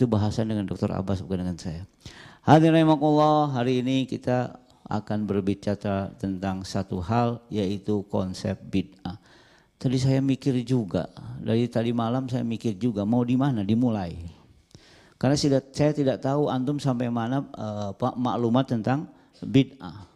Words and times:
Itu 0.00 0.08
bahasan 0.08 0.48
dengan 0.48 0.64
Dr. 0.64 0.96
Abbas 0.96 1.20
bukan 1.20 1.44
dengan 1.44 1.60
saya. 1.60 1.84
Hadirin 2.48 2.88
hari 3.52 3.84
ini 3.84 4.08
kita 4.08 4.56
akan 4.88 5.28
berbicara 5.28 6.16
tentang 6.16 6.64
satu 6.64 7.04
hal 7.04 7.44
yaitu 7.52 8.00
konsep 8.08 8.56
bid'ah. 8.72 9.20
Tadi 9.76 10.00
saya 10.00 10.24
mikir 10.24 10.56
juga, 10.64 11.04
dari 11.36 11.68
tadi 11.68 11.92
malam 11.92 12.32
saya 12.32 12.40
mikir 12.40 12.80
juga 12.80 13.04
mau 13.04 13.20
di 13.28 13.36
mana 13.36 13.60
dimulai. 13.60 14.16
Karena 15.20 15.36
saya 15.36 15.92
tidak 15.92 16.24
tahu 16.24 16.48
antum 16.48 16.80
sampai 16.80 17.12
mana 17.12 17.44
uh, 17.60 17.92
maklumat 18.16 18.72
tentang 18.72 19.04
bid'ah. 19.44 20.08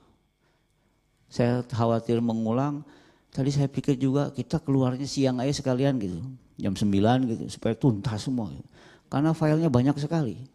Saya 1.29 1.61
khawatir 1.61 2.25
mengulang, 2.25 2.89
tadi 3.29 3.53
saya 3.53 3.69
pikir 3.69 4.01
juga 4.01 4.33
kita 4.33 4.65
keluarnya 4.65 5.05
siang 5.05 5.45
aja 5.45 5.53
sekalian 5.53 6.01
gitu, 6.01 6.25
jam 6.57 6.73
9 6.73 6.89
gitu 7.37 7.45
supaya 7.53 7.77
tuntas 7.77 8.25
semua. 8.25 8.49
Gitu. 8.49 8.73
Karena 9.13 9.31
filenya 9.37 9.71
banyak 9.71 9.97
sekali. 10.01 10.51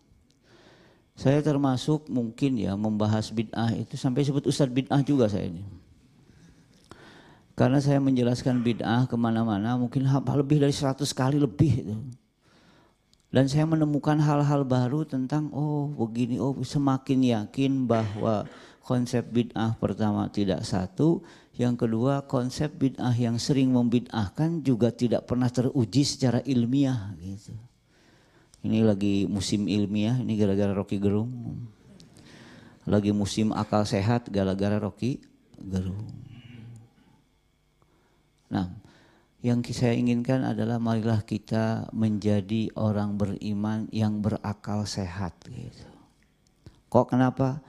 Saya 1.20 1.44
termasuk 1.44 2.08
mungkin 2.08 2.56
ya 2.56 2.80
membahas 2.80 3.28
bid'ah 3.36 3.76
itu 3.76 4.00
sampai 4.00 4.24
sebut 4.24 4.48
ustadz 4.48 4.72
bid'ah 4.72 5.04
juga 5.04 5.28
saya 5.28 5.52
ini. 5.52 5.68
Karena 7.60 7.84
saya 7.84 8.00
menjelaskan 8.00 8.64
bid'ah 8.64 9.04
ke 9.04 9.20
mana-mana 9.20 9.76
mungkin 9.76 10.08
lebih 10.08 10.64
dari 10.64 10.72
100 10.72 11.04
kali 11.12 11.36
lebih 11.36 11.72
itu. 11.84 11.98
Dan 13.30 13.52
saya 13.52 13.68
menemukan 13.68 14.16
hal-hal 14.16 14.64
baru 14.64 15.04
tentang 15.04 15.52
oh 15.52 15.92
begini, 15.92 16.40
oh 16.40 16.56
semakin 16.64 17.20
yakin 17.20 17.84
bahwa 17.84 18.48
konsep 18.82 19.28
bid'ah 19.28 19.78
pertama 19.78 20.32
tidak 20.32 20.64
satu, 20.64 21.22
yang 21.60 21.76
kedua 21.76 22.26
konsep 22.26 22.74
bid'ah 22.74 23.14
yang 23.14 23.36
sering 23.38 23.76
membid'ahkan 23.76 24.64
juga 24.64 24.90
tidak 24.90 25.28
pernah 25.28 25.52
teruji 25.52 26.02
secara 26.08 26.40
ilmiah 26.48 27.12
gitu. 27.20 27.54
Ini 28.60 28.84
lagi 28.84 29.24
musim 29.30 29.72
ilmiah, 29.72 30.20
ini 30.20 30.36
gara-gara 30.36 30.76
Rocky 30.76 31.00
Gerung. 31.00 31.32
Lagi 32.84 33.16
musim 33.16 33.56
akal 33.56 33.88
sehat 33.88 34.28
gara-gara 34.28 34.76
Rocky 34.76 35.24
Gerung. 35.56 36.10
Nah, 38.50 38.68
yang 39.40 39.64
saya 39.64 39.96
inginkan 39.96 40.44
adalah 40.44 40.82
marilah 40.82 41.24
kita 41.24 41.88
menjadi 41.96 42.68
orang 42.76 43.16
beriman 43.16 43.88
yang 43.96 44.20
berakal 44.20 44.84
sehat 44.84 45.38
gitu. 45.48 45.88
Kok 46.92 47.16
kenapa? 47.16 47.64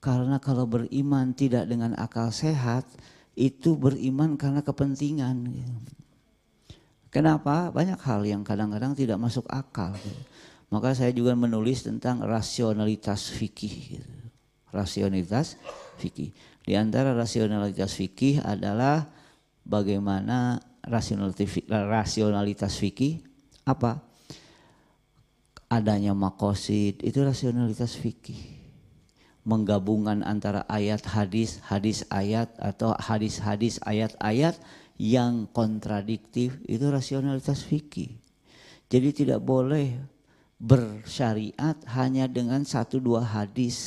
Karena 0.00 0.40
kalau 0.40 0.64
beriman 0.64 1.36
tidak 1.36 1.68
dengan 1.68 1.92
akal 2.00 2.32
sehat, 2.32 2.88
itu 3.36 3.76
beriman 3.76 4.40
karena 4.40 4.64
kepentingan. 4.64 5.36
Gitu. 5.52 5.74
Kenapa? 7.12 7.68
Banyak 7.68 8.00
hal 8.00 8.24
yang 8.24 8.40
kadang-kadang 8.40 8.96
tidak 8.96 9.20
masuk 9.20 9.44
akal. 9.50 9.92
Gitu. 10.00 10.22
Maka 10.70 10.94
saya 10.94 11.10
juga 11.10 11.34
menulis 11.34 11.82
tentang 11.82 12.22
rasionalitas 12.22 13.26
fikih. 13.34 13.98
Gitu. 13.98 14.10
Rasionalitas 14.70 15.58
fikih. 15.98 16.30
Di 16.62 16.78
antara 16.78 17.10
rasionalitas 17.10 17.98
fikih 17.98 18.38
adalah 18.46 19.10
bagaimana 19.66 20.62
rasionalitas 20.86 22.78
fikih 22.78 23.18
apa? 23.66 23.98
Adanya 25.70 26.14
makosid 26.14 27.02
itu 27.02 27.18
rasionalitas 27.22 27.98
fikih. 27.98 28.62
Menggabungan 29.42 30.22
antara 30.22 30.62
ayat 30.70 31.02
hadis, 31.02 31.58
hadis 31.66 32.06
ayat 32.14 32.54
atau 32.62 32.94
hadis-hadis 32.94 33.82
ayat-ayat 33.82 34.54
yang 35.00 35.50
kontradiktif 35.50 36.60
itu 36.70 36.86
rasionalitas 36.92 37.66
fikih. 37.66 38.20
Jadi 38.90 39.24
tidak 39.24 39.40
boleh 39.42 39.96
bersyariat 40.60 41.80
hanya 41.96 42.28
dengan 42.28 42.68
satu 42.68 43.00
dua 43.00 43.24
hadis, 43.24 43.80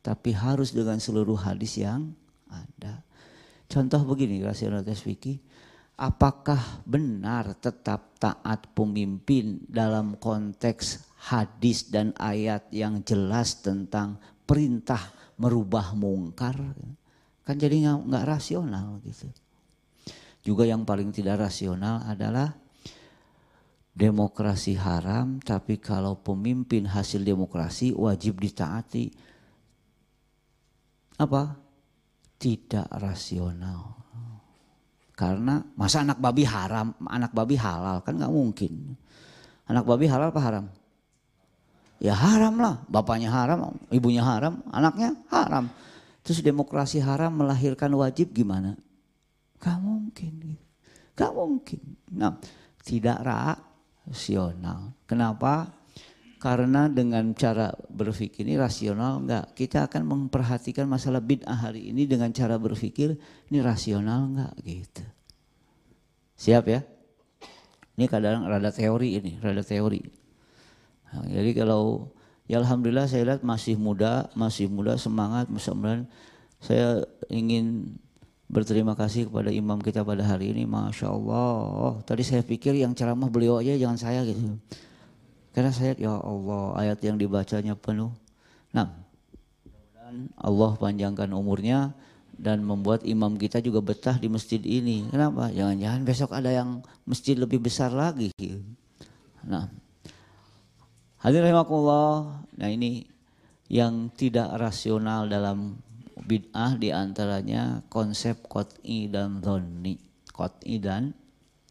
tapi 0.00 0.32
harus 0.32 0.72
dengan 0.72 0.96
seluruh 0.96 1.36
hadis 1.36 1.76
yang 1.76 2.16
ada. 2.48 3.04
Contoh 3.68 4.00
begini 4.08 4.40
rasionalitas 4.40 5.04
fikih, 5.04 5.36
apakah 6.00 6.80
benar 6.88 7.52
tetap 7.60 8.16
taat 8.16 8.72
pemimpin 8.72 9.60
dalam 9.68 10.16
konteks 10.16 11.12
hadis 11.28 11.92
dan 11.92 12.16
ayat 12.16 12.72
yang 12.72 13.04
jelas 13.04 13.60
tentang 13.60 14.16
perintah 14.48 15.12
merubah 15.36 15.92
mungkar? 15.92 16.56
Kan 17.44 17.56
jadi 17.60 17.92
nggak 17.92 18.24
rasional 18.24 18.96
gitu. 19.04 19.28
Juga 20.42 20.66
yang 20.66 20.88
paling 20.88 21.14
tidak 21.14 21.46
rasional 21.46 22.02
adalah 22.02 22.61
demokrasi 23.92 24.72
haram, 24.76 25.36
tapi 25.44 25.76
kalau 25.76 26.16
pemimpin 26.20 26.88
hasil 26.88 27.20
demokrasi 27.20 27.92
wajib 27.92 28.40
ditaati. 28.40 29.12
Apa? 31.20 31.54
Tidak 32.40 32.88
rasional. 32.98 34.02
Karena 35.12 35.60
masa 35.76 36.02
anak 36.02 36.18
babi 36.18 36.42
haram, 36.42 36.96
anak 37.06 37.30
babi 37.36 37.54
halal 37.54 38.00
kan 38.02 38.16
nggak 38.16 38.32
mungkin. 38.32 38.96
Anak 39.68 39.84
babi 39.86 40.08
halal 40.08 40.32
apa 40.34 40.40
haram? 40.42 40.66
Ya 42.02 42.18
haram 42.18 42.58
lah, 42.58 42.82
bapaknya 42.90 43.30
haram, 43.30 43.78
ibunya 43.94 44.26
haram, 44.26 44.58
anaknya 44.74 45.14
haram. 45.30 45.70
Terus 46.26 46.42
demokrasi 46.42 46.98
haram 46.98 47.30
melahirkan 47.30 47.94
wajib 47.94 48.34
gimana? 48.34 48.74
Gak 49.62 49.78
mungkin. 49.78 50.58
Gak 51.14 51.30
mungkin. 51.30 51.82
Nah, 52.10 52.34
tidak 52.82 53.22
rasional. 54.06 54.94
Kenapa? 55.06 55.70
Karena 56.42 56.90
dengan 56.90 57.30
cara 57.38 57.70
berpikir 57.86 58.42
ini 58.42 58.58
rasional 58.58 59.22
enggak. 59.22 59.54
Kita 59.54 59.86
akan 59.86 60.02
memperhatikan 60.02 60.90
masalah 60.90 61.22
bid'ah 61.22 61.70
hari 61.70 61.94
ini 61.94 62.02
dengan 62.10 62.34
cara 62.34 62.58
berpikir 62.58 63.14
ini 63.46 63.58
rasional 63.62 64.26
enggak 64.26 64.52
gitu. 64.66 65.06
Siap 66.34 66.64
ya? 66.66 66.82
Ini 67.94 68.10
kadang 68.10 68.50
rada 68.50 68.74
teori 68.74 69.22
ini, 69.22 69.38
rada 69.38 69.62
teori. 69.62 70.02
Nah, 71.12 71.28
jadi 71.30 71.50
kalau 71.62 72.10
ya 72.50 72.58
alhamdulillah 72.58 73.06
saya 73.06 73.22
lihat 73.22 73.46
masih 73.46 73.78
muda, 73.78 74.26
masih 74.34 74.66
muda 74.66 74.98
semangat, 74.98 75.46
mudah 75.46 76.08
saya 76.58 77.06
ingin 77.30 77.94
berterima 78.52 78.92
kasih 78.92 79.32
kepada 79.32 79.48
imam 79.48 79.80
kita 79.80 80.04
pada 80.04 80.20
hari 80.22 80.52
ini. 80.52 80.68
Masya 80.68 81.08
Allah. 81.08 82.04
Tadi 82.04 82.20
saya 82.20 82.44
pikir 82.44 82.76
yang 82.76 82.92
ceramah 82.92 83.32
beliau 83.32 83.58
aja 83.58 83.72
jangan 83.74 83.96
saya 83.96 84.20
gitu. 84.28 84.60
Karena 85.56 85.72
saya 85.72 85.96
ya 85.96 86.20
Allah 86.20 86.76
ayat 86.76 87.00
yang 87.00 87.16
dibacanya 87.16 87.72
penuh. 87.72 88.12
Nah, 88.76 88.92
Allah 90.36 90.70
panjangkan 90.76 91.32
umurnya 91.32 91.96
dan 92.36 92.64
membuat 92.64 93.04
imam 93.08 93.36
kita 93.40 93.60
juga 93.64 93.80
betah 93.80 94.16
di 94.20 94.28
masjid 94.28 94.60
ini. 94.60 95.08
Kenapa? 95.08 95.48
Jangan-jangan 95.48 96.00
besok 96.04 96.30
ada 96.36 96.52
yang 96.52 96.84
masjid 97.08 97.36
lebih 97.36 97.60
besar 97.60 97.92
lagi. 97.92 98.32
Nah, 99.44 99.68
hadirin 101.20 101.52
rahimakumullah. 101.52 102.44
Nah 102.56 102.68
ini 102.68 103.08
yang 103.72 104.12
tidak 104.12 104.52
rasional 104.60 105.28
dalam 105.28 105.80
bid'ah 106.24 106.78
di 106.78 106.94
antaranya 106.94 107.82
konsep 107.90 108.46
kot'i 108.46 109.10
dan 109.10 109.42
dhonni. 109.42 109.98
Kot'i 110.30 110.78
dan 110.78 111.12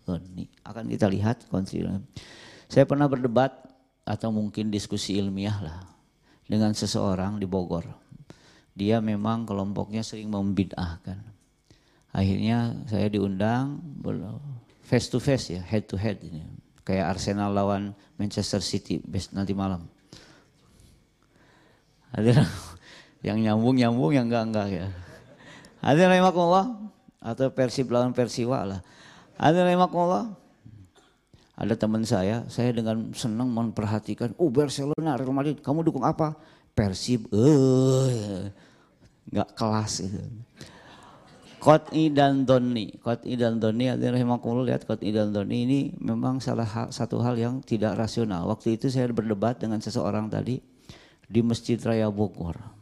dhonni. 0.03 0.45
Akan 0.67 0.87
kita 0.91 1.07
lihat 1.07 1.47
konsep. 1.47 1.87
Saya 2.71 2.83
pernah 2.87 3.07
berdebat 3.07 3.51
atau 4.07 4.29
mungkin 4.31 4.71
diskusi 4.71 5.19
ilmiah 5.19 5.59
lah 5.61 5.79
dengan 6.47 6.75
seseorang 6.75 7.39
di 7.39 7.47
Bogor. 7.47 7.87
Dia 8.75 9.03
memang 9.03 9.43
kelompoknya 9.47 10.03
sering 10.03 10.31
membid'ahkan. 10.31 11.19
Akhirnya 12.11 12.75
saya 12.91 13.07
diundang 13.07 13.79
face 14.83 15.07
to 15.07 15.19
face 15.23 15.55
ya, 15.55 15.61
head 15.63 15.87
to 15.87 15.95
head 15.95 16.19
ini. 16.23 16.43
Kayak 16.83 17.15
Arsenal 17.15 17.55
lawan 17.55 17.95
Manchester 18.19 18.59
City 18.59 18.99
nanti 19.31 19.55
malam. 19.55 19.87
Yang 23.21 23.37
nyambung 23.37 23.77
nyambung 23.77 24.11
yang 24.13 24.25
enggak 24.29 24.43
enggak 24.49 24.67
ya. 24.69 24.87
Ada 25.81 26.09
rahimakumullah 26.09 26.77
atau 27.21 27.49
Persib 27.53 27.89
lawan 27.93 28.13
Persiwa 28.13 28.65
lah. 28.65 28.81
Ada 29.37 29.65
rahimakumullah. 29.65 30.37
Ada 31.61 31.77
teman 31.77 32.01
saya, 32.01 32.41
saya 32.49 32.73
dengan 32.73 33.13
senang 33.13 33.53
memperhatikan, 33.53 34.33
oh 34.41 34.49
Barcelona, 34.49 35.13
Real 35.13 35.29
Madrid, 35.29 35.61
kamu 35.61 35.85
dukung 35.85 36.01
apa? 36.01 36.33
Persib, 36.73 37.29
eh, 37.29 38.49
nggak 39.29 39.49
kelas 39.53 40.01
itu. 40.01 40.21
Kot'i 41.61 42.09
dan 42.09 42.49
Doni, 42.49 42.97
Kot'i 42.97 43.37
dan 43.37 43.61
Doni, 43.61 43.93
ada 43.93 44.01
rahimakumullah 44.09 44.73
lihat 44.73 44.89
Kot'i 44.89 45.13
dan 45.13 45.29
Doni 45.29 45.69
ini 45.69 45.79
memang 46.01 46.41
salah 46.41 46.89
satu 46.89 47.21
hal 47.21 47.37
yang 47.37 47.61
tidak 47.61 47.93
rasional. 47.93 48.49
Waktu 48.49 48.81
itu 48.81 48.89
saya 48.89 49.05
berdebat 49.13 49.61
dengan 49.61 49.77
seseorang 49.77 50.33
tadi 50.33 50.57
di 51.29 51.39
Masjid 51.45 51.77
Raya 51.77 52.09
Bogor 52.09 52.80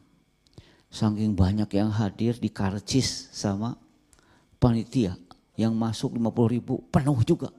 Saking 0.90 1.38
banyak 1.38 1.70
yang 1.78 1.94
hadir 1.94 2.34
di 2.42 2.50
karcis 2.50 3.30
sama 3.30 3.78
panitia 4.58 5.14
yang 5.54 5.78
masuk 5.78 6.18
50 6.18 6.56
ribu 6.56 6.82
penuh 6.90 7.22
juga. 7.22 7.54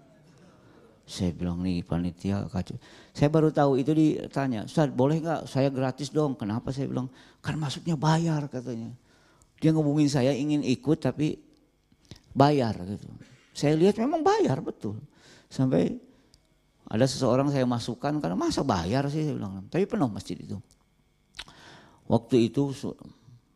Saya 1.07 1.35
bilang 1.35 1.63
nih 1.63 1.83
panitia 1.83 2.47
kacau. 2.51 2.79
Saya 3.11 3.31
baru 3.31 3.51
tahu 3.51 3.79
itu 3.83 3.91
ditanya, 3.91 4.67
Ustaz 4.67 4.91
boleh 4.95 5.19
nggak 5.19 5.47
saya 5.47 5.67
gratis 5.71 6.11
dong? 6.11 6.39
Kenapa 6.39 6.71
saya 6.71 6.87
bilang, 6.87 7.11
kan 7.43 7.59
masuknya 7.59 7.99
bayar 7.99 8.47
katanya. 8.47 8.95
Dia 9.59 9.75
ngomongin 9.75 10.07
saya 10.07 10.31
ingin 10.31 10.63
ikut 10.63 11.03
tapi 11.03 11.39
bayar 12.31 12.79
gitu. 12.87 13.11
Saya 13.51 13.75
lihat 13.75 13.99
memang 13.99 14.23
bayar 14.23 14.63
betul. 14.63 15.03
Sampai 15.51 15.99
ada 16.87 17.07
seseorang 17.07 17.51
saya 17.51 17.67
masukkan 17.67 18.17
karena 18.23 18.39
masa 18.39 18.63
bayar 18.63 19.07
sih 19.11 19.27
saya 19.27 19.35
bilang. 19.35 19.67
Tapi 19.67 19.85
penuh 19.87 20.09
masjid 20.11 20.39
itu. 20.39 20.57
Waktu 22.07 22.51
itu 22.51 22.75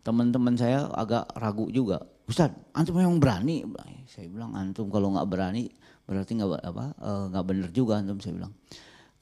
teman-teman 0.04 0.54
saya 0.54 0.86
agak 0.92 1.26
ragu 1.34 1.72
juga. 1.72 2.04
Ustaz, 2.28 2.52
antum 2.76 3.00
memang 3.00 3.18
berani? 3.18 3.64
Saya 4.04 4.28
bilang 4.28 4.52
antum 4.52 4.92
kalau 4.92 5.10
nggak 5.16 5.28
berani 5.28 5.72
berarti 6.04 6.36
nggak 6.36 6.60
apa 6.60 6.92
eh, 7.00 7.24
nggak 7.32 7.44
benar 7.48 7.68
juga 7.72 7.98
antum 7.98 8.20
saya 8.20 8.36
bilang. 8.36 8.54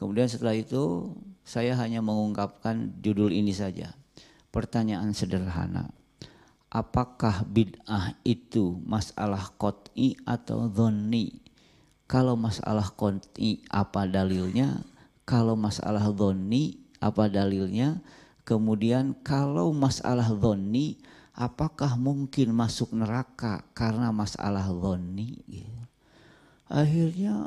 Kemudian 0.02 0.26
setelah 0.26 0.58
itu 0.58 1.14
saya 1.46 1.78
hanya 1.78 2.02
mengungkapkan 2.02 2.98
judul 2.98 3.30
ini 3.30 3.54
saja. 3.54 3.94
Pertanyaan 4.50 5.14
sederhana. 5.14 5.94
Apakah 6.72 7.46
bid'ah 7.46 8.18
itu 8.26 8.82
masalah 8.82 9.54
kot'i 9.54 10.18
atau 10.26 10.66
dhoni? 10.66 11.38
Kalau 12.10 12.34
masalah 12.34 12.90
kot'i 12.90 13.62
apa 13.70 14.10
dalilnya? 14.10 14.82
Kalau 15.22 15.54
masalah 15.54 16.10
dhoni 16.10 16.82
apa 16.98 17.30
dalilnya? 17.30 18.02
Kemudian 18.42 19.14
kalau 19.22 19.70
masalah 19.70 20.26
dhoni 20.26 20.98
apakah 21.32 21.94
mungkin 21.94 22.50
masuk 22.52 22.90
neraka 22.90 23.62
karena 23.72 24.10
masalah 24.10 24.66
dhoni? 24.66 25.38
Akhirnya 26.66 27.46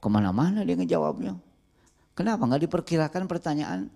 ke 0.00 0.08
mana-mana 0.08 0.64
dia 0.64 0.76
ngejawabnya. 0.76 1.36
Kenapa 2.12 2.44
nggak 2.44 2.68
diperkirakan 2.68 3.24
pertanyaan? 3.24 3.88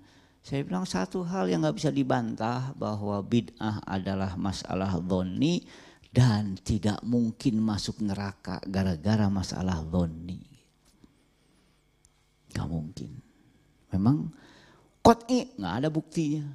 Saya 0.44 0.60
bilang 0.60 0.84
satu 0.84 1.25
hal 1.25 1.48
yang 1.48 1.64
nggak 1.64 1.76
bisa 1.81 1.88
dibantah 1.88 2.76
bahwa 2.76 3.16
bid'ah 3.25 3.81
adalah 3.88 4.36
masalah 4.36 5.00
dhoni 5.00 5.64
dan 6.14 6.54
tidak 6.60 7.00
mungkin 7.02 7.58
masuk 7.58 7.98
neraka 8.04 8.60
gara-gara 8.69 9.26
masalah 9.26 9.82
dhoni. 9.82 10.38
Gak 12.54 12.70
mungkin. 12.70 13.19
Memang 13.90 14.31
kot'i 15.05 15.53
nggak 15.61 15.75
ada 15.85 15.89
buktinya. 15.93 16.49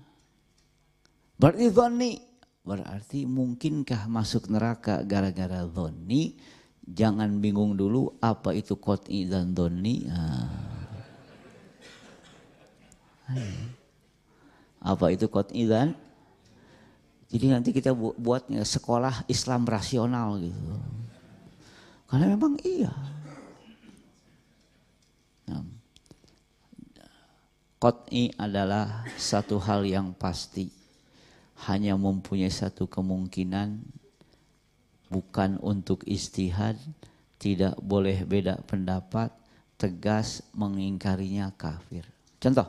Berarti 1.37 1.69
dhoni 1.69 2.13
berarti 2.65 3.23
mungkinkah 3.29 4.09
masuk 4.09 4.49
neraka 4.49 5.05
gara-gara 5.05 5.63
dhoni? 5.63 6.57
jangan 6.89 7.37
bingung 7.37 7.77
dulu 7.77 8.17
apa 8.17 8.53
itu 8.57 8.73
kot'i 8.77 9.29
dan 9.29 9.53
doni. 9.53 10.09
Apa 14.81 15.13
itu 15.13 15.29
kot'i 15.29 15.69
dan? 15.69 15.93
Jadi 17.29 17.45
nanti 17.53 17.69
kita 17.69 17.93
buatnya 17.93 18.65
sekolah 18.65 19.29
Islam 19.29 19.69
rasional 19.69 20.41
gitu. 20.41 20.73
Karena 22.09 22.25
memang 22.33 22.57
iya. 22.65 22.89
Nah, 25.45 25.61
kot'i 27.79 28.35
adalah 28.35 29.07
satu 29.15 29.57
hal 29.63 29.87
yang 29.87 30.11
pasti. 30.13 30.69
Hanya 31.67 31.99
mempunyai 31.99 32.51
satu 32.51 32.87
kemungkinan 32.87 33.83
bukan 35.11 35.59
untuk 35.59 36.07
istihad, 36.07 36.79
tidak 37.35 37.75
boleh 37.83 38.23
beda 38.23 38.63
pendapat, 38.63 39.31
tegas 39.75 40.43
mengingkarinya 40.55 41.51
kafir. 41.59 42.07
Contoh, 42.39 42.67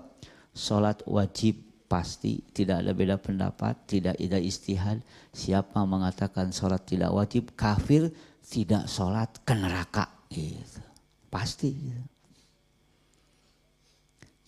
sholat 0.55 1.07
wajib 1.07 1.63
pasti 1.87 2.43
tidak 2.51 2.83
ada 2.87 2.95
beda 2.95 3.17
pendapat, 3.19 3.75
tidak 3.87 4.19
ada 4.19 4.39
istihad. 4.39 5.03
Siapa 5.31 5.87
mengatakan 5.87 6.51
sholat 6.51 6.83
tidak 6.87 7.15
wajib, 7.15 7.55
kafir 7.55 8.11
tidak 8.43 8.91
sholat 8.91 9.31
ke 9.47 9.55
neraka. 9.55 10.11
Gitu. 10.31 10.83
Pasti. 11.31 11.71
Gitu. 11.71 12.10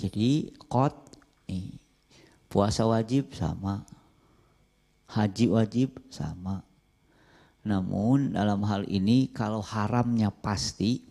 Jadi 0.02 0.50
kot 0.66 0.98
puasa 2.50 2.82
wajib 2.90 3.30
sama, 3.38 3.86
haji 5.06 5.46
wajib 5.46 5.94
sama, 6.10 6.66
namun 7.62 8.34
dalam 8.34 8.66
hal 8.66 8.82
ini 8.90 9.30
kalau 9.30 9.62
haramnya 9.62 10.34
pasti, 10.34 11.06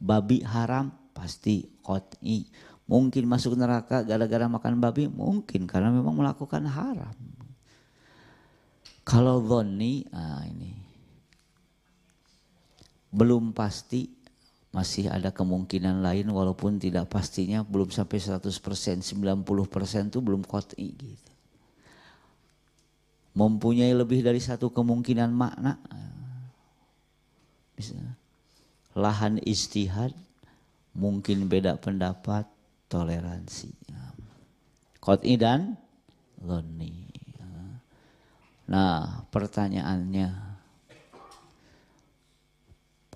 babi 0.00 0.40
haram 0.40 0.88
pasti 1.12 1.68
kot'i. 1.84 2.48
Mungkin 2.88 3.28
masuk 3.28 3.60
neraka 3.60 4.00
gara-gara 4.08 4.48
makan 4.48 4.80
babi, 4.80 5.12
mungkin 5.12 5.68
karena 5.68 5.92
memang 5.92 6.16
melakukan 6.16 6.64
haram. 6.64 7.14
Kalau 9.04 9.44
dhoni, 9.44 10.08
ah 10.16 10.40
ini 10.48 10.80
belum 13.12 13.52
pasti 13.52 14.21
masih 14.72 15.12
ada 15.12 15.28
kemungkinan 15.28 16.00
lain 16.00 16.32
walaupun 16.32 16.80
tidak 16.80 17.12
pastinya 17.12 17.60
belum 17.60 17.92
sampai 17.92 18.18
100%, 18.18 19.04
90% 19.04 20.08
itu 20.08 20.18
belum 20.24 20.42
kot'i 20.48 20.96
gitu 20.96 21.32
mempunyai 23.32 23.92
lebih 23.96 24.20
dari 24.20 24.40
satu 24.40 24.68
kemungkinan 24.72 25.32
makna. 25.32 25.80
Bisa. 27.72 27.96
Lahan 28.92 29.40
istihad, 29.40 30.12
mungkin 30.92 31.48
beda 31.48 31.80
pendapat, 31.80 32.44
toleransi. 32.92 33.72
Qat'i 35.00 35.34
dan 35.40 35.80
loni. 36.44 37.08
Nah 38.68 39.24
pertanyaannya, 39.32 40.51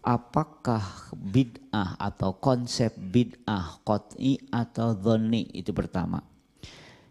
apakah 0.06 1.10
bid'ah 1.18 1.98
atau 1.98 2.38
konsep 2.38 2.94
bid'ah 2.94 3.82
qat'i 3.82 4.38
atau 4.54 4.94
dhoni 4.94 5.50
itu 5.50 5.74
pertama. 5.74 6.22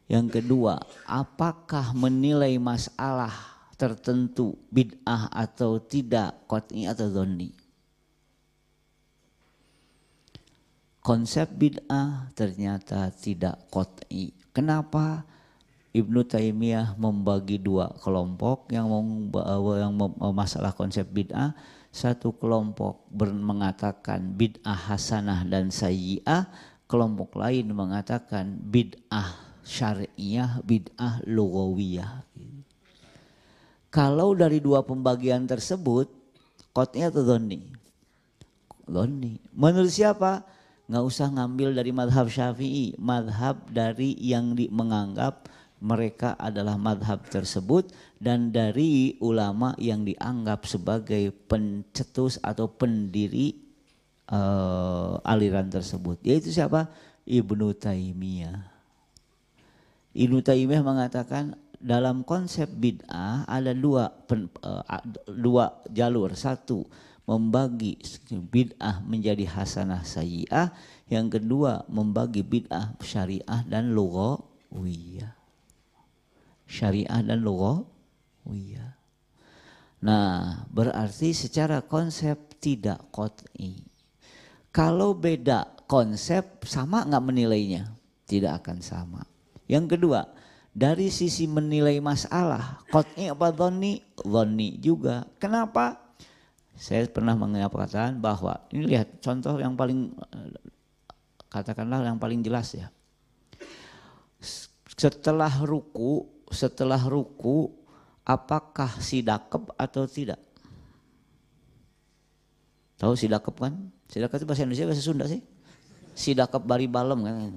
Yang 0.07 0.39
kedua, 0.39 0.79
apakah 1.03 1.91
menilai 1.91 2.55
masalah 2.55 3.33
tertentu 3.75 4.55
bid'ah 4.71 5.27
atau 5.33 5.81
tidak 5.81 6.47
kot'i 6.47 6.87
atau 6.87 7.11
zonni? 7.11 7.51
Konsep 11.01 11.51
bid'ah 11.53 12.31
ternyata 12.33 13.11
tidak 13.13 13.65
kot'i. 13.69 14.33
Kenapa? 14.55 15.27
Ibnu 15.95 16.27
Taimiyah 16.27 16.99
membagi 16.99 17.55
dua 17.55 17.87
kelompok 18.03 18.67
yang 18.73 18.91
yang 19.79 19.93
masalah 20.35 20.75
konsep 20.75 21.07
bid'ah. 21.07 21.55
Satu 21.95 22.35
kelompok 22.35 23.07
mengatakan 23.15 24.35
bid'ah 24.35 24.91
hasanah 24.91 25.47
dan 25.47 25.71
sayyi'ah, 25.71 26.51
kelompok 26.91 27.39
lain 27.39 27.71
mengatakan 27.71 28.59
bid'ah 28.67 29.31
syariah, 29.63 30.59
bid'ah, 30.67 31.23
lugawiyah. 31.23 32.19
Kalau 33.87 34.35
dari 34.35 34.59
dua 34.59 34.83
pembagian 34.83 35.47
tersebut, 35.47 36.11
kotnya 36.75 37.07
atau 37.07 37.23
doni? 37.23 37.63
Doni. 38.83 39.39
Menurut 39.55 39.87
siapa? 39.87 40.43
Nggak 40.91 41.05
usah 41.07 41.31
ngambil 41.31 41.79
dari 41.79 41.95
madhab 41.95 42.27
syafi'i. 42.27 42.91
Madhab 42.99 43.71
dari 43.71 44.19
yang 44.19 44.51
di, 44.51 44.67
menganggap 44.67 45.47
mereka 45.83 46.39
adalah 46.39 46.79
madhab 46.79 47.21
tersebut 47.27 47.91
dan 48.17 48.49
dari 48.49 49.19
ulama 49.19 49.75
yang 49.75 50.07
dianggap 50.07 50.63
sebagai 50.65 51.35
pencetus 51.45 52.39
atau 52.39 52.71
pendiri 52.71 53.59
uh, 54.31 55.19
aliran 55.21 55.67
tersebut. 55.67 56.21
Yaitu 56.23 56.55
siapa? 56.55 56.89
Ibnu 57.27 57.75
Taimiyah. 57.75 58.71
Ibnu 60.15 60.39
Taimiyah 60.39 60.85
mengatakan 60.85 61.59
dalam 61.83 62.23
konsep 62.23 62.71
bid'ah 62.71 63.43
ada 63.45 63.75
dua 63.75 64.09
pen, 64.25 64.47
uh, 64.63 64.81
dua 65.27 65.75
jalur. 65.91 66.31
Satu 66.33 66.87
membagi 67.27 67.99
bid'ah 68.31 69.03
menjadi 69.03 69.43
hasanah 69.43 70.07
sayyi'ah. 70.07 70.71
Yang 71.11 71.37
kedua 71.41 71.83
membagi 71.91 72.41
bid'ah 72.41 72.95
syariah 73.03 73.61
dan 73.67 73.93
lughawiyah. 73.93 75.34
Syariah 76.65 77.21
dan 77.21 77.41
lughawiyah. 77.45 78.93
Nah, 80.05 80.65
berarti 80.69 81.33
secara 81.33 81.81
konsep 81.81 82.37
tidak 82.61 83.09
qat'i. 83.09 83.85
Kalau 84.69 85.15
beda 85.15 85.71
konsep 85.87 86.65
sama 86.67 87.05
nggak 87.07 87.25
menilainya? 87.25 87.89
Tidak 88.25 88.51
akan 88.61 88.81
sama. 88.81 89.21
Yang 89.65 89.97
kedua, 89.97 90.29
dari 90.75 91.07
sisi 91.07 91.47
menilai 91.47 92.03
masalah, 92.03 92.83
kot'i 92.91 93.31
apa 93.31 93.47
dhoni? 93.55 94.03
Dhoni 94.19 94.75
juga. 94.83 95.23
Kenapa? 95.39 95.95
Saya 96.75 97.07
pernah 97.07 97.31
mengatakan 97.39 98.19
bahwa 98.19 98.59
ini 98.75 98.91
lihat 98.91 99.23
contoh 99.23 99.55
yang 99.55 99.79
paling 99.79 100.11
katakanlah 101.47 102.03
yang 102.03 102.19
paling 102.19 102.43
jelas 102.43 102.75
ya. 102.75 102.91
Setelah 104.99 105.63
ruku, 105.63 106.27
setelah 106.53 107.01
ruku 107.01 107.73
apakah 108.25 108.89
sidakep 109.01 109.69
atau 109.77 110.03
tidak? 110.09 110.41
Tahu 112.95 113.13
sidakep 113.13 113.55
kan? 113.59 113.91
Sidakep 114.07 114.41
itu 114.41 114.47
bahasa 114.47 114.63
Indonesia 114.63 114.87
bahasa 114.87 115.03
Sunda 115.03 115.25
sih. 115.27 115.43
Sidakep 116.15 116.63
bari 116.63 116.87
balem 116.87 117.27
kan. 117.27 117.51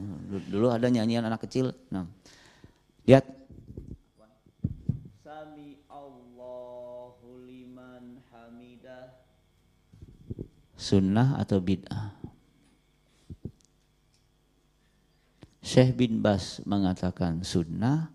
Dulu 0.51 0.67
ada 0.69 0.91
nyanyian 0.91 1.23
anak 1.23 1.47
kecil. 1.47 1.71
Nah. 1.95 2.11
Lihat. 3.07 3.25
Sami 5.23 5.79
Allahu 5.87 7.47
liman 7.47 8.19
hamidah. 8.35 9.15
Sunnah 10.75 11.39
atau 11.39 11.63
bid'ah? 11.63 12.19
Syekh 15.63 15.95
bin 16.01 16.25
Bas 16.25 16.65
mengatakan 16.65 17.45
sunnah, 17.45 18.11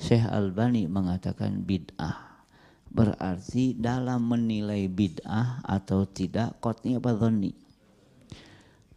Syekh 0.00 0.24
Albani 0.32 0.88
mengatakan 0.88 1.60
bid'ah. 1.60 2.40
Berarti 2.88 3.76
dalam 3.76 4.24
menilai 4.24 4.88
bid'ah 4.88 5.60
atau 5.60 6.08
tidak, 6.08 6.56
kotnya 6.64 6.96
apa 6.96 7.12
dhoni? 7.12 7.52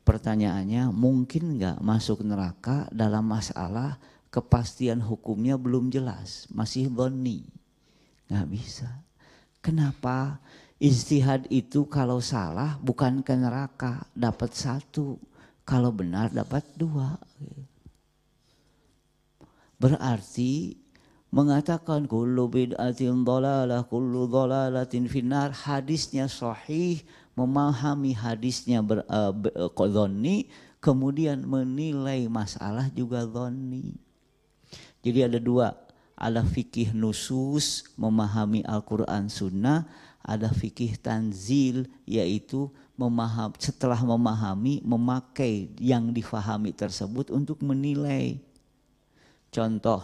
Pertanyaannya, 0.07 0.95
mungkin 0.95 1.60
nggak 1.60 1.83
masuk 1.83 2.24
neraka 2.24 2.88
dalam 2.89 3.27
masalah 3.27 4.00
kepastian 4.31 5.03
hukumnya 5.03 5.60
belum 5.60 5.91
jelas, 5.91 6.48
masih 6.55 6.88
dhoni. 6.88 7.45
Nggak 8.31 8.48
bisa. 8.48 8.89
Kenapa? 9.60 10.39
Istihad 10.79 11.51
itu 11.51 11.83
kalau 11.88 12.24
salah 12.24 12.79
bukan 12.79 13.19
ke 13.22 13.36
neraka, 13.36 14.07
dapat 14.15 14.55
satu. 14.55 15.19
Kalau 15.63 15.91
benar 15.95 16.31
dapat 16.31 16.63
dua. 16.75 17.15
Berarti 19.79 20.83
mengatakan 21.34 22.06
kullu 22.06 22.46
bid'atin 22.46 23.25
dhalalah 23.25 23.82
kullu 23.90 24.30
dhalalatin 24.30 25.10
finnar 25.10 25.50
hadisnya 25.50 26.30
sahih 26.30 27.02
memahami 27.34 28.13
hadisnya 28.13 28.86
ber, 28.86 29.02
uh, 29.10 29.34
kemudian 30.78 31.42
menilai 31.42 32.30
masalah 32.30 32.86
juga 32.94 33.25
dhonni. 33.25 33.98
Jadi 35.02 35.20
ada 35.25 35.42
dua, 35.42 35.74
ada 36.13 36.46
fikih 36.46 36.94
nusus 36.94 37.90
memahami 37.98 38.62
Al-Quran 38.70 39.25
Sunnah, 39.25 39.90
ada 40.22 40.54
fikih 40.54 41.02
tanzil 41.02 41.90
yaitu 42.06 42.70
memaham, 42.94 43.50
setelah 43.58 43.98
memahami 44.06 44.86
memakai 44.86 45.74
yang 45.82 46.13
difahami 46.13 46.70
tersebut 46.78 47.34
untuk 47.34 47.58
menilai 47.66 48.38
Contoh, 49.54 50.02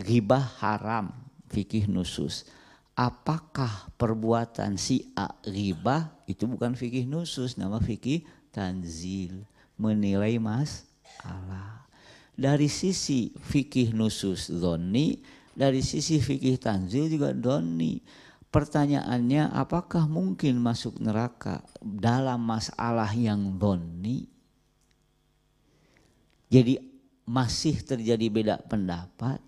ghibah 0.00 0.56
haram, 0.64 1.12
fikih 1.52 1.86
nusus. 1.86 2.48
Apakah 2.96 3.88
perbuatan 3.96 4.76
si 4.80 5.12
A 5.16 5.32
ghibah 5.44 6.12
itu 6.24 6.44
bukan 6.48 6.76
fikih 6.76 7.04
nusus, 7.04 7.56
nama 7.60 7.80
fikih 7.80 8.24
tanzil. 8.52 9.44
Menilai 9.80 10.36
mas 10.36 10.84
Allah. 11.24 11.84
Dari 12.36 12.68
sisi 12.68 13.32
fikih 13.36 13.92
nusus 13.92 14.48
doni, 14.48 15.20
dari 15.52 15.80
sisi 15.84 16.20
fikih 16.20 16.56
tanzil 16.56 17.08
juga 17.08 17.32
doni. 17.36 18.00
Pertanyaannya 18.50 19.54
apakah 19.54 20.10
mungkin 20.10 20.58
masuk 20.58 20.98
neraka 20.98 21.62
dalam 21.80 22.42
masalah 22.42 23.08
yang 23.14 23.56
doni? 23.56 24.26
Jadi 26.50 26.82
masih 27.30 27.78
terjadi 27.78 28.26
beda 28.26 28.56
pendapat, 28.66 29.38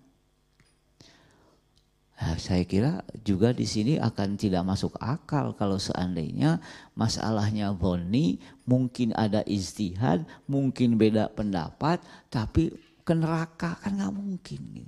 Nah, 2.23 2.39
saya 2.39 2.63
kira 2.63 3.03
juga 3.19 3.51
di 3.51 3.67
sini 3.67 3.99
akan 3.99 4.39
tidak 4.39 4.63
masuk 4.63 4.95
akal 5.03 5.51
kalau 5.59 5.75
seandainya 5.75 6.63
masalahnya 6.95 7.75
boni, 7.75 8.39
mungkin 8.63 9.11
ada 9.11 9.43
istihad, 9.43 10.23
mungkin 10.47 10.95
beda 10.95 11.35
pendapat, 11.35 11.99
tapi 12.31 12.71
ke 13.03 13.11
neraka 13.11 13.75
kan 13.75 13.99
nggak 13.99 14.15
mungkin. 14.15 14.87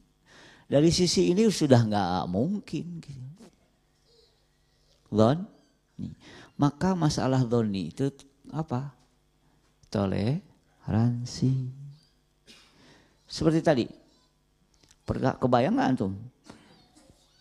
Dari 0.72 0.88
sisi 0.96 1.36
ini 1.36 1.44
sudah 1.52 1.84
nggak 1.84 2.24
mungkin. 2.32 3.04
Gitu. 3.04 3.46
Don, 5.12 5.44
maka 6.56 6.96
masalah 6.96 7.44
doni 7.44 7.92
itu 7.92 8.16
apa? 8.48 8.96
Toleransi. 9.92 11.52
Seperti 13.28 13.60
tadi. 13.60 13.86
Kebayang 15.04 15.76
nggak 15.76 15.92
antum? 16.00 16.16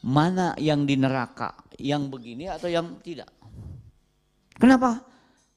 Mana 0.05 0.53
yang 0.61 0.85
di 0.85 1.01
neraka? 1.01 1.57
Yang 1.81 2.13
begini 2.13 2.45
atau 2.53 2.69
yang 2.69 3.01
tidak? 3.01 3.33
Kenapa? 4.61 5.01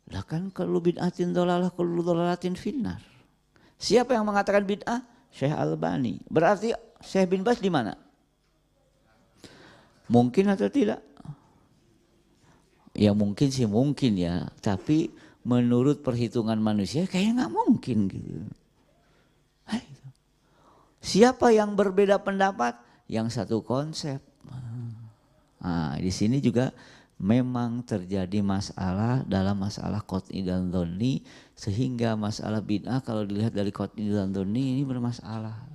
Lah 0.07 0.23
kan 0.23 0.47
kalau 0.55 0.79
bid'atin 0.79 1.35
dolalah 1.35 1.67
kalau 1.75 1.99
dolalatin 1.99 2.55
finnar. 2.55 3.03
Siapa 3.75 4.15
yang 4.15 4.23
mengatakan 4.23 4.63
bid'ah? 4.63 5.03
Syekh 5.35 5.51
Albani. 5.51 6.23
Berarti 6.31 6.71
Syekh 7.03 7.27
bin 7.27 7.43
Bas 7.43 7.59
di 7.59 7.67
mana? 7.67 7.93
Mungkin 10.07 10.47
atau 10.47 10.71
tidak? 10.71 11.03
Ya 12.95 13.11
mungkin 13.11 13.51
sih 13.51 13.67
mungkin 13.67 14.15
ya. 14.15 14.47
Tapi 14.63 15.11
menurut 15.43 15.99
perhitungan 15.99 16.57
manusia 16.57 17.03
kayaknya 17.03 17.43
nggak 17.43 17.53
mungkin 17.53 17.97
gitu. 18.07 18.47
Siapa 21.07 21.55
yang 21.55 21.71
berbeda 21.77 22.19
pendapat? 22.19 22.75
Yang 23.07 23.39
satu 23.39 23.63
konsep. 23.63 24.19
Nah, 25.61 25.97
di 25.97 26.11
sini 26.13 26.37
juga 26.43 26.69
memang 27.17 27.81
terjadi 27.81 28.45
masalah 28.45 29.25
dalam 29.25 29.57
masalah 29.57 30.05
qot'i 30.05 30.45
dan 30.45 30.69
dhoni 30.69 31.25
sehingga 31.57 32.13
masalah 32.13 32.61
bid'ah 32.61 33.01
kalau 33.01 33.25
dilihat 33.25 33.53
dari 33.53 33.73
qot'i 33.73 34.05
dan 34.09 34.29
dhoni 34.29 34.77
ini 34.77 34.83
bermasalah. 34.85 35.65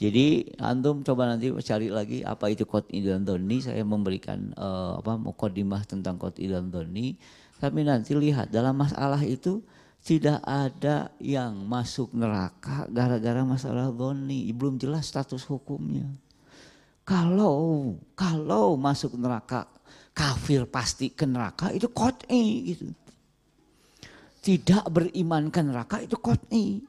Jadi 0.00 0.56
antum 0.56 1.04
coba 1.04 1.28
nanti 1.28 1.52
cari 1.60 1.92
lagi 1.92 2.24
apa 2.24 2.48
itu 2.50 2.64
qot'i 2.66 3.04
dan 3.04 3.22
dhoni 3.22 3.62
saya 3.62 3.84
memberikan 3.84 4.50
uh, 4.56 4.98
apa 4.98 5.20
mukadimah 5.20 5.84
tentang 5.84 6.16
qot'i 6.16 6.48
dan 6.48 6.72
dhoni 6.72 7.20
tapi 7.60 7.84
nanti 7.84 8.16
lihat 8.16 8.48
dalam 8.48 8.72
masalah 8.72 9.20
itu 9.20 9.60
tidak 10.00 10.40
ada 10.48 11.12
yang 11.20 11.68
masuk 11.68 12.16
neraka 12.16 12.88
gara-gara 12.88 13.44
masalah 13.44 13.92
doni, 13.92 14.48
belum 14.56 14.80
jelas 14.80 15.12
status 15.12 15.44
hukumnya. 15.44 16.08
Kalau 17.04 17.96
kalau 18.14 18.78
masuk 18.78 19.18
neraka 19.18 19.66
kafir 20.14 20.68
pasti 20.68 21.10
ke 21.10 21.26
neraka 21.26 21.72
itu 21.74 21.90
kot'i 21.90 22.74
gitu. 22.74 22.86
Tidak 24.40 24.88
beriman 24.88 25.52
ke 25.52 25.60
neraka 25.60 26.00
itu 26.00 26.16
kot'i. 26.16 26.80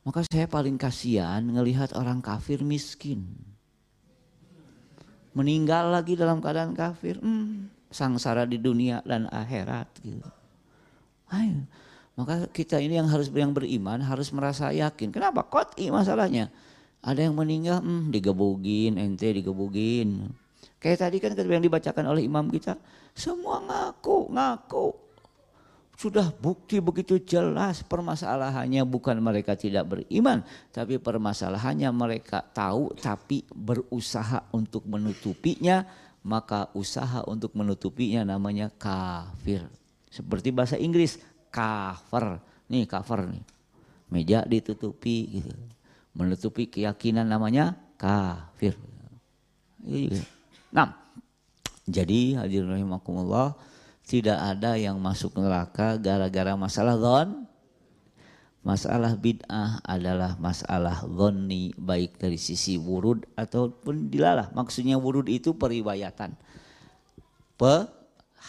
Maka 0.00 0.24
saya 0.26 0.48
paling 0.48 0.80
kasihan 0.80 1.44
ngelihat 1.44 1.92
orang 1.92 2.24
kafir 2.24 2.64
miskin. 2.64 3.24
Meninggal 5.36 5.92
lagi 5.92 6.18
dalam 6.18 6.42
keadaan 6.42 6.74
kafir. 6.74 7.20
Hmm, 7.20 7.68
sangsara 7.92 8.48
di 8.48 8.58
dunia 8.58 9.04
dan 9.06 9.28
akhirat 9.28 9.88
gitu. 10.02 10.28
Ayo 11.30 11.62
maka 12.20 12.44
kita 12.52 12.76
ini 12.76 13.00
yang 13.00 13.08
harus 13.08 13.32
yang 13.32 13.56
beriman 13.56 13.96
harus 14.04 14.28
merasa 14.28 14.68
yakin. 14.68 15.08
Kenapa? 15.08 15.40
Kot'i 15.40 15.88
masalahnya. 15.88 16.52
Ada 17.00 17.28
yang 17.28 17.36
meninggal, 17.36 17.80
hmm, 17.80 18.12
digebugin, 18.12 19.00
ente 19.00 19.32
digebugin. 19.32 20.28
Kayak 20.80 21.08
tadi 21.08 21.16
kan 21.20 21.32
yang 21.36 21.64
dibacakan 21.64 22.08
oleh 22.08 22.24
imam 22.24 22.48
kita, 22.48 22.76
semua 23.16 23.60
ngaku, 23.60 24.32
ngaku. 24.32 24.88
Sudah 26.00 26.32
bukti 26.32 26.80
begitu 26.80 27.20
jelas 27.20 27.84
permasalahannya 27.84 28.88
bukan 28.88 29.20
mereka 29.20 29.52
tidak 29.52 29.92
beriman, 29.92 30.40
tapi 30.72 30.96
permasalahannya 30.96 31.92
mereka 31.92 32.40
tahu 32.40 32.96
tapi 32.96 33.44
berusaha 33.52 34.48
untuk 34.56 34.88
menutupinya, 34.88 35.84
maka 36.24 36.72
usaha 36.72 37.20
untuk 37.28 37.52
menutupinya 37.52 38.24
namanya 38.24 38.72
kafir. 38.72 39.68
Seperti 40.08 40.48
bahasa 40.56 40.80
Inggris, 40.80 41.20
cover. 41.52 42.40
Nih 42.72 42.88
cover 42.88 43.28
nih. 43.28 43.44
Meja 44.08 44.40
ditutupi 44.48 45.38
gitu. 45.38 45.52
Menutupi 46.14 46.66
keyakinan 46.66 47.26
namanya 47.26 47.78
kafir. 47.96 48.74
Nah, 50.74 50.94
jadi 51.86 52.42
hadirin 52.42 52.70
rahimakumullah 52.70 53.54
tidak 54.04 54.38
ada 54.38 54.74
yang 54.74 54.98
masuk 54.98 55.38
neraka 55.38 55.96
gara-gara 55.96 56.58
masalah 56.58 56.98
zon. 56.98 57.46
Masalah 58.60 59.16
bid'ah 59.16 59.80
adalah 59.88 60.36
masalah 60.36 61.00
zonni 61.08 61.72
baik 61.80 62.20
dari 62.20 62.36
sisi 62.36 62.76
wurud 62.76 63.24
ataupun 63.32 64.12
dilalah. 64.12 64.52
Maksudnya 64.52 65.00
wurud 65.00 65.32
itu 65.32 65.56
periwayatan 65.56 66.36
Pe, 67.60 67.84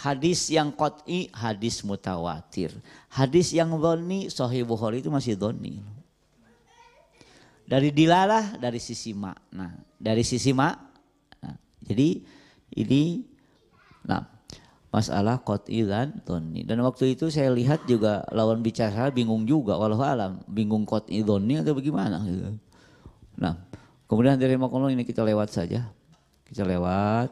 hadis 0.07 0.47
yang 0.47 0.71
qat'i 0.71 1.27
hadis 1.35 1.83
mutawatir. 1.83 2.71
Hadis 3.11 3.51
yang 3.51 3.75
dhoni 3.75 4.31
sahih 4.31 4.63
Bukhari 4.63 5.03
itu 5.03 5.11
masih 5.11 5.35
dhoni. 5.35 5.83
Dari 7.71 7.95
dilalah 7.95 8.59
dari 8.59 8.83
sisi 8.83 9.15
makna. 9.15 9.71
Dari 9.95 10.27
sisi 10.27 10.51
mak. 10.51 10.75
Nah, 11.39 11.55
jadi 11.79 12.19
ini 12.75 13.23
nah 14.03 14.27
masalah 14.91 15.39
qat'i 15.39 15.87
dan 15.87 16.19
dhoni. 16.27 16.67
Dan 16.67 16.83
waktu 16.83 17.15
itu 17.15 17.31
saya 17.31 17.47
lihat 17.47 17.87
juga 17.87 18.27
lawan 18.35 18.59
bicara 18.59 19.07
bingung 19.07 19.47
juga 19.47 19.79
walau 19.79 20.03
alam, 20.03 20.43
bingung 20.51 20.83
qat'i 20.83 21.23
dhoni 21.23 21.63
atau 21.63 21.71
bagaimana 21.71 22.19
gitu. 22.27 22.59
Nah, 23.39 23.55
kemudian 24.11 24.35
dari 24.35 24.59
makono 24.59 24.91
ini 24.91 25.07
kita 25.07 25.23
lewat 25.23 25.55
saja. 25.55 25.87
Kita 26.43 26.67
lewat 26.67 27.31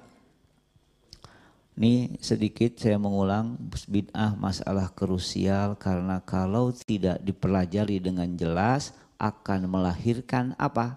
ini 1.75 2.15
sedikit 2.23 2.79
saya 2.79 2.95
mengulang 2.95 3.59
bid'ah 3.91 4.39
masalah 4.39 4.87
krusial 4.95 5.75
karena 5.75 6.23
kalau 6.23 6.71
tidak 6.71 7.19
dipelajari 7.23 7.99
dengan 7.99 8.31
jelas 8.39 8.95
akan 9.19 9.67
melahirkan 9.67 10.55
apa? 10.55 10.95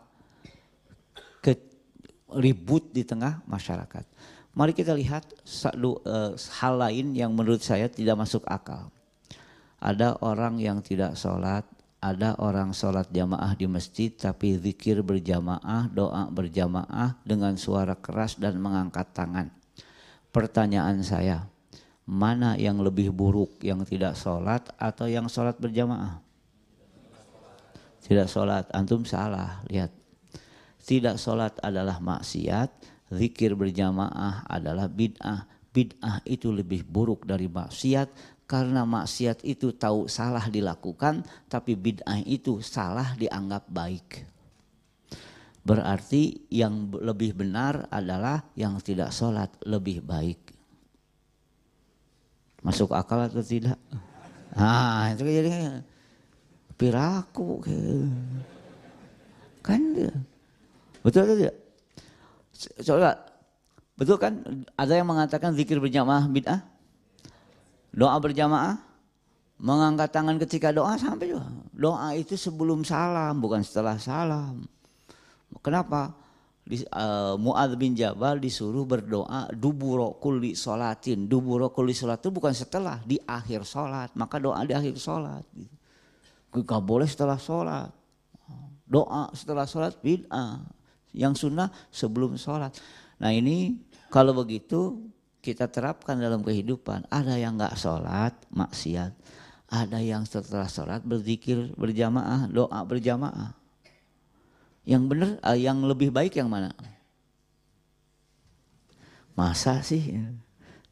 Ke, 1.42 1.58
ribut 2.32 2.88
di 2.94 3.02
tengah 3.02 3.42
masyarakat. 3.44 4.06
Mari 4.54 4.72
kita 4.72 4.94
lihat 4.94 5.26
satu 5.42 5.98
uh, 6.06 6.32
hal 6.62 6.78
lain 6.78 7.12
yang 7.12 7.34
menurut 7.34 7.60
saya 7.60 7.90
tidak 7.90 8.16
masuk 8.22 8.46
akal. 8.46 8.88
Ada 9.82 10.16
orang 10.22 10.62
yang 10.62 10.78
tidak 10.78 11.18
sholat, 11.18 11.66
ada 11.98 12.38
orang 12.38 12.70
sholat 12.70 13.10
jamaah 13.10 13.58
di 13.58 13.66
masjid 13.66 14.14
tapi 14.14 14.54
zikir 14.54 15.02
berjamaah, 15.02 15.90
doa 15.90 16.30
berjamaah 16.30 17.18
dengan 17.26 17.58
suara 17.58 17.98
keras 17.98 18.38
dan 18.38 18.62
mengangkat 18.62 19.10
tangan 19.10 19.50
Pertanyaan 20.32 21.04
saya, 21.04 21.44
mana 22.08 22.56
yang 22.56 22.80
lebih 22.80 23.12
buruk 23.12 23.60
yang 23.60 23.84
tidak 23.84 24.16
sholat 24.16 24.64
atau 24.80 25.04
yang 25.04 25.28
sholat 25.28 25.60
berjamaah? 25.60 26.21
Tidak 28.02 28.26
sholat, 28.26 28.66
antum 28.74 29.06
salah, 29.06 29.62
lihat. 29.70 29.94
Tidak 30.82 31.14
sholat 31.14 31.62
adalah 31.62 32.02
maksiat, 32.02 32.68
zikir 33.14 33.54
berjamaah 33.54 34.42
adalah 34.50 34.90
bid'ah. 34.90 35.46
Bid'ah 35.72 36.20
itu 36.26 36.50
lebih 36.52 36.84
buruk 36.84 37.24
dari 37.24 37.48
maksiat 37.48 38.10
karena 38.44 38.84
maksiat 38.84 39.46
itu 39.48 39.72
tahu 39.72 40.04
salah 40.10 40.44
dilakukan 40.52 41.24
tapi 41.48 41.72
bid'ah 41.72 42.20
itu 42.26 42.60
salah 42.60 43.16
dianggap 43.16 43.64
baik. 43.72 44.26
Berarti 45.62 46.50
yang 46.50 46.90
lebih 46.90 47.38
benar 47.38 47.86
adalah 47.88 48.42
yang 48.58 48.82
tidak 48.82 49.14
sholat 49.14 49.48
lebih 49.62 50.02
baik. 50.02 50.52
Masuk 52.66 52.90
akal 52.92 53.30
atau 53.30 53.40
tidak? 53.40 53.78
Nah 54.58 55.14
itu 55.14 55.22
jadi 55.22 55.80
piraku. 56.82 57.62
Kan 59.62 59.94
Betul 61.02 61.26
atau 61.26 61.36
tidak? 61.38 61.56
Coba, 62.86 63.10
betul 63.98 64.16
kan 64.22 64.38
ada 64.78 64.92
yang 64.94 65.06
mengatakan 65.10 65.50
zikir 65.54 65.82
berjamaah 65.82 66.30
bid'ah? 66.30 66.62
Doa 67.90 68.14
berjamaah? 68.22 68.78
Mengangkat 69.62 70.10
tangan 70.14 70.38
ketika 70.42 70.70
doa 70.70 70.94
sampai 70.94 71.34
juga. 71.34 71.46
Doa 71.74 72.14
itu 72.14 72.38
sebelum 72.38 72.86
salam 72.86 73.38
bukan 73.42 73.66
setelah 73.66 73.98
salam. 73.98 74.62
Kenapa? 75.62 76.14
Di, 76.62 76.86
uh, 76.94 77.34
Mu'ad 77.34 77.74
bin 77.74 77.98
Jabal 77.98 78.38
disuruh 78.38 78.86
berdoa 78.86 79.50
duburo 79.50 80.14
kulli 80.22 80.54
sholatin. 80.54 81.26
Duburo 81.26 81.74
kulli 81.74 81.90
sholat 81.90 82.22
itu 82.22 82.30
bukan 82.30 82.54
setelah, 82.54 83.02
di 83.02 83.18
akhir 83.18 83.66
sholat. 83.66 84.14
Maka 84.14 84.38
doa 84.38 84.62
di 84.62 84.70
akhir 84.70 84.94
sholat. 85.02 85.42
Gitu. 85.50 85.81
Gak 86.52 86.82
boleh 86.84 87.08
setelah 87.08 87.40
sholat. 87.40 87.88
Doa 88.84 89.32
setelah 89.32 89.64
sholat 89.64 89.96
bid'ah. 90.04 90.60
Yang 91.16 91.48
sunnah 91.48 91.72
sebelum 91.88 92.36
sholat. 92.36 92.76
Nah 93.16 93.32
ini 93.32 93.80
kalau 94.12 94.36
begitu 94.36 95.00
kita 95.40 95.66
terapkan 95.66 96.20
dalam 96.20 96.44
kehidupan. 96.44 97.08
Ada 97.08 97.40
yang 97.40 97.56
gak 97.56 97.74
sholat, 97.80 98.36
maksiat. 98.52 99.12
Ada 99.72 100.04
yang 100.04 100.28
setelah 100.28 100.68
sholat 100.68 101.00
berzikir 101.00 101.72
berjamaah, 101.80 102.44
doa 102.52 102.80
berjamaah. 102.84 103.56
Yang 104.84 105.02
benar, 105.08 105.30
uh, 105.40 105.56
yang 105.56 105.80
lebih 105.80 106.12
baik 106.12 106.36
yang 106.36 106.52
mana? 106.52 106.76
Masa 109.32 109.80
sih 109.80 110.20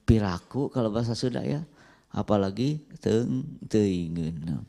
piraku 0.08 0.72
kalau 0.72 0.88
bahasa 0.88 1.12
Sunda 1.12 1.44
ya, 1.44 1.60
apalagi 2.08 2.80
teng 3.04 3.44
teingin. 3.68 4.64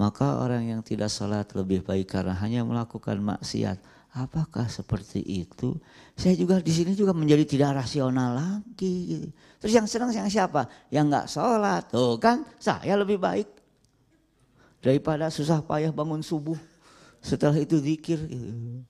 Maka 0.00 0.40
orang 0.40 0.64
yang 0.64 0.80
tidak 0.80 1.12
sholat 1.12 1.52
lebih 1.52 1.84
baik 1.84 2.08
karena 2.08 2.32
hanya 2.40 2.64
melakukan 2.64 3.20
maksiat. 3.20 3.76
Apakah 4.16 4.64
seperti 4.72 5.20
itu? 5.20 5.76
Saya 6.16 6.32
juga 6.40 6.56
di 6.56 6.72
sini 6.72 6.96
juga 6.96 7.12
menjadi 7.12 7.44
tidak 7.44 7.84
rasional 7.84 8.32
lagi. 8.32 9.28
Terus 9.60 9.76
yang 9.76 9.84
senang 9.84 10.08
yang 10.08 10.24
siapa? 10.32 10.64
Yang 10.88 11.04
nggak 11.04 11.26
sholat. 11.28 11.82
Tuh 11.92 12.16
kan, 12.16 12.48
saya 12.56 12.96
lebih 12.96 13.20
baik 13.20 13.44
daripada 14.80 15.28
susah 15.28 15.60
payah 15.60 15.92
bangun 15.92 16.24
subuh. 16.24 16.56
Setelah 17.20 17.60
itu 17.60 17.76
zikir. 17.76 18.16
Gitu. 18.24 18.80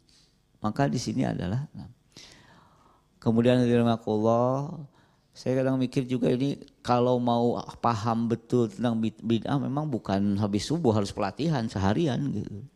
Maka 0.63 0.87
di 0.87 1.03
sini 1.03 1.27
adalah 1.27 1.67
kemudian 3.19 3.59
Allah 3.67 4.79
saya 5.31 5.63
kadang 5.63 5.79
mikir 5.79 6.05
juga 6.05 6.29
ini 6.29 6.59
kalau 6.83 7.23
mau 7.23 7.57
paham 7.79 8.27
betul 8.27 8.67
tentang 8.67 8.99
bid'ah 9.01 9.57
memang 9.63 9.87
bukan 9.87 10.37
habis 10.37 10.67
subuh 10.67 10.91
harus 10.91 11.15
pelatihan 11.15 11.65
seharian 11.71 12.19
gitu. 12.35 12.67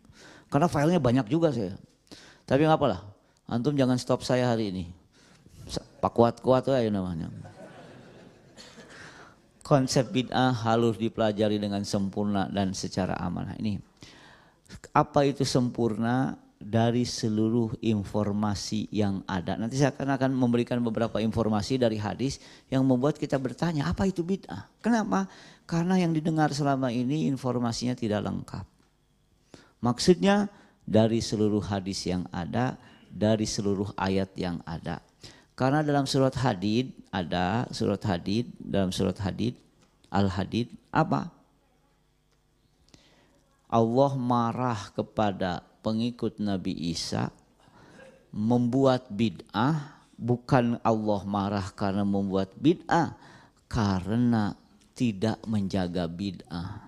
Karena 0.49 0.71
filenya 0.71 1.03
banyak 1.03 1.27
juga 1.27 1.51
saya. 1.51 1.75
Tapi 2.47 2.63
nggak 2.63 2.79
apalah, 2.79 3.01
antum 3.51 3.75
jangan 3.75 3.99
stop 3.99 4.23
saya 4.23 4.55
hari 4.55 4.71
ini. 4.71 4.85
Pak 5.99 6.13
kuat-kuat 6.15 6.69
aja 6.71 6.89
namanya. 6.93 7.33
Konsep 9.65 10.13
bid'ah 10.13 10.53
harus 10.53 11.01
dipelajari 11.01 11.57
dengan 11.57 11.83
sempurna 11.83 12.47
dan 12.53 12.77
secara 12.77 13.17
amanah. 13.17 13.57
Ini 13.57 13.81
apa 14.93 15.25
itu 15.25 15.43
sempurna 15.49 16.37
dari 16.61 17.05
seluruh 17.05 17.77
informasi 17.85 18.89
yang 18.89 19.21
ada. 19.29 19.59
Nanti 19.59 19.77
saya 19.77 19.93
akan, 19.93 20.33
memberikan 20.33 20.81
beberapa 20.81 21.21
informasi 21.21 21.77
dari 21.77 22.01
hadis 22.01 22.41
yang 22.73 22.87
membuat 22.87 23.21
kita 23.21 23.37
bertanya, 23.37 23.91
apa 23.91 24.09
itu 24.09 24.25
bid'ah? 24.25 24.71
Kenapa? 24.81 25.29
Karena 25.69 26.01
yang 26.01 26.17
didengar 26.17 26.53
selama 26.57 26.89
ini 26.89 27.29
informasinya 27.29 27.93
tidak 27.93 28.25
lengkap. 28.25 28.65
Maksudnya 29.85 30.49
dari 30.85 31.21
seluruh 31.21 31.61
hadis 31.61 32.09
yang 32.09 32.25
ada, 32.33 32.81
dari 33.13 33.45
seluruh 33.45 33.93
ayat 34.01 34.33
yang 34.35 34.61
ada. 34.65 35.05
Karena 35.55 35.87
dalam 35.87 36.09
surat 36.09 36.35
hadid 36.35 36.91
ada 37.15 37.69
surat 37.71 38.03
hadid, 38.03 38.51
dalam 38.59 38.91
surat 38.91 39.15
hadid, 39.23 39.55
al-hadid, 40.11 40.67
apa? 40.91 41.31
Allah 43.71 44.13
marah 44.19 44.81
kepada 44.95 45.63
pengikut 45.85 46.41
Nabi 46.41 46.73
Isa 46.73 47.29
membuat 48.33 49.13
bid'ah 49.13 50.01
bukan 50.17 50.81
Allah 50.81 51.23
marah 51.29 51.69
karena 51.77 52.03
membuat 52.09 52.57
bid'ah 52.57 53.13
karena 53.69 54.57
tidak 54.97 55.39
menjaga 55.45 56.09
bid'ah. 56.09 56.81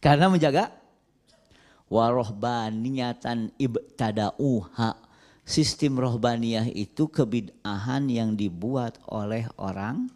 Karena 0.00 0.28
menjaga 0.28 0.72
warohbaniyatan 1.88 3.56
ibtada'uha. 3.56 5.00
Sistem 5.44 6.00
rohbaniyah 6.00 6.72
itu 6.72 7.08
kebid'ahan 7.08 8.08
yang 8.08 8.32
dibuat 8.32 8.96
oleh 9.12 9.44
orang 9.60 10.08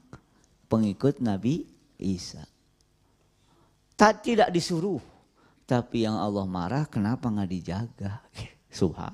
pengikut 0.73 1.21
Nabi 1.21 1.69
Isa. 2.01 2.49
Tak 3.99 4.23
tidak 4.23 4.55
disuruh, 4.55 5.03
tapi 5.67 6.07
yang 6.07 6.15
Allah 6.15 6.47
marah 6.47 6.87
kenapa 6.87 7.27
nggak 7.27 7.51
dijaga? 7.51 8.23
Subhan. 8.71 9.11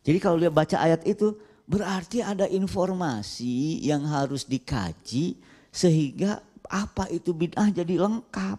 Jadi 0.00 0.18
kalau 0.24 0.40
dia 0.40 0.48
baca 0.48 0.80
ayat 0.80 1.04
itu 1.04 1.36
berarti 1.68 2.24
ada 2.24 2.48
informasi 2.48 3.84
yang 3.84 4.08
harus 4.08 4.48
dikaji 4.48 5.36
sehingga 5.68 6.40
apa 6.64 7.12
itu 7.12 7.36
bid'ah 7.36 7.68
jadi 7.68 8.00
lengkap. 8.00 8.56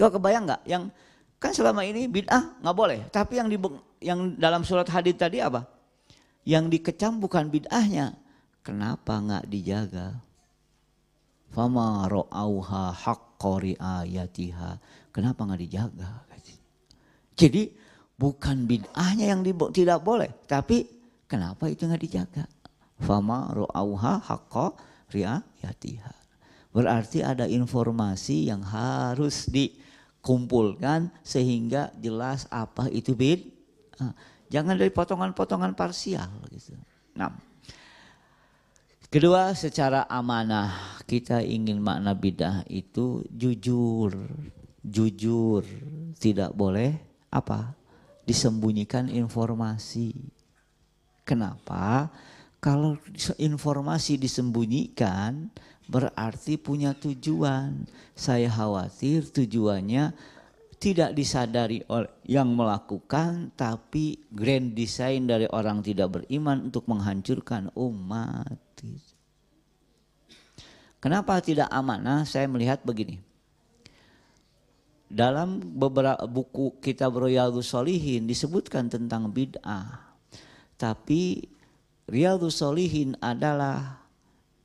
Kau 0.00 0.08
kebayang 0.08 0.48
nggak? 0.48 0.62
Yang 0.64 0.88
kan 1.36 1.52
selama 1.52 1.84
ini 1.84 2.08
bid'ah 2.08 2.64
nggak 2.64 2.76
boleh, 2.80 3.04
tapi 3.12 3.36
yang 3.36 3.52
di 3.52 3.60
yang 4.00 4.40
dalam 4.40 4.64
surat 4.64 4.88
hadis 4.88 5.20
tadi 5.20 5.44
apa? 5.44 5.68
Yang 6.48 6.80
dikecam 6.80 7.20
bukan 7.20 7.52
bid'ahnya, 7.52 8.16
kenapa 8.64 9.20
nggak 9.20 9.44
dijaga? 9.52 10.16
Fama 11.52 12.08
ro'auha 12.08 12.96
haqqo 13.38 13.78
ayatiha. 13.78 14.82
Kenapa 15.14 15.46
nggak 15.46 15.62
dijaga? 15.62 16.10
Jadi 17.38 17.70
Bukan 18.18 18.66
bid'ahnya 18.66 19.30
yang 19.30 19.46
tidak 19.70 20.02
boleh, 20.02 20.26
tapi 20.50 20.90
kenapa 21.30 21.70
itu 21.70 21.86
nggak 21.86 22.02
dijaga? 22.02 22.50
Fama 22.98 23.54
ro'auha 23.54 24.18
haqqa 24.18 24.74
riayatiha. 25.14 26.10
Berarti 26.74 27.22
ada 27.22 27.46
informasi 27.46 28.50
yang 28.50 28.66
harus 28.66 29.46
dikumpulkan 29.46 31.14
sehingga 31.22 31.94
jelas 32.02 32.50
apa 32.50 32.90
itu 32.90 33.14
bid. 33.14 33.54
Jangan 34.50 34.74
dari 34.74 34.90
potongan-potongan 34.90 35.78
parsial 35.78 36.42
gitu. 36.50 36.74
Nah, 37.14 37.30
kedua 39.08 39.56
secara 39.56 40.04
amanah 40.08 41.00
kita 41.08 41.40
ingin 41.40 41.80
makna 41.80 42.12
bidah 42.12 42.68
itu 42.68 43.24
jujur, 43.32 44.12
jujur 44.84 45.64
tidak 46.20 46.52
boleh 46.52 47.00
apa 47.32 47.72
disembunyikan 48.28 49.08
informasi. 49.08 50.12
Kenapa? 51.24 52.12
Kalau 52.60 53.00
informasi 53.40 54.20
disembunyikan 54.20 55.48
berarti 55.88 56.60
punya 56.60 56.92
tujuan. 56.92 57.88
Saya 58.12 58.52
khawatir 58.52 59.24
tujuannya 59.32 60.12
tidak 60.78 61.16
disadari 61.16 61.80
oleh 61.88 62.12
yang 62.28 62.52
melakukan 62.52 63.50
tapi 63.56 64.20
grand 64.30 64.76
design 64.76 65.24
dari 65.26 65.48
orang 65.48 65.80
tidak 65.80 66.20
beriman 66.20 66.68
untuk 66.68 66.84
menghancurkan 66.86 67.72
umat. 67.72 68.67
Kenapa 70.98 71.38
tidak 71.38 71.70
amanah? 71.70 72.26
Saya 72.26 72.50
melihat 72.50 72.82
begini 72.82 73.28
dalam 75.08 75.58
beberapa 75.80 76.20
buku 76.28 76.76
kitab 76.84 77.16
Riyadhus 77.16 77.72
Solihin 77.72 78.28
disebutkan 78.28 78.92
tentang 78.92 79.32
bid'ah. 79.32 80.04
Tapi 80.76 81.48
Riyadhus 82.06 82.60
Solihin 82.60 83.16
adalah 83.24 84.04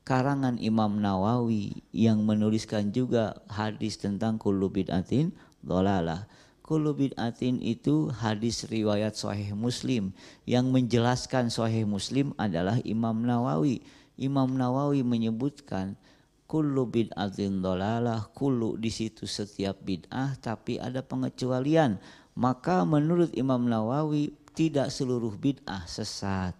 karangan 0.03 0.59
Imam 0.59 0.99
Nawawi 0.99 1.79
yang 1.95 2.27
menuliskan 2.27 2.91
juga 2.91 3.39
hadis 3.47 3.95
tentang 3.97 4.35
kullu 4.35 4.67
bid'atin 4.67 5.31
dolalah. 5.63 6.27
Kullu 6.63 6.95
bid'atin 6.95 7.59
itu 7.59 8.11
hadis 8.11 8.67
riwayat 8.67 9.15
Sahih 9.15 9.55
Muslim 9.55 10.11
yang 10.43 10.71
menjelaskan 10.71 11.51
Sahih 11.51 11.87
Muslim 11.87 12.35
adalah 12.35 12.79
Imam 12.83 13.23
Nawawi. 13.23 13.83
Imam 14.17 14.53
Nawawi 14.53 15.01
menyebutkan 15.01 15.97
kullu 16.45 16.85
bid'atin 16.85 17.65
dolalah, 17.65 18.29
kullu 18.29 18.77
di 18.77 18.93
situ 18.93 19.25
setiap 19.25 19.81
bid'ah 19.81 20.37
tapi 20.37 20.77
ada 20.77 21.01
pengecualian. 21.01 21.97
Maka 22.33 22.85
menurut 22.85 23.33
Imam 23.33 23.65
Nawawi 23.65 24.33
tidak 24.53 24.93
seluruh 24.93 25.33
bid'ah 25.33 25.85
sesat. 25.89 26.53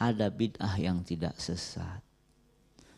Ada 0.00 0.32
bid'ah 0.32 0.76
yang 0.80 1.04
tidak 1.04 1.36
sesat. 1.36 2.00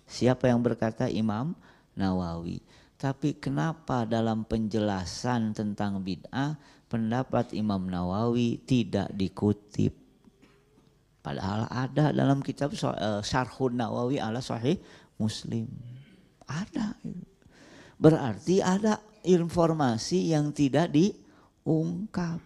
Siapa 0.06 0.46
yang 0.46 0.62
berkata 0.62 1.10
Imam 1.10 1.54
Nawawi? 1.98 2.62
Tapi 3.02 3.34
kenapa 3.34 4.06
dalam 4.06 4.46
penjelasan 4.46 5.58
tentang 5.58 6.06
bid'ah 6.06 6.54
pendapat 6.86 7.50
Imam 7.50 7.90
Nawawi 7.90 8.62
tidak 8.62 9.10
dikutip? 9.10 10.01
Padahal 11.22 11.70
ada 11.70 12.10
dalam 12.10 12.42
kitab 12.42 12.74
eh, 12.74 13.20
Syarhun 13.22 13.78
Nawawi 13.78 14.18
ala 14.18 14.42
Sahih 14.42 14.76
Muslim. 15.16 15.70
Ada. 16.50 16.98
Berarti 17.94 18.58
ada 18.58 18.98
informasi 19.22 20.34
yang 20.34 20.50
tidak 20.50 20.90
diungkap. 20.90 22.42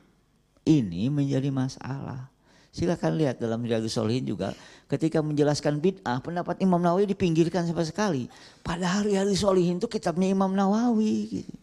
Ini 0.66 1.08
menjadi 1.08 1.48
masalah. 1.48 2.28
Silakan 2.76 3.16
lihat 3.16 3.40
dalam 3.40 3.64
Riyadhus 3.64 3.96
Solihin 3.96 4.28
juga 4.28 4.52
ketika 4.84 5.24
menjelaskan 5.24 5.80
bid'ah 5.80 6.20
pendapat 6.20 6.60
Imam 6.60 6.76
Nawawi 6.76 7.08
dipinggirkan 7.08 7.64
sama 7.64 7.80
sekali. 7.88 8.28
Padahal 8.60 9.08
Riyadhus 9.08 9.40
Solihin 9.40 9.80
itu 9.80 9.88
kitabnya 9.88 10.28
Imam 10.28 10.52
Nawawi. 10.52 11.40
Gitu. 11.40 11.54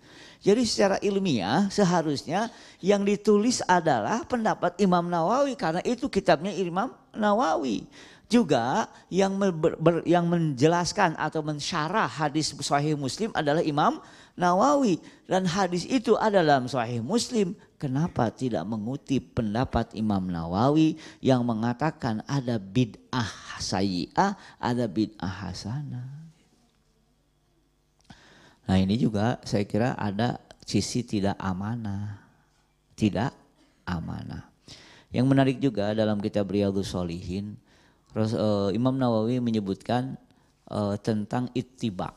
Jadi 0.43 0.67
secara 0.67 0.99
ilmiah 0.99 1.71
seharusnya 1.71 2.51
yang 2.83 3.07
ditulis 3.07 3.63
adalah 3.63 4.27
pendapat 4.27 4.75
Imam 4.75 5.07
Nawawi 5.07 5.55
karena 5.55 5.79
itu 5.87 6.11
kitabnya 6.11 6.51
Imam 6.51 6.91
Nawawi 7.15 7.87
juga 8.27 8.91
yang 9.07 9.37
yang 10.03 10.27
menjelaskan 10.27 11.15
atau 11.15 11.39
mensyarah 11.45 12.11
hadis 12.11 12.51
Sahih 12.59 12.99
Muslim 12.99 13.31
adalah 13.31 13.63
Imam 13.63 14.03
Nawawi 14.33 14.97
dan 15.29 15.45
hadis 15.45 15.85
itu 15.87 16.19
ada 16.19 16.43
dalam 16.43 16.67
Sahih 16.67 16.99
Muslim. 16.99 17.55
Kenapa 17.79 18.27
tidak 18.27 18.67
mengutip 18.67 19.39
pendapat 19.39 19.95
Imam 19.95 20.27
Nawawi 20.27 20.99
yang 21.23 21.43
mengatakan 21.47 22.19
ada 22.27 22.59
bid'ah 22.59 23.59
sayyi'ah, 23.63 24.35
ada 24.59 24.85
bid'ah 24.91 25.47
hasanah. 25.47 26.22
Nah 28.63 28.77
ini 28.79 28.95
juga 28.95 29.39
saya 29.43 29.67
kira 29.67 29.95
ada 29.99 30.39
sisi 30.63 31.03
tidak 31.03 31.35
amanah. 31.39 32.23
Tidak 32.95 33.31
amanah. 33.83 34.47
Yang 35.13 35.25
menarik 35.29 35.57
juga 35.61 35.93
dalam 35.93 36.17
kitab 36.17 36.49
Riyadhus 36.49 36.89
Solihin 36.89 37.59
uh, 38.15 38.69
Imam 38.73 38.93
Nawawi 38.93 39.41
menyebutkan 39.41 40.15
uh, 40.69 40.95
tentang 41.01 41.49
ittiba. 41.57 42.13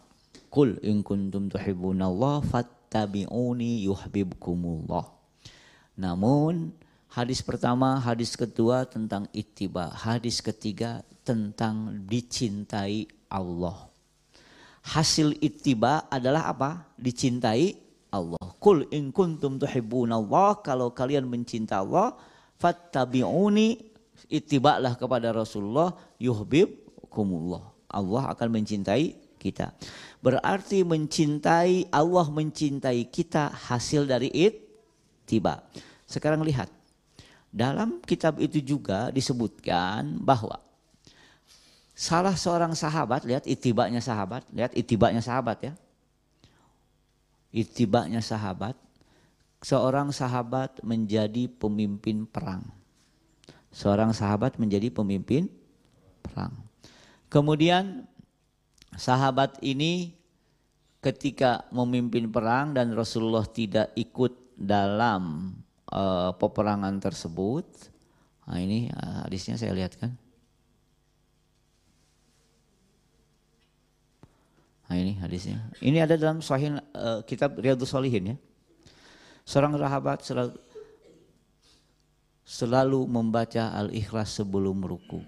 Kul 0.53 0.81
in 0.85 1.05
kuntum 1.05 1.49
tuhibbunallah 1.53 2.45
fattabi'uni 2.45 3.85
yuhibbukumullah. 3.85 5.05
Namun 5.97 6.73
hadis 7.13 7.41
pertama, 7.41 8.01
hadis 8.01 8.37
kedua 8.37 8.85
tentang 8.85 9.29
ittiba, 9.33 9.93
hadis 9.93 10.41
ketiga 10.45 11.05
tentang 11.25 12.05
dicintai 12.05 13.09
Allah. 13.33 13.96
Hasil 14.87 15.35
ittiba 15.43 16.07
adalah 16.07 16.47
apa? 16.47 16.87
Dicintai 16.95 17.75
Allah. 18.15 18.39
Kul 18.63 18.87
in 18.95 19.11
kuntum 19.11 19.59
tuhibbunallah 19.59 20.63
kalau 20.63 20.95
kalian 20.95 21.27
mencinta 21.27 21.83
Allah 21.83 22.15
fattabi'uni 22.63 23.83
itibaklah 24.31 24.95
kepada 24.95 25.35
Rasulullah 25.35 25.91
yuhbib 26.23 26.71
kumullah. 27.11 27.75
Allah 27.91 28.31
akan 28.31 28.63
mencintai 28.63 29.19
kita. 29.43 29.75
Berarti 30.23 30.87
mencintai 30.87 31.91
Allah 31.91 32.27
mencintai 32.31 33.11
kita 33.11 33.51
hasil 33.51 34.07
dari 34.07 34.31
tiba. 35.27 35.67
Sekarang 36.07 36.47
lihat. 36.47 36.71
Dalam 37.57 38.05
kitab 38.05 38.37
itu 38.37 38.61
juga 38.61 39.09
disebutkan 39.09 40.21
bahwa 40.21 40.61
salah 41.97 42.37
seorang 42.37 42.77
sahabat, 42.77 43.25
lihat 43.25 43.49
itibaknya 43.49 44.05
sahabat, 44.05 44.45
lihat 44.53 44.77
itibaknya 44.77 45.25
sahabat 45.25 45.59
ya. 45.65 45.73
Itibaknya 47.57 48.21
sahabat, 48.21 48.77
seorang 49.65 50.13
sahabat 50.13 50.85
menjadi 50.85 51.49
pemimpin 51.49 52.29
perang 52.29 52.77
seorang 53.77 54.17
sahabat 54.17 54.57
menjadi 54.57 54.89
pemimpin 54.89 55.53
perang. 56.25 56.57
Kemudian 57.29 58.09
sahabat 58.97 59.61
ini 59.61 60.17
ketika 61.05 61.69
memimpin 61.69 62.33
perang 62.33 62.73
dan 62.73 62.97
Rasulullah 62.97 63.45
tidak 63.45 63.93
ikut 63.93 64.57
dalam 64.57 65.53
uh, 65.93 66.33
peperangan 66.41 66.97
tersebut. 66.97 67.69
Nah 68.49 68.57
ini 68.57 68.89
uh, 68.89 69.29
hadisnya 69.29 69.61
saya 69.61 69.77
lihat 69.77 70.01
kan. 70.01 70.17
Nah 74.87 74.97
ini 74.97 75.19
hadisnya. 75.19 75.67
Ini 75.83 76.07
ada 76.07 76.15
dalam 76.15 76.39
sahih 76.39 76.79
uh, 76.95 77.21
kitab 77.27 77.59
Riyadhus 77.59 77.91
Shalihin 77.91 78.35
ya. 78.35 78.37
Seorang 79.47 79.79
sahabat 79.79 80.23
selalu 80.23 80.55
selalu 82.47 83.01
membaca 83.11 83.75
Al-Ikhlas 83.75 84.39
sebelum 84.39 84.87
ruku. 84.87 85.19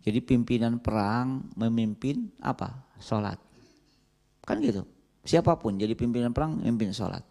Jadi 0.00 0.24
pimpinan 0.24 0.80
perang 0.80 1.46
memimpin 1.54 2.32
apa? 2.40 2.88
Sholat. 2.98 3.36
Kan 4.42 4.64
gitu. 4.64 4.88
Siapa 5.22 5.54
pun 5.60 5.78
jadi 5.78 5.92
pimpinan 5.94 6.32
perang 6.32 6.58
memimpin 6.58 6.90
sholat. 6.90 7.22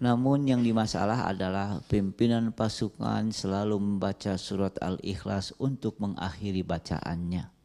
Namun 0.00 0.48
yang 0.48 0.64
dimasalah 0.64 1.28
adalah 1.28 1.84
pimpinan 1.84 2.56
pasukan 2.56 3.28
selalu 3.36 3.76
membaca 3.76 4.32
surat 4.40 4.72
Al-Ikhlas 4.80 5.52
untuk 5.60 6.00
mengakhiri 6.00 6.64
bacaannya. 6.64 7.59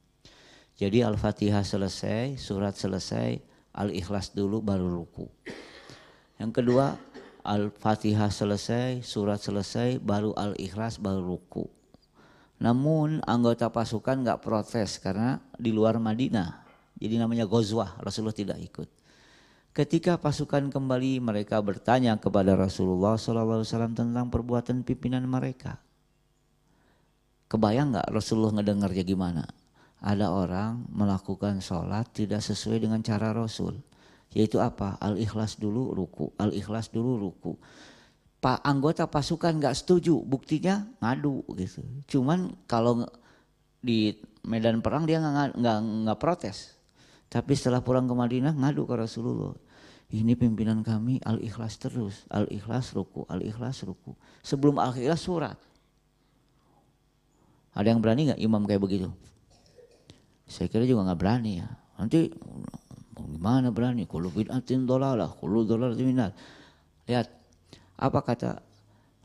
Jadi 0.76 1.08
Al-Fatihah 1.08 1.64
selesai, 1.64 2.36
surat 2.36 2.76
selesai, 2.76 3.40
Al-Ikhlas 3.76 4.36
dulu 4.36 4.60
baru 4.60 4.92
ruku. 4.92 5.32
Yang 6.36 6.52
kedua 6.52 7.00
Al-Fatihah 7.48 8.28
selesai, 8.28 9.00
surat 9.00 9.40
selesai, 9.40 10.04
baru 10.04 10.36
Al-Ikhlas, 10.36 11.00
baru 11.00 11.24
ruku. 11.24 11.72
Namun 12.60 13.24
anggota 13.24 13.72
pasukan 13.72 14.20
nggak 14.24 14.44
protes 14.44 15.00
karena 15.00 15.40
di 15.56 15.72
luar 15.72 15.96
Madinah. 15.96 16.68
Jadi 17.00 17.20
namanya 17.20 17.48
Gozwah, 17.48 17.96
Rasulullah 18.00 18.36
tidak 18.36 18.60
ikut. 18.60 18.90
Ketika 19.76 20.16
pasukan 20.16 20.72
kembali 20.72 21.20
mereka 21.20 21.60
bertanya 21.60 22.16
kepada 22.16 22.56
Rasulullah 22.56 23.20
SAW 23.20 23.64
tentang 23.92 24.32
perbuatan 24.32 24.88
pimpinan 24.88 25.28
mereka. 25.28 25.84
Kebayang 27.52 27.92
nggak 27.92 28.08
Rasulullah 28.12 28.56
ngedengarnya 28.56 29.04
gimana? 29.04 29.44
Ada 30.06 30.30
orang 30.30 30.86
melakukan 30.94 31.58
sholat 31.66 32.06
tidak 32.14 32.46
sesuai 32.46 32.78
dengan 32.86 33.02
cara 33.02 33.34
Rasul. 33.34 33.82
Yaitu 34.38 34.62
apa? 34.62 35.02
Al-ikhlas 35.02 35.58
dulu 35.58 35.98
ruku, 35.98 36.30
al-ikhlas 36.38 36.94
dulu 36.94 37.18
ruku. 37.18 37.58
Pak 38.38 38.62
anggota 38.62 39.10
pasukan 39.10 39.58
nggak 39.58 39.74
setuju, 39.74 40.22
buktinya 40.22 40.86
ngadu 41.02 41.42
gitu. 41.58 41.82
Cuman 42.06 42.54
kalau 42.70 43.02
di 43.82 44.14
medan 44.46 44.86
perang 44.86 45.10
dia 45.10 45.18
nggak 45.18 45.58
nggak 45.58 46.20
protes. 46.22 46.78
Tapi 47.26 47.58
setelah 47.58 47.82
pulang 47.82 48.06
ke 48.06 48.14
Madinah 48.14 48.54
ngadu 48.54 48.86
ke 48.86 48.94
Rasulullah. 48.94 49.58
Ini 50.14 50.38
pimpinan 50.38 50.86
kami 50.86 51.18
al-ikhlas 51.26 51.82
terus, 51.82 52.30
al-ikhlas 52.30 52.94
ruku, 52.94 53.26
al-ikhlas 53.26 53.82
ruku. 53.82 54.14
Sebelum 54.46 54.78
al-ikhlas 54.78 55.26
surat. 55.26 55.58
Ada 57.74 57.90
yang 57.90 58.06
berani 58.06 58.30
nggak 58.30 58.42
imam 58.46 58.64
kayak 58.70 58.86
begitu? 58.86 59.10
Saya 60.46 60.70
kira 60.70 60.86
juga 60.86 61.10
nggak 61.10 61.20
berani 61.20 61.52
ya. 61.62 61.68
Nanti 61.98 62.30
gimana 63.18 63.74
berani? 63.74 64.06
Kulu 64.06 64.30
bid'atin 64.30 64.86
dolalah, 64.86 65.30
kulu 65.34 65.66
dolalatin 65.66 66.06
minat. 66.06 66.32
Lihat, 67.10 67.28
apa 67.98 68.20
kata 68.22 68.62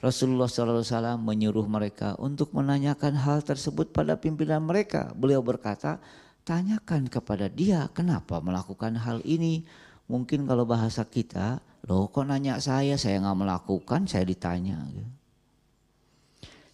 Rasulullah 0.01 0.49
SAW 0.49 1.21
menyuruh 1.21 1.69
mereka 1.69 2.17
untuk 2.17 2.57
menanyakan 2.57 3.21
hal 3.21 3.45
tersebut 3.45 3.93
pada 3.93 4.17
pimpinan 4.17 4.65
mereka. 4.65 5.13
Beliau 5.13 5.45
berkata, 5.45 6.01
tanyakan 6.49 7.13
kepada 7.13 7.53
dia 7.53 7.93
kenapa 7.93 8.41
melakukan 8.41 8.97
hal 8.97 9.21
ini. 9.29 9.69
Mungkin 10.09 10.49
kalau 10.49 10.65
bahasa 10.65 11.05
kita, 11.05 11.61
loh 11.87 12.09
kok 12.09 12.27
nanya 12.27 12.59
saya, 12.59 12.97
saya 12.97 13.21
nggak 13.21 13.39
melakukan, 13.45 14.09
saya 14.09 14.25
ditanya. 14.25 14.89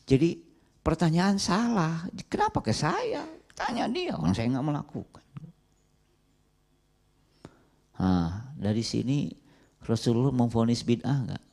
Jadi 0.06 0.38
pertanyaan 0.80 1.36
salah, 1.42 2.06
kenapa 2.30 2.62
ke 2.62 2.70
saya? 2.70 3.26
Tanya 3.56 3.88
dia, 3.88 4.12
orang 4.12 4.36
saya 4.36 4.52
nggak 4.52 4.68
melakukan. 4.68 5.24
Nah, 7.96 8.52
dari 8.52 8.84
sini 8.84 9.32
Rasulullah 9.80 10.30
memfonis 10.30 10.84
bid'ah 10.84 11.18
nggak? 11.24 11.44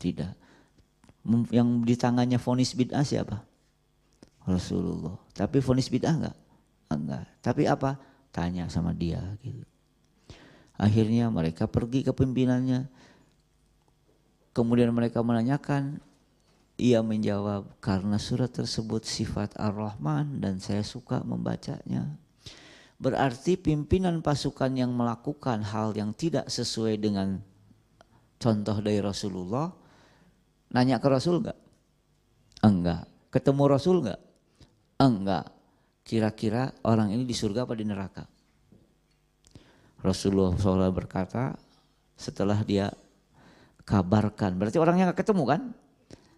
Tidak. 0.00 0.32
Yang 1.52 1.68
di 1.84 1.94
tangannya 1.98 2.38
fonis 2.40 2.72
bid'ah 2.72 3.04
siapa? 3.04 3.42
Rasulullah. 4.46 5.18
Tapi 5.34 5.58
fonis 5.58 5.90
bid'ah 5.90 6.14
enggak? 6.14 6.36
Enggak. 6.88 7.24
Tapi 7.42 7.62
apa? 7.66 7.98
Tanya 8.30 8.70
sama 8.70 8.94
dia 8.94 9.20
gitu. 9.42 9.66
Akhirnya 10.76 11.26
mereka 11.32 11.66
pergi 11.66 12.06
ke 12.06 12.12
pimpinannya. 12.14 12.86
Kemudian 14.54 14.92
mereka 14.94 15.20
menanyakan, 15.20 16.00
ia 16.76 17.00
menjawab 17.00 17.80
karena 17.80 18.20
surat 18.20 18.52
tersebut 18.52 19.08
sifat 19.08 19.56
Ar-Rahman 19.56 20.44
dan 20.44 20.60
saya 20.60 20.84
suka 20.84 21.24
membacanya. 21.24 22.20
Berarti 22.96 23.60
pimpinan 23.60 24.20
pasukan 24.20 24.72
yang 24.76 24.92
melakukan 24.92 25.64
hal 25.64 25.96
yang 25.96 26.12
tidak 26.16 26.48
sesuai 26.48 27.00
dengan 27.00 27.40
contoh 28.36 28.76
dari 28.80 29.00
Rasulullah, 29.00 29.72
nanya 30.72 31.00
ke 31.00 31.08
Rasul 31.08 31.44
enggak? 31.44 31.58
Enggak. 32.64 33.04
Ketemu 33.32 33.62
Rasul 33.68 33.96
enggak? 34.04 34.20
Enggak. 35.00 35.44
Kira-kira 36.06 36.72
orang 36.84 37.12
ini 37.12 37.24
di 37.24 37.36
surga 37.36 37.68
apa 37.68 37.74
di 37.76 37.84
neraka? 37.84 38.24
Rasulullah 40.00 40.54
SAW 40.56 40.92
berkata 40.92 41.56
setelah 42.16 42.60
dia 42.64 42.92
kabarkan, 43.84 44.56
berarti 44.56 44.76
orangnya 44.76 45.12
enggak 45.12 45.24
ketemu 45.24 45.44
kan? 45.44 45.62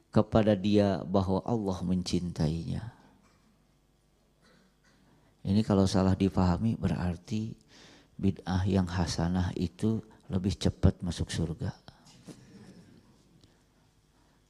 Kepada 0.09 0.57
dia 0.57 1.05
bahwa 1.05 1.45
Allah 1.45 1.79
mencintainya. 1.85 2.83
Ini 5.45 5.61
kalau 5.65 5.89
salah 5.89 6.17
dipahami 6.17 6.77
berarti 6.77 7.53
bid'ah 8.19 8.67
yang 8.67 8.89
hasanah 8.89 9.55
itu 9.55 10.03
lebih 10.29 10.59
cepat 10.59 11.01
masuk 11.01 11.33
surga. 11.33 11.73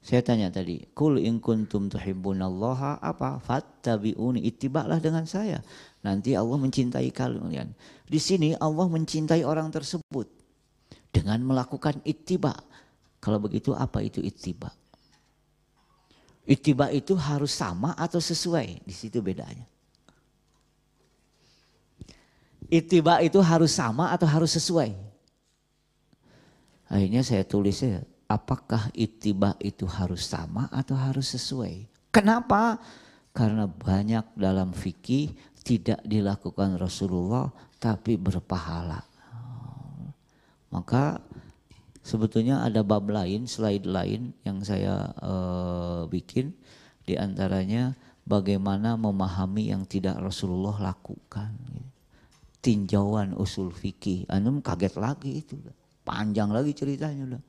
Saya 0.09 0.25
tanya 0.25 0.49
tadi, 0.49 0.89
kul 0.97 1.21
in 1.21 1.37
kuntum 1.37 1.93
tuhibbunallaha 1.93 2.97
apa? 3.05 3.37
Fattabi'uni, 3.45 4.41
ittiba'lah 4.41 5.05
dengan 5.05 5.29
saya. 5.29 5.61
Nanti 6.01 6.33
Allah 6.33 6.57
mencintai 6.57 7.13
kalian. 7.13 7.77
Di 8.09 8.17
sini 8.17 8.57
Allah 8.57 8.89
mencintai 8.89 9.45
orang 9.45 9.69
tersebut 9.69 10.25
dengan 11.13 11.45
melakukan 11.45 12.01
ittiba. 12.09 12.57
Kalau 13.21 13.37
begitu 13.37 13.77
apa 13.77 14.01
itu 14.01 14.25
ittiba? 14.25 14.73
Ittiba 16.49 16.89
itu 16.89 17.13
harus 17.13 17.53
sama 17.53 17.93
atau 17.93 18.25
sesuai? 18.25 18.81
Di 18.89 18.95
situ 18.97 19.21
bedanya. 19.21 19.69
Itiba 22.73 23.21
itu 23.21 23.37
harus 23.45 23.77
sama 23.77 24.09
atau 24.17 24.25
harus 24.25 24.57
sesuai? 24.57 24.97
Akhirnya 26.89 27.21
saya 27.21 27.45
tulis 27.45 27.85
ya, 27.85 28.01
apakah 28.25 28.89
itiba 28.97 29.61
itu 29.61 29.85
harus 29.85 30.25
sama 30.25 30.73
atau 30.73 30.97
harus 30.97 31.29
sesuai? 31.37 31.85
Kenapa? 32.09 32.81
Karena 33.37 33.69
banyak 33.69 34.33
dalam 34.33 34.73
fikih 34.73 35.37
tidak 35.61 36.01
dilakukan 36.01 36.81
Rasulullah 36.81 37.53
tapi 37.77 38.17
berpahala. 38.17 39.05
Maka 40.73 41.21
sebetulnya 42.09 42.65
ada 42.65 42.81
bab 42.81 43.05
lain, 43.13 43.45
slide 43.45 43.85
lain 43.85 44.33
yang 44.49 44.65
saya 44.65 45.13
uh, 45.21 46.09
bikin 46.09 46.57
di 47.05 47.21
antaranya 47.21 47.93
bagaimana 48.25 48.97
memahami 48.97 49.69
yang 49.69 49.85
tidak 49.85 50.17
Rasulullah 50.17 50.93
lakukan. 50.93 51.53
Tinjauan 52.65 53.37
usul 53.37 53.69
fikih. 53.69 54.25
Anum 54.33 54.65
kaget 54.65 54.97
lagi 54.97 55.45
itu. 55.45 55.61
Panjang 56.03 56.49
lagi 56.49 56.73
ceritanya 56.73 57.37
udah. 57.37 57.43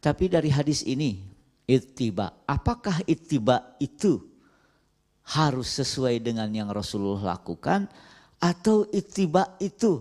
Tapi 0.00 0.24
dari 0.30 0.48
hadis 0.48 0.86
ini, 0.86 1.20
ittiba. 1.66 2.46
Apakah 2.46 3.02
ittiba 3.04 3.76
itu 3.82 4.22
harus 5.36 5.68
sesuai 5.68 6.22
dengan 6.22 6.48
yang 6.50 6.72
Rasulullah 6.72 7.36
lakukan 7.36 7.86
atau 8.40 8.88
ittiba 8.88 9.60
itu 9.60 10.00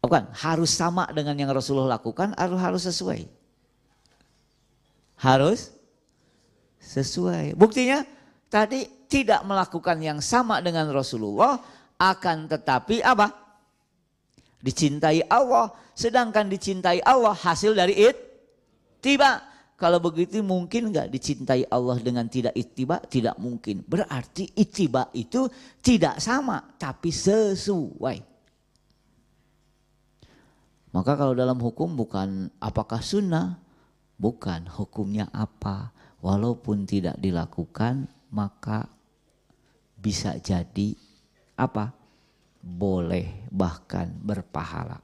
bukan 0.00 0.26
harus 0.32 0.72
sama 0.72 1.06
dengan 1.12 1.36
yang 1.36 1.52
Rasulullah 1.52 2.00
lakukan 2.00 2.32
atau 2.34 2.56
harus 2.56 2.88
sesuai? 2.88 3.28
Harus 5.20 5.70
sesuai. 6.80 7.52
Buktinya 7.54 8.02
tadi 8.48 8.88
tidak 9.06 9.44
melakukan 9.44 10.00
yang 10.00 10.18
sama 10.24 10.64
dengan 10.64 10.88
Rasulullah 10.88 11.60
akan 12.00 12.48
tetapi 12.48 13.04
apa? 13.04 13.28
Dicintai 14.64 15.28
Allah. 15.28 15.68
Sedangkan 15.92 16.48
dicintai 16.48 17.04
Allah 17.04 17.36
hasil 17.36 17.76
dari 17.76 17.94
it. 18.00 18.16
Tiba. 19.04 19.52
Kalau 19.80 19.96
begitu 19.96 20.44
mungkin 20.44 20.92
nggak 20.92 21.08
dicintai 21.08 21.64
Allah 21.72 21.96
dengan 21.96 22.28
tidak 22.28 22.52
ittiba? 22.52 23.00
Tidak 23.00 23.40
mungkin. 23.40 23.80
Berarti 23.80 24.52
ittiba 24.52 25.08
itu 25.16 25.48
tidak 25.80 26.20
sama 26.20 26.60
tapi 26.76 27.08
sesuai. 27.08 28.29
Maka 30.90 31.14
kalau 31.14 31.38
dalam 31.38 31.58
hukum 31.62 31.94
bukan 31.94 32.50
apakah 32.58 32.98
sunnah, 32.98 33.58
bukan 34.18 34.66
hukumnya 34.66 35.30
apa. 35.30 35.94
Walaupun 36.20 36.84
tidak 36.84 37.16
dilakukan 37.16 38.10
maka 38.28 38.90
bisa 39.96 40.36
jadi 40.36 40.92
apa? 41.56 41.96
Boleh 42.60 43.48
bahkan 43.48 44.12
berpahala. 44.20 45.00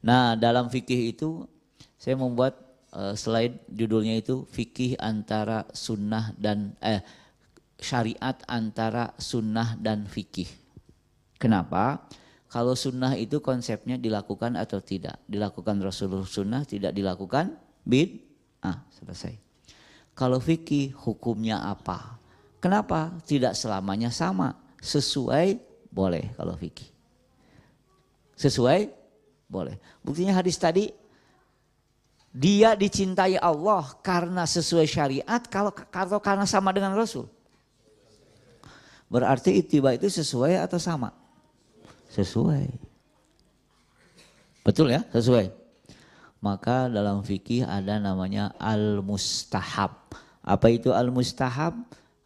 Nah 0.00 0.32
dalam 0.38 0.72
fikih 0.72 1.12
itu 1.12 1.44
saya 2.00 2.16
membuat 2.16 2.56
uh, 2.96 3.12
slide 3.12 3.60
judulnya 3.68 4.16
itu 4.16 4.48
fikih 4.48 4.96
antara 4.96 5.68
sunnah 5.76 6.32
dan 6.40 6.72
eh, 6.80 7.04
syariat 7.76 8.40
antara 8.48 9.12
sunnah 9.20 9.76
dan 9.76 10.08
fikih. 10.08 10.48
Kenapa? 11.40 12.04
Kalau 12.50 12.74
sunnah 12.74 13.14
itu 13.14 13.38
konsepnya 13.38 13.94
dilakukan 13.94 14.58
atau 14.58 14.82
tidak. 14.82 15.22
Dilakukan 15.30 15.78
Rasulullah 15.78 16.26
sunnah, 16.26 16.66
tidak 16.66 16.90
dilakukan 16.90 17.54
bid. 17.86 18.26
Ah, 18.58 18.82
selesai. 18.90 19.38
Kalau 20.18 20.42
fikih 20.42 20.90
hukumnya 20.98 21.62
apa? 21.62 22.18
Kenapa? 22.58 23.14
Tidak 23.22 23.54
selamanya 23.54 24.10
sama. 24.10 24.58
Sesuai 24.82 25.62
boleh 25.94 26.34
kalau 26.34 26.58
fikih. 26.58 26.90
Sesuai? 28.34 28.90
Boleh. 29.46 29.78
Buktinya 30.02 30.34
hadis 30.34 30.58
tadi 30.58 30.90
dia 32.34 32.74
dicintai 32.74 33.38
Allah 33.38 33.94
karena 34.02 34.42
sesuai 34.42 34.86
syariat 34.90 35.42
kalau 35.46 35.70
kalau 35.70 36.18
karena 36.18 36.50
sama 36.50 36.74
dengan 36.74 36.98
Rasul. 36.98 37.30
Berarti 39.06 39.54
itiba 39.54 39.94
itu 39.94 40.10
sesuai 40.10 40.58
atau 40.58 40.78
sama? 40.78 41.19
Sesuai. 42.10 42.66
Betul 44.66 44.92
ya? 44.92 45.06
Sesuai. 45.14 45.54
Maka 46.40 46.88
dalam 46.88 47.20
fikih 47.20 47.68
ada 47.68 48.00
namanya 48.00 48.50
al-mustahab. 48.56 49.92
Apa 50.40 50.72
itu 50.72 50.90
al-mustahab? 50.90 51.76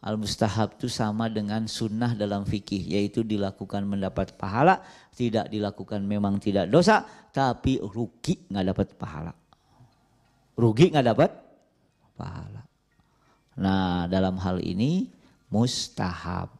Al-mustahab 0.05 0.77
itu 0.77 0.85
sama 0.85 1.27
dengan 1.27 1.65
sunnah 1.65 2.13
dalam 2.13 2.45
fikih, 2.45 2.93
yaitu 2.93 3.25
dilakukan 3.25 3.81
mendapat 3.83 4.37
pahala, 4.37 4.85
tidak 5.17 5.49
dilakukan 5.49 5.99
memang 6.05 6.37
tidak 6.37 6.69
dosa, 6.69 7.01
tapi 7.33 7.81
rugi 7.81 8.45
nggak 8.47 8.65
dapat 8.69 8.87
pahala. 8.95 9.33
Rugi 10.55 10.93
nggak 10.93 11.07
dapat 11.09 11.31
pahala. 12.13 12.61
Nah 13.59 14.05
dalam 14.05 14.37
hal 14.39 14.61
ini 14.61 15.09
mustahab. 15.49 16.53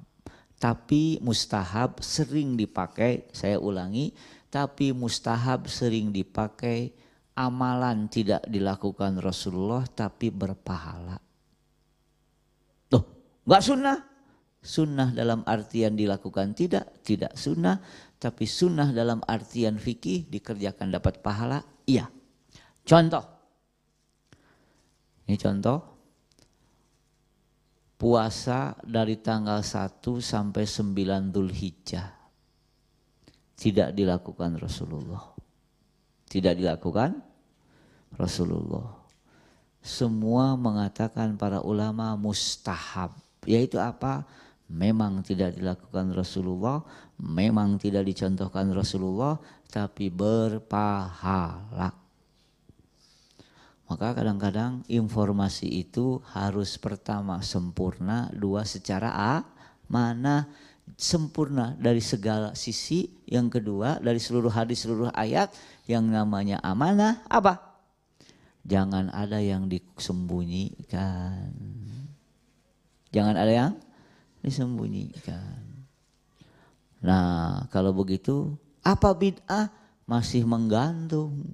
Tapi 0.55 1.19
mustahab 1.19 1.99
sering 1.99 2.55
dipakai, 2.55 3.27
saya 3.35 3.59
ulangi, 3.59 4.15
tapi 4.47 4.95
mustahab 4.95 5.67
sering 5.67 6.15
dipakai 6.15 6.95
amalan 7.35 8.07
tidak 8.07 8.47
dilakukan 8.47 9.19
Rasulullah 9.19 9.83
tapi 9.83 10.31
berpahala. 10.31 11.19
Enggak 13.45 13.63
sunnah. 13.63 13.97
Sunnah 14.65 15.13
dalam 15.13 15.45
artian 15.45 15.93
dilakukan 15.93 16.57
tidak, 16.57 17.05
tidak 17.05 17.37
sunnah. 17.37 17.77
Tapi 18.17 18.49
sunnah 18.49 18.89
dalam 18.89 19.21
artian 19.29 19.77
fikih 19.77 20.25
dikerjakan 20.25 20.89
dapat 20.89 21.21
pahala, 21.21 21.61
iya. 21.85 22.09
Contoh. 22.81 23.21
Ini 25.29 25.37
contoh. 25.37 25.94
Puasa 27.95 28.75
dari 28.84 29.15
tanggal 29.23 29.63
1 29.63 30.03
sampai 30.19 30.67
9 30.67 31.31
Dhul 31.31 31.51
Hijjah. 31.51 32.12
Tidak 33.55 33.95
dilakukan 33.95 34.60
Rasulullah. 34.60 35.23
Tidak 36.27 36.60
dilakukan 36.60 37.15
Rasulullah. 38.19 38.99
Semua 39.79 40.60
mengatakan 40.60 41.39
para 41.39 41.63
ulama 41.63 42.19
mustahab 42.19 43.15
yaitu 43.47 43.79
apa? 43.79 44.25
Memang 44.65 45.21
tidak 45.21 45.55
dilakukan 45.62 46.10
Rasulullah, 46.10 46.81
memang 47.21 47.77
tidak 47.77 48.01
dicontohkan 48.10 48.73
Rasulullah, 48.73 49.38
tapi 49.69 50.10
berpahala. 50.10 52.04
Maka 53.86 54.17
kadang-kadang 54.17 54.82
informasi 54.89 55.69
itu 55.69 56.17
harus 56.34 56.74
pertama 56.82 57.38
sempurna, 57.45 58.34
dua 58.34 58.65
secara 58.65 59.13
A, 59.13 59.34
mana 59.86 60.50
sempurna 60.98 61.78
dari 61.78 62.02
segala 62.02 62.58
sisi, 62.58 63.13
yang 63.30 63.45
kedua 63.45 64.02
dari 64.02 64.17
seluruh 64.17 64.50
hadis, 64.50 64.82
seluruh 64.86 65.13
ayat, 65.13 65.54
yang 65.86 66.10
namanya 66.10 66.58
amanah 66.65 67.21
apa? 67.30 67.78
Jangan 68.65 69.13
ada 69.13 69.38
yang 69.38 69.69
disembunyikan. 69.69 71.54
Jangan 73.13 73.38
ada 73.38 73.54
yang 73.54 73.74
disembunyikan. 74.41 75.62
Nah, 77.06 77.69
kalau 77.69 77.93
begitu 77.93 78.58
apa 78.82 79.13
bid'ah 79.13 79.69
masih 80.10 80.41
menggantung? 80.50 81.54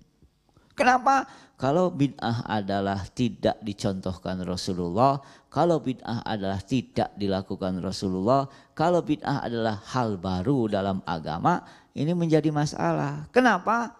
Kenapa? 0.81 1.29
Kalau 1.61 1.93
bid'ah 1.93 2.41
adalah 2.49 3.05
tidak 3.13 3.61
dicontohkan 3.61 4.41
Rasulullah, 4.41 5.21
kalau 5.53 5.77
bid'ah 5.77 6.25
adalah 6.25 6.57
tidak 6.57 7.13
dilakukan 7.13 7.77
Rasulullah, 7.85 8.49
kalau 8.73 9.05
bid'ah 9.05 9.45
adalah 9.45 9.77
hal 9.93 10.17
baru 10.17 10.65
dalam 10.65 11.05
agama, 11.05 11.61
ini 11.93 12.17
menjadi 12.17 12.49
masalah. 12.49 13.29
Kenapa? 13.29 13.93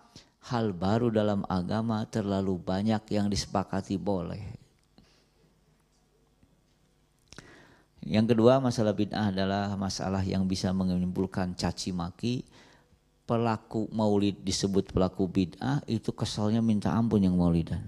Hal 0.50 0.74
baru 0.74 1.14
dalam 1.14 1.46
agama 1.46 2.02
terlalu 2.10 2.58
banyak 2.58 3.06
yang 3.14 3.30
disepakati 3.30 3.94
boleh. 4.02 4.42
Yang 8.02 8.34
kedua 8.34 8.58
masalah 8.58 8.98
bid'ah 8.98 9.30
adalah 9.30 9.70
masalah 9.78 10.26
yang 10.26 10.50
bisa 10.50 10.74
menimbulkan 10.74 11.54
caci 11.54 11.94
maki. 11.94 12.42
Pelaku 13.32 13.88
maulid 13.96 14.44
disebut 14.44 14.92
pelaku 14.92 15.24
bid'ah 15.24 15.80
itu 15.88 16.12
kesalnya 16.12 16.60
minta 16.60 16.92
ampun 16.92 17.24
yang 17.24 17.40
maulidan. 17.40 17.80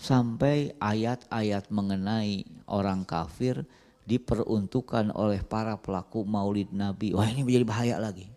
Sampai 0.00 0.72
ayat-ayat 0.80 1.68
mengenai 1.68 2.48
orang 2.64 3.04
kafir 3.04 3.68
diperuntukkan 4.08 5.12
oleh 5.12 5.44
para 5.44 5.76
pelaku 5.76 6.24
maulid 6.24 6.72
Nabi. 6.72 7.12
Wah 7.12 7.28
ini 7.28 7.44
menjadi 7.44 7.68
bahaya 7.68 7.96
lagi. 8.00 8.32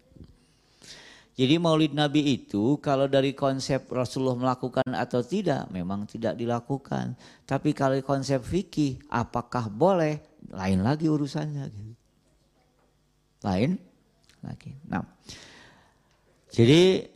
Jadi 1.39 1.56
maulid 1.56 1.95
Nabi 1.95 2.36
itu 2.36 2.76
kalau 2.84 3.08
dari 3.08 3.32
konsep 3.32 3.88
Rasulullah 3.88 4.36
melakukan 4.36 4.91
atau 4.91 5.23
tidak 5.23 5.71
memang 5.71 6.04
tidak 6.04 6.36
dilakukan. 6.36 7.15
Tapi 7.47 7.71
kalau 7.71 7.95
konsep 8.04 8.43
fikih 8.43 9.00
apakah 9.08 9.71
boleh 9.71 10.19
lain 10.52 10.84
lagi 10.84 11.08
urusannya. 11.08 11.71
Lain 13.39 13.80
lagi. 14.43 14.73
Nah, 14.89 15.16
jadi 16.51 17.12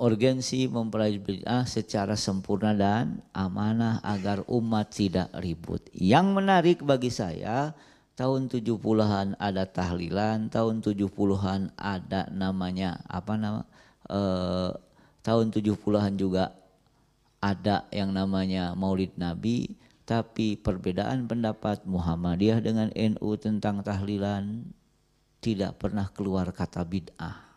urgensi 0.00 0.64
mempelajari 0.64 1.20
bid'ah 1.20 1.68
secara 1.68 2.16
sempurna 2.16 2.72
dan 2.72 3.20
amanah 3.36 4.00
agar 4.00 4.40
umat 4.48 4.88
tidak 4.88 5.28
ribut. 5.36 5.84
Yang 5.92 6.26
menarik 6.32 6.78
bagi 6.80 7.12
saya 7.12 7.76
tahun 8.16 8.48
70-an 8.48 9.36
ada 9.36 9.68
tahlilan, 9.68 10.48
tahun 10.48 10.80
70-an 10.80 11.76
ada 11.76 12.32
namanya 12.32 13.04
apa 13.04 13.36
nama 13.36 13.60
eh, 14.08 14.72
tahun 15.20 15.52
70-an 15.52 16.16
juga 16.16 16.56
ada 17.44 17.84
yang 17.92 18.16
namanya 18.16 18.72
Maulid 18.72 19.16
Nabi 19.20 19.76
tapi 20.08 20.58
perbedaan 20.58 21.28
pendapat 21.28 21.84
Muhammadiyah 21.84 22.58
dengan 22.64 22.88
NU 22.90 23.30
tentang 23.36 23.84
tahlilan 23.84 24.64
tidak 25.38 25.76
pernah 25.78 26.08
keluar 26.10 26.50
kata 26.50 26.82
bid'ah. 26.82 27.49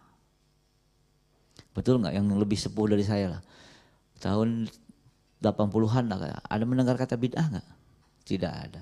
Betul 1.74 2.06
nggak 2.06 2.14
yang 2.14 2.30
lebih 2.38 2.56
sepuh 2.56 2.86
dari 2.86 3.02
saya 3.02 3.38
lah. 3.38 3.42
Tahun 4.22 4.70
80-an 5.44 6.06
lah, 6.08 6.40
ada 6.48 6.64
mendengar 6.64 6.96
kata 6.96 7.20
bid'ah 7.20 7.50
nggak? 7.50 7.68
Tidak 8.24 8.54
ada. 8.54 8.82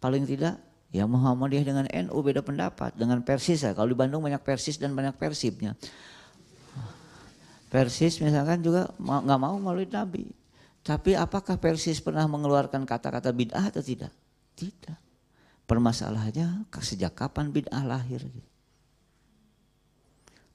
Paling 0.00 0.24
tidak 0.24 0.56
ya 0.88 1.04
Muhammadiyah 1.04 1.64
dengan 1.68 1.84
NU 1.84 2.18
beda 2.24 2.40
pendapat 2.40 2.96
dengan 2.96 3.20
Persis 3.20 3.60
ya. 3.60 3.76
Kalau 3.76 3.92
di 3.92 3.98
Bandung 3.98 4.24
banyak 4.24 4.40
Persis 4.40 4.80
dan 4.80 4.96
banyak 4.96 5.18
Persibnya. 5.20 5.76
Persis 7.68 8.16
misalkan 8.24 8.64
juga 8.64 8.88
nggak 8.96 9.38
mau 9.42 9.60
maulid 9.60 9.92
Nabi. 9.92 10.32
Tapi 10.80 11.12
apakah 11.12 11.60
Persis 11.60 12.00
pernah 12.00 12.24
mengeluarkan 12.24 12.88
kata-kata 12.88 13.28
bid'ah 13.28 13.68
atau 13.68 13.84
tidak? 13.84 14.08
Tidak. 14.56 14.96
Permasalahannya 15.68 16.64
sejak 16.80 17.12
kapan 17.12 17.52
bid'ah 17.52 17.84
lahir? 17.84 18.24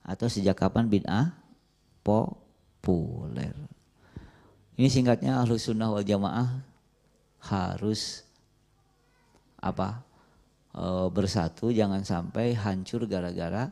Atau 0.01 0.25
sejak 0.25 0.57
kapan 0.57 0.89
bid'ah 0.89 1.37
populer? 2.03 3.55
Ini 4.77 4.89
singkatnya 4.91 5.39
ahlu 5.39 5.55
sunnah 5.55 5.89
wal 5.89 6.05
jamaah 6.05 6.61
harus 7.43 8.27
apa 9.63 10.03
e, 10.75 11.07
bersatu 11.07 11.71
jangan 11.71 12.03
sampai 12.03 12.57
hancur 12.57 13.07
gara-gara 13.07 13.71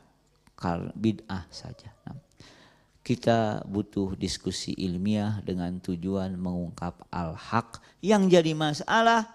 bid'ah 0.93 1.49
saja. 1.49 1.89
Nah, 2.05 2.21
kita 3.01 3.65
butuh 3.65 4.13
diskusi 4.13 4.77
ilmiah 4.77 5.41
dengan 5.41 5.81
tujuan 5.81 6.37
mengungkap 6.37 7.01
al-haq. 7.09 7.81
Yang 7.97 8.23
jadi 8.37 8.53
masalah 8.53 9.25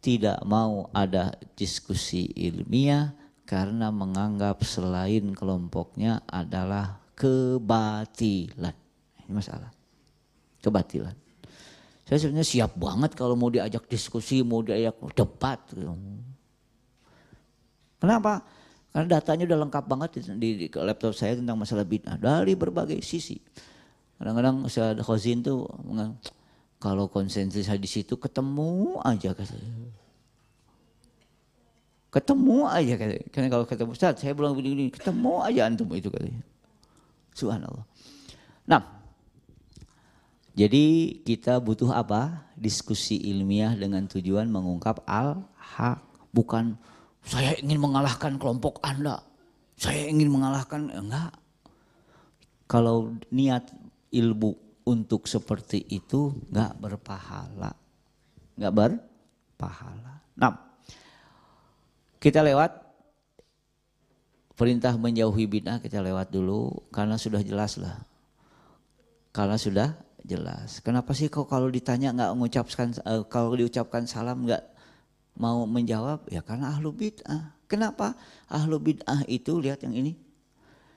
tidak 0.00 0.40
mau 0.48 0.88
ada 0.96 1.36
diskusi 1.54 2.32
ilmiah 2.32 3.12
karena 3.44 3.92
menganggap 3.92 4.64
selain 4.64 5.36
kelompoknya 5.36 6.24
adalah 6.24 7.01
kebatilan. 7.16 8.76
Ini 9.26 9.32
masalah. 9.32 9.70
Kebatilan. 10.62 11.14
Saya 12.06 12.18
sebenarnya 12.28 12.44
siap 12.44 12.76
banget 12.76 13.16
kalau 13.16 13.38
mau 13.38 13.48
diajak 13.48 13.88
diskusi, 13.88 14.44
mau 14.44 14.60
diajak 14.60 14.98
debat. 15.16 15.58
Kenapa? 18.02 18.42
Karena 18.92 19.06
datanya 19.08 19.48
udah 19.48 19.58
lengkap 19.64 19.84
banget 19.88 20.10
di, 20.36 20.68
laptop 20.76 21.16
saya 21.16 21.38
tentang 21.38 21.56
masalah 21.56 21.88
bid'ah 21.88 22.20
dari 22.20 22.52
berbagai 22.52 23.00
sisi. 23.00 23.40
Kadang-kadang 24.20 24.68
saya 24.68 24.92
khozin 25.00 25.40
tuh 25.40 25.64
kalau 26.76 27.08
konsensus 27.08 27.64
di 27.64 27.88
situ 27.88 28.20
ketemu 28.20 29.00
aja 29.00 29.32
katanya. 29.32 29.72
Ketemu 32.12 32.68
aja 32.68 32.94
katanya. 33.00 33.26
Karena 33.32 33.48
kalau 33.48 33.64
ketemu 33.64 33.90
Ustaz, 33.96 34.20
saya 34.20 34.36
bilang 34.36 34.52
begini, 34.52 34.92
ketemu 34.92 35.40
aja 35.40 35.60
antum 35.64 35.88
itu 35.96 36.12
katanya. 36.12 36.44
Subhanallah. 37.32 37.84
Nah, 38.68 38.82
jadi 40.52 41.16
kita 41.24 41.58
butuh 41.58 41.92
apa? 41.96 42.44
Diskusi 42.56 43.16
ilmiah 43.16 43.72
dengan 43.72 44.04
tujuan 44.04 44.52
mengungkap 44.52 45.00
al-haq. 45.08 46.00
Bukan 46.32 46.76
saya 47.24 47.56
ingin 47.60 47.80
mengalahkan 47.80 48.36
kelompok 48.36 48.80
Anda. 48.84 49.24
Saya 49.76 50.08
ingin 50.08 50.28
mengalahkan, 50.28 50.92
enggak. 50.92 51.32
Kalau 52.68 53.16
niat 53.32 53.68
ilmu 54.12 54.54
untuk 54.84 55.24
seperti 55.30 55.84
itu 55.88 56.34
nggak 56.50 56.78
berpahala, 56.78 57.72
nggak 58.58 58.74
berpahala. 58.74 60.24
Nah, 60.36 60.52
kita 62.18 62.44
lewat 62.44 62.91
perintah 64.56 64.94
menjauhi 64.96 65.48
bid'ah 65.48 65.80
kita 65.80 66.04
lewat 66.04 66.28
dulu 66.28 66.86
karena 66.92 67.16
sudah 67.16 67.40
jelas 67.40 67.80
lah. 67.80 68.04
Karena 69.32 69.56
sudah 69.56 69.96
jelas. 70.22 70.84
Kenapa 70.84 71.16
sih 71.16 71.32
kok 71.32 71.48
kalau 71.48 71.72
ditanya 71.72 72.12
nggak 72.14 72.30
mengucapkan 72.36 72.88
uh, 73.02 73.24
kalau 73.26 73.56
diucapkan 73.56 74.06
salam 74.06 74.44
nggak 74.44 74.62
mau 75.40 75.64
menjawab? 75.64 76.28
Ya 76.30 76.44
karena 76.44 76.72
ahlu 76.72 76.92
bid'ah. 76.92 77.56
Kenapa? 77.66 78.14
Ahlu 78.52 78.78
bid'ah 78.78 79.24
itu 79.26 79.56
lihat 79.58 79.82
yang 79.82 79.96
ini. 79.96 80.14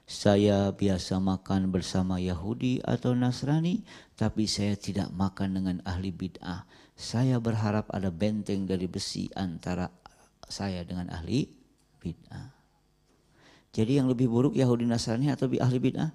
Saya 0.06 0.70
biasa 0.70 1.18
makan 1.18 1.74
bersama 1.74 2.22
Yahudi 2.22 2.78
atau 2.86 3.18
Nasrani, 3.18 3.82
tapi 4.14 4.46
saya 4.46 4.78
tidak 4.78 5.10
makan 5.10 5.58
dengan 5.58 5.78
ahli 5.82 6.14
bid'ah. 6.14 6.70
Saya 6.94 7.42
berharap 7.42 7.90
ada 7.90 8.14
benteng 8.14 8.70
dari 8.70 8.86
besi 8.86 9.26
antara 9.34 9.90
saya 10.46 10.86
dengan 10.86 11.10
ahli 11.10 11.50
bid'ah. 11.98 12.55
Jadi 13.76 14.00
yang 14.00 14.08
lebih 14.08 14.32
buruk 14.32 14.56
Yahudi 14.56 14.88
Nasrani 14.88 15.28
atau 15.28 15.52
ahli 15.52 15.80
bid'ah? 15.84 16.08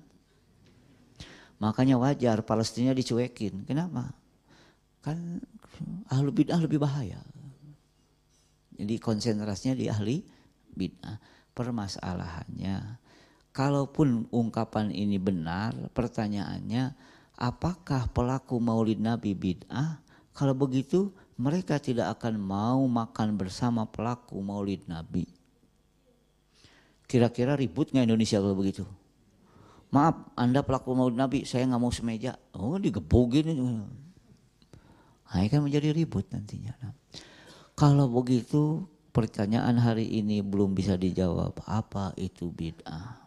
Makanya 1.60 2.00
wajar 2.00 2.40
Palestina 2.40 2.96
dicuekin. 2.96 3.68
Kenapa? 3.68 4.16
Kan 5.04 5.44
ahli 6.08 6.32
bid'ah 6.32 6.56
lebih 6.56 6.80
bahaya. 6.80 7.20
Jadi 8.80 8.96
konsentrasinya 8.96 9.76
di 9.76 9.92
ahli 9.92 10.24
bid'ah. 10.72 11.20
Permasalahannya, 11.52 12.96
kalaupun 13.52 14.24
ungkapan 14.32 14.88
ini 14.88 15.20
benar, 15.20 15.76
pertanyaannya, 15.92 16.96
apakah 17.36 18.08
pelaku 18.08 18.56
maulid 18.56 19.04
Nabi 19.04 19.36
bid'ah? 19.36 20.00
Kalau 20.32 20.56
begitu, 20.56 21.12
mereka 21.36 21.76
tidak 21.76 22.16
akan 22.16 22.40
mau 22.40 22.80
makan 22.88 23.36
bersama 23.36 23.84
pelaku 23.84 24.40
maulid 24.40 24.88
Nabi. 24.88 25.39
Kira-kira 27.10 27.58
ribut 27.58 27.90
nggak 27.90 28.06
Indonesia 28.06 28.38
kalau 28.38 28.54
begitu? 28.54 28.86
maaf 29.90 30.30
anda 30.38 30.62
pelaku 30.62 30.94
maulid 30.94 31.18
nabi 31.18 31.42
saya 31.42 31.66
nggak 31.66 31.82
mau 31.82 31.90
semeja. 31.90 32.38
Oh 32.54 32.78
digebugin 32.78 33.50
nah, 33.50 35.46
kan 35.46 35.60
menjadi 35.62 35.90
ribut 35.90 36.26
nantinya. 36.30 36.74
Nah, 36.78 36.94
kalau 37.74 38.06
begitu 38.06 38.86
pertanyaan 39.10 39.78
hari 39.82 40.06
ini 40.06 40.42
belum 40.42 40.74
bisa 40.78 40.94
dijawab. 40.94 41.58
Apa 41.66 42.14
itu 42.14 42.54
bid'ah? 42.54 43.18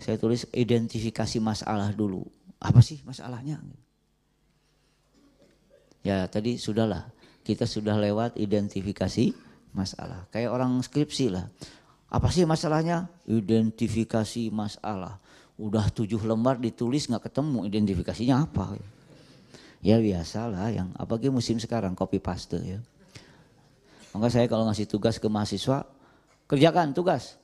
Saya 0.00 0.16
tulis 0.16 0.48
identifikasi 0.52 1.36
masalah 1.40 1.92
dulu. 1.92 2.24
Apa 2.60 2.80
sih 2.80 3.04
masalahnya? 3.04 3.60
Ya 6.04 6.24
tadi 6.28 6.56
sudahlah. 6.56 7.12
Kita 7.44 7.68
sudah 7.68 8.00
lewat 8.00 8.40
identifikasi 8.40 9.36
masalah. 9.76 10.24
Kayak 10.32 10.56
orang 10.56 10.80
skripsi 10.80 11.28
lah 11.28 11.44
apa 12.14 12.30
sih 12.30 12.46
masalahnya? 12.46 13.10
Identifikasi 13.26 14.46
masalah. 14.54 15.18
Udah 15.58 15.90
tujuh 15.90 16.22
lembar 16.22 16.62
ditulis 16.62 17.10
nggak 17.10 17.26
ketemu. 17.26 17.66
Identifikasinya 17.66 18.46
apa? 18.46 18.78
Ya 19.82 19.98
biasalah 19.98 20.70
yang 20.70 20.94
apalagi 20.94 21.26
musim 21.34 21.58
sekarang 21.58 21.98
copy 21.98 22.22
paste 22.22 22.62
ya. 22.62 22.78
Maka 24.14 24.30
saya 24.30 24.46
kalau 24.46 24.62
ngasih 24.70 24.86
tugas 24.86 25.18
ke 25.18 25.26
mahasiswa 25.26 25.82
kerjakan 26.46 26.94
tugas. 26.94 27.34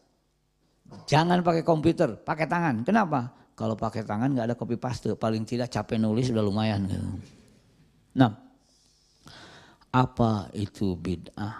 Jangan 1.10 1.42
pakai 1.42 1.66
komputer 1.66 2.14
pakai 2.22 2.46
tangan. 2.46 2.86
Kenapa? 2.86 3.34
Kalau 3.58 3.74
pakai 3.74 4.06
tangan 4.06 4.30
nggak 4.30 4.54
ada 4.54 4.56
copy 4.56 4.78
paste. 4.78 5.18
Paling 5.18 5.42
tidak 5.42 5.66
capek 5.66 5.98
nulis 5.98 6.30
udah 6.30 6.46
lumayan 6.46 6.86
gitu. 6.86 7.10
nah 8.10 8.38
apa 9.90 10.46
itu 10.54 10.94
bid'ah? 10.94 11.58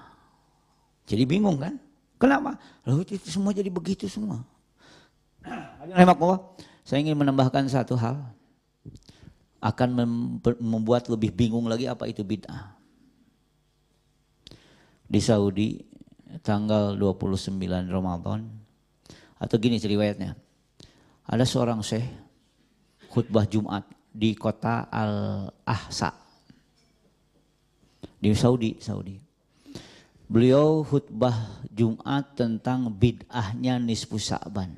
Jadi 1.11 1.27
bingung 1.27 1.59
kan 1.59 1.90
kenapa 2.21 2.61
lalu 2.85 3.09
itu 3.09 3.33
semua 3.33 3.57
jadi 3.57 3.73
begitu 3.73 4.05
semua 4.05 4.45
saya 6.85 7.07
ingin 7.07 7.17
menambahkan 7.17 7.71
satu 7.71 7.97
hal. 7.97 8.19
Akan 9.61 9.93
membuat 10.57 11.05
lebih 11.13 11.37
bingung 11.37 11.69
lagi 11.69 11.85
apa 11.85 12.09
itu 12.09 12.25
bid'ah. 12.25 12.73
Di 15.11 15.21
Saudi 15.21 15.85
tanggal 16.41 16.97
29 16.97 17.61
Ramadan 17.91 18.49
atau 19.37 19.57
gini 19.61 19.77
riwayatnya. 19.77 20.33
Ada 21.29 21.45
seorang 21.45 21.85
syekh 21.85 22.09
khutbah 23.13 23.45
Jumat 23.45 23.85
di 24.11 24.33
kota 24.33 24.89
Al-Ahsa 24.89 26.11
di 28.17 28.33
Saudi, 28.33 28.81
Saudi. 28.81 29.30
Beliau 30.31 30.87
khutbah 30.87 31.35
Jumat 31.75 32.39
tentang 32.39 32.87
bid'ahnya 32.95 33.83
nisfu 33.83 34.15
Sa'ban. 34.15 34.71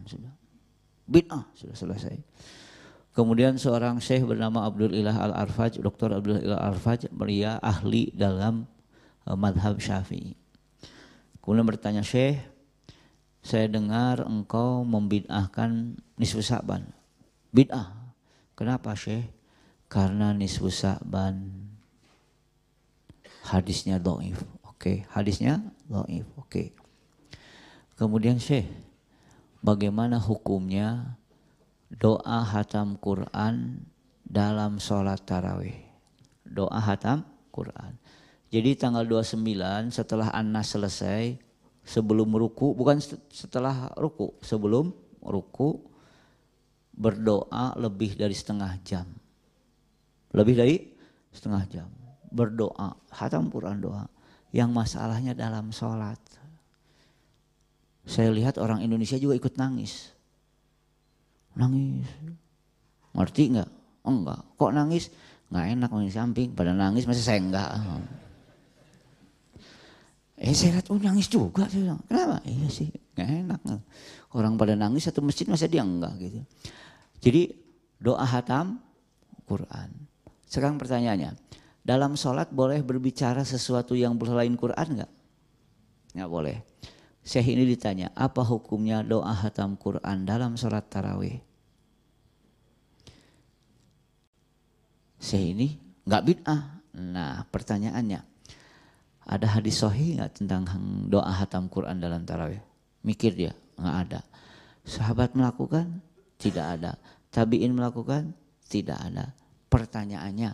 Bid'ah 1.04 1.44
sudah 1.52 1.76
selesai. 1.76 2.16
Kemudian 3.12 3.60
seorang 3.60 4.00
syekh 4.00 4.24
bernama 4.24 4.64
Abdul 4.64 4.96
Ilah 4.96 5.28
Al-Arfaj, 5.28 5.76
Dr. 5.76 6.16
Abdul 6.16 6.40
Ilah 6.40 6.56
Al-Arfaj, 6.56 7.12
dia 7.28 7.60
ahli 7.60 8.08
dalam 8.16 8.64
uh, 9.28 9.36
madhab 9.36 9.76
syafi'i. 9.76 10.32
Kemudian 11.44 11.68
bertanya 11.68 12.00
syekh, 12.00 12.40
saya 13.44 13.68
dengar 13.68 14.24
engkau 14.24 14.88
membid'ahkan 14.88 16.00
nisfu 16.16 16.40
sa'ban. 16.40 16.88
Bid'ah. 17.52 17.92
Kenapa 18.56 18.96
syekh? 18.96 19.28
Karena 19.92 20.32
nisfu 20.32 20.72
sa'ban 20.72 21.68
hadisnya 23.52 24.00
do'if. 24.00 24.40
Oke, 24.82 25.06
hadisnya 25.14 25.62
do'if. 25.86 26.26
Oke. 26.34 26.74
Kemudian 27.94 28.42
syekh, 28.42 28.66
bagaimana 29.62 30.18
hukumnya 30.18 31.14
doa 31.86 32.42
hatam 32.42 32.98
Quran 32.98 33.86
dalam 34.26 34.82
sholat 34.82 35.22
tarawih. 35.22 35.78
Doa 36.42 36.82
hatam 36.82 37.22
Quran. 37.54 37.94
Jadi 38.50 38.74
tanggal 38.74 39.06
29 39.06 39.94
setelah 39.94 40.34
Anas 40.34 40.74
selesai, 40.74 41.38
sebelum 41.86 42.34
ruku, 42.34 42.74
bukan 42.74 42.98
setelah 43.30 43.86
ruku, 43.94 44.34
sebelum 44.42 44.90
ruku 45.22 45.78
berdoa 46.90 47.78
lebih 47.78 48.18
dari 48.18 48.34
setengah 48.34 48.82
jam. 48.82 49.06
Lebih 50.34 50.58
dari 50.58 50.74
setengah 51.30 51.70
jam. 51.70 51.86
Berdoa, 52.34 52.98
hatam 53.14 53.46
Quran 53.46 53.78
doa. 53.78 54.10
Yang 54.52 54.70
masalahnya 54.70 55.32
dalam 55.32 55.72
sholat. 55.72 56.20
Saya 58.04 58.28
lihat 58.28 58.60
orang 58.60 58.84
Indonesia 58.84 59.16
juga 59.16 59.34
ikut 59.34 59.56
nangis. 59.56 60.12
Nangis. 61.56 62.04
Ngerti 63.16 63.42
enggak? 63.52 63.70
Enggak. 64.04 64.40
Kok 64.60 64.72
nangis? 64.76 65.08
Enggak 65.48 65.66
enak 65.72 65.90
di 66.04 66.12
samping. 66.12 66.48
Pada 66.52 66.76
nangis 66.76 67.08
masa 67.08 67.22
saya 67.24 67.40
enggak. 67.40 67.70
Eh 70.42 70.50
saya 70.58 70.80
lihat, 70.80 70.90
oh 70.90 70.98
nangis 70.98 71.30
juga. 71.30 71.70
Saya 71.70 71.86
bilang, 71.86 72.00
kenapa? 72.10 72.42
Iya 72.42 72.66
sih, 72.66 72.90
enggak 73.14 73.28
enak. 73.46 73.60
Orang 74.34 74.58
pada 74.58 74.74
nangis 74.74 75.06
satu 75.06 75.22
masjid 75.22 75.46
masa 75.46 75.70
dia 75.70 75.86
enggak 75.86 76.18
gitu. 76.18 76.42
Jadi 77.22 77.54
doa 78.02 78.26
hatam 78.26 78.82
Quran. 79.46 79.88
Sekarang 80.50 80.82
pertanyaannya, 80.82 81.38
dalam 81.82 82.14
sholat 82.14 82.50
boleh 82.54 82.78
berbicara 82.82 83.42
sesuatu 83.42 83.98
yang 83.98 84.14
selain 84.22 84.54
Quran 84.54 84.88
enggak? 84.98 85.12
Enggak 86.14 86.30
boleh. 86.30 86.56
Syekh 87.22 87.54
ini 87.54 87.62
ditanya, 87.66 88.10
apa 88.18 88.42
hukumnya 88.42 89.06
doa 89.06 89.30
hatam 89.30 89.78
Quran 89.78 90.26
dalam 90.26 90.58
sholat 90.58 90.86
tarawih? 90.90 91.38
Syekh 95.22 95.54
ini 95.54 95.68
nggak 96.02 96.22
bid'ah. 96.26 96.62
Nah 96.98 97.46
pertanyaannya, 97.46 98.20
ada 99.22 99.46
hadis 99.46 99.78
sahih 99.78 100.18
nggak 100.18 100.42
tentang 100.42 100.66
doa 101.06 101.30
hatam 101.30 101.70
Quran 101.70 102.02
dalam 102.02 102.26
tarawih? 102.26 102.58
Mikir 103.06 103.38
dia, 103.38 103.54
nggak 103.78 103.96
ada. 104.06 104.20
Sahabat 104.82 105.38
melakukan? 105.38 106.02
Tidak 106.42 106.66
ada. 106.78 106.98
Tabiin 107.30 107.70
melakukan? 107.70 108.34
Tidak 108.66 108.98
ada. 108.98 109.30
Pertanyaannya, 109.70 110.50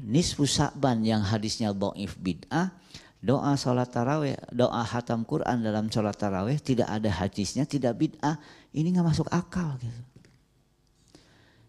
nisfu 0.00 0.48
sa'ban 0.48 1.04
yang 1.04 1.20
hadisnya 1.20 1.76
dhaif 1.76 2.16
bid'ah 2.16 2.72
doa 3.22 3.54
sholat 3.54 3.86
taraweh, 3.86 4.34
doa 4.50 4.82
hatam 4.82 5.22
Quran 5.22 5.62
dalam 5.62 5.86
sholat 5.86 6.18
taraweh 6.18 6.58
tidak 6.58 6.90
ada 6.90 7.06
hadisnya, 7.06 7.62
tidak 7.62 7.94
bid'ah, 7.94 8.34
ini 8.74 8.90
nggak 8.90 9.06
masuk 9.14 9.30
akal 9.30 9.78
gitu. 9.78 10.02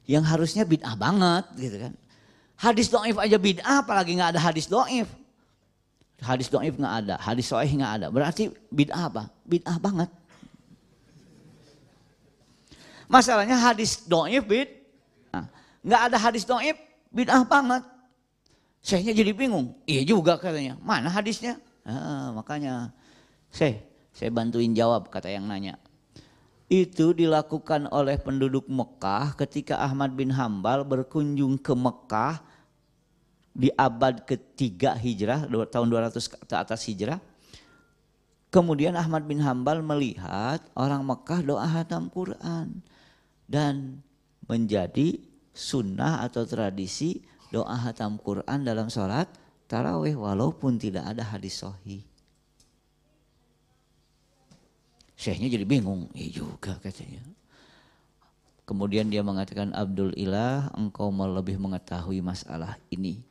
Yang 0.10 0.24
harusnya 0.34 0.64
bid'ah 0.66 0.98
banget 0.98 1.46
gitu 1.62 1.78
kan. 1.78 1.94
Hadis 2.58 2.90
doif 2.90 3.16
aja 3.22 3.38
bid'ah, 3.38 3.86
apalagi 3.86 4.18
nggak 4.18 4.34
ada 4.34 4.42
hadis 4.42 4.66
doif. 4.66 5.06
Hadis 6.18 6.50
doif 6.50 6.74
nggak 6.74 6.96
ada, 7.06 7.16
hadis 7.22 7.46
soeh 7.46 7.70
nggak 7.70 7.94
ada. 8.02 8.08
Berarti 8.10 8.50
bid'ah 8.74 9.14
apa? 9.14 9.30
Bid'ah 9.46 9.78
banget. 9.78 10.10
Masalahnya 13.06 13.62
hadis 13.62 14.02
do'if 14.10 14.42
bid. 14.42 14.70
Nggak 15.86 16.02
ada 16.10 16.18
hadis 16.18 16.50
do'if 16.50 16.82
bid'ah 17.14 17.46
banget. 17.46 17.93
Syekhnya 18.84 19.16
jadi 19.16 19.32
bingung. 19.32 19.80
Iya 19.88 20.04
juga 20.04 20.36
katanya. 20.36 20.76
Mana 20.84 21.08
hadisnya? 21.08 21.56
Ah, 21.88 22.36
makanya 22.36 22.92
saya 23.48 23.80
saya 24.12 24.30
bantuin 24.30 24.76
jawab 24.76 25.08
kata 25.08 25.32
yang 25.32 25.48
nanya. 25.48 25.80
Itu 26.68 27.16
dilakukan 27.16 27.88
oleh 27.96 28.20
penduduk 28.20 28.68
Mekah 28.68 29.40
ketika 29.40 29.80
Ahmad 29.80 30.12
bin 30.20 30.36
Hambal 30.36 30.84
berkunjung 30.84 31.56
ke 31.64 31.72
Mekah 31.72 32.44
di 33.54 33.70
abad 33.78 34.26
ketiga 34.26 34.98
hijrah, 34.98 35.46
tahun 35.48 35.88
200 35.88 36.18
ke 36.18 36.56
atas 36.58 36.82
hijrah. 36.90 37.22
Kemudian 38.54 38.94
Ahmad 39.00 39.26
bin 39.26 39.42
Hambal 39.42 39.80
melihat 39.82 40.62
orang 40.76 41.02
Mekah 41.08 41.42
doa 41.42 41.66
hatam 41.66 42.10
Quran 42.12 42.84
dan 43.48 44.02
menjadi 44.46 45.18
sunnah 45.54 46.26
atau 46.26 46.46
tradisi 46.46 47.22
doa 47.54 47.78
hatam 47.78 48.18
Quran 48.18 48.66
dalam 48.66 48.90
sholat 48.90 49.30
taraweh 49.70 50.18
walaupun 50.18 50.82
tidak 50.82 51.06
ada 51.06 51.22
hadis 51.22 51.62
sahih. 51.62 52.02
Syekhnya 55.14 55.54
jadi 55.54 55.62
bingung, 55.64 56.10
iya 56.18 56.42
juga 56.42 56.82
katanya. 56.82 57.22
Kemudian 58.66 59.12
dia 59.14 59.22
mengatakan 59.22 59.70
Abdul 59.76 60.18
Ilah 60.18 60.74
engkau 60.74 61.14
lebih 61.14 61.62
mengetahui 61.62 62.26
masalah 62.26 62.82
ini. 62.90 63.22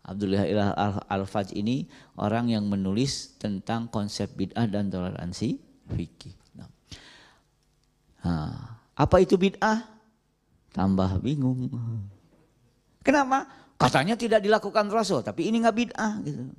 Abdul 0.00 0.34
Ilah 0.34 0.72
Al-Faj 1.06 1.52
ini 1.52 1.84
orang 2.16 2.48
yang 2.48 2.64
menulis 2.64 3.36
tentang 3.36 3.86
konsep 3.92 4.32
bid'ah 4.32 4.64
dan 4.64 4.88
toleransi 4.88 5.60
fikih. 5.92 6.34
Nah, 6.56 6.70
apa 8.96 9.16
itu 9.20 9.36
bid'ah? 9.36 9.84
Tambah 10.72 11.20
bingung. 11.20 11.68
Kenapa? 13.00 13.48
Katanya 13.80 14.12
tidak 14.12 14.44
dilakukan 14.44 14.92
Rasul, 14.92 15.24
tapi 15.24 15.48
ini 15.48 15.64
nggak 15.64 15.76
bid'ah 15.76 16.12
gitu. 16.20 16.52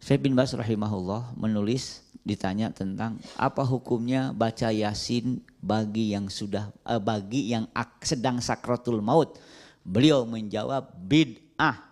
Syekh 0.00 0.24
bin 0.24 0.38
Bas 0.38 0.54
rahimahullah 0.54 1.36
menulis 1.36 2.06
ditanya 2.24 2.70
tentang 2.72 3.20
apa 3.34 3.66
hukumnya 3.66 4.30
baca 4.30 4.70
Yasin 4.72 5.42
bagi 5.58 6.14
yang 6.14 6.30
sudah 6.30 6.70
eh, 6.86 7.02
bagi 7.02 7.50
yang 7.50 7.66
sedang 8.00 8.38
sakratul 8.38 9.02
maut. 9.02 9.36
Beliau 9.82 10.22
menjawab 10.22 10.94
bid'ah. 11.02 11.82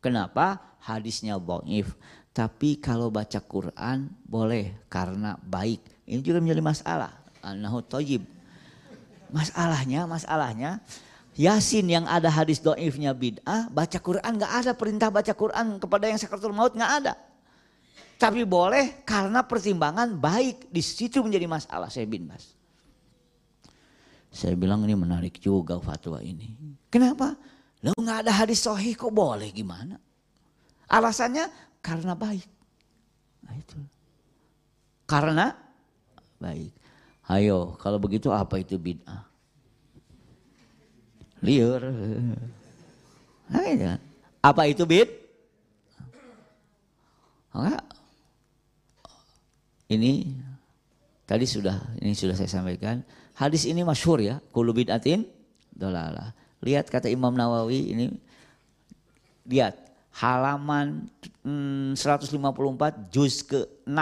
Kenapa? 0.00 0.76
Hadisnya 0.80 1.36
dhaif. 1.36 1.92
Tapi 2.32 2.80
kalau 2.80 3.12
baca 3.12 3.38
Quran 3.44 4.10
boleh 4.24 4.74
karena 4.88 5.36
baik. 5.38 6.08
Ini 6.08 6.24
juga 6.24 6.40
menjadi 6.40 6.64
masalah. 6.64 7.12
Anahu 7.44 7.84
toyib. 7.84 8.24
Masalahnya, 9.30 10.08
masalahnya 10.08 10.82
Yasin 11.34 11.90
yang 11.90 12.06
ada 12.06 12.30
hadis 12.30 12.62
doifnya 12.62 13.10
bid'ah, 13.10 13.66
baca 13.66 13.98
Quran 13.98 14.38
nggak 14.38 14.52
ada 14.62 14.72
perintah 14.78 15.10
baca 15.10 15.34
Quran 15.34 15.82
kepada 15.82 16.06
yang 16.06 16.18
sakratul 16.18 16.54
maut 16.54 16.70
nggak 16.78 16.92
ada. 17.02 17.18
Tapi 18.14 18.46
boleh 18.46 19.02
karena 19.02 19.42
pertimbangan 19.42 20.14
baik 20.14 20.70
di 20.70 20.78
situ 20.78 21.18
menjadi 21.18 21.50
masalah 21.50 21.90
saya 21.90 22.06
bin 22.06 22.30
Bas. 22.30 22.54
Saya 24.30 24.54
bilang 24.54 24.86
ini 24.86 24.94
menarik 24.94 25.42
juga 25.42 25.78
fatwa 25.82 26.22
ini. 26.22 26.54
Kenapa? 26.86 27.34
Lo 27.82 27.90
nggak 27.98 28.26
ada 28.26 28.32
hadis 28.32 28.62
sahih 28.62 28.94
kok 28.94 29.10
boleh 29.10 29.50
gimana? 29.50 29.98
Alasannya 30.86 31.50
karena 31.82 32.14
baik. 32.14 32.46
Nah 33.42 33.54
itu. 33.58 33.78
Karena 35.10 35.50
baik. 36.38 36.70
Ayo 37.26 37.74
kalau 37.82 37.98
begitu 37.98 38.30
apa 38.30 38.62
itu 38.62 38.78
bid'ah? 38.78 39.33
Liur. 41.44 41.80
Apa 44.40 44.62
itu 44.64 44.88
bid? 44.88 45.12
Enggak. 47.52 47.84
Ini 49.92 50.32
tadi 51.28 51.44
sudah 51.44 51.76
ini 52.00 52.16
sudah 52.16 52.34
saya 52.34 52.48
sampaikan. 52.48 53.04
Hadis 53.36 53.68
ini 53.68 53.84
masyhur 53.84 54.18
ya, 54.24 54.40
kullu 54.50 54.72
bid'atin 54.72 55.28
dolalah. 55.70 56.32
Lihat 56.64 56.88
kata 56.88 57.12
Imam 57.12 57.36
Nawawi 57.36 57.92
ini 57.92 58.04
lihat 59.44 59.76
halaman 60.16 61.10
154 61.44 62.32
juz 63.12 63.44
ke-6 63.44 64.00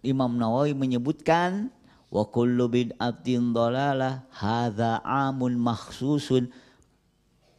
Imam 0.00 0.32
Nawawi 0.34 0.72
menyebutkan 0.72 1.68
wa 2.12 2.28
kullu 2.28 2.68
bid'atin 2.68 3.56
dolalah 3.56 4.28
hadza 4.28 5.00
amun 5.00 5.56
makhsusun 5.56 6.52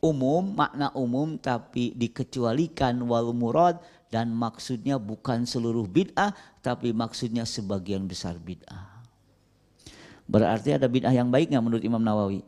umum, 0.03 0.53
makna 0.53 0.93
umum 0.93 1.39
tapi 1.41 1.95
dikecualikan 1.97 2.99
wal 3.07 3.33
murad 3.33 3.81
dan 4.13 4.29
maksudnya 4.29 5.01
bukan 5.01 5.47
seluruh 5.47 5.89
bid'ah 5.89 6.35
tapi 6.61 6.93
maksudnya 6.93 7.49
sebagian 7.49 8.05
besar 8.05 8.37
bid'ah. 8.37 9.01
Berarti 10.29 10.75
ada 10.75 10.85
bid'ah 10.85 11.15
yang 11.15 11.33
baik 11.33 11.49
nggak 11.49 11.63
menurut 11.63 11.83
Imam 11.83 12.03
Nawawi? 12.03 12.45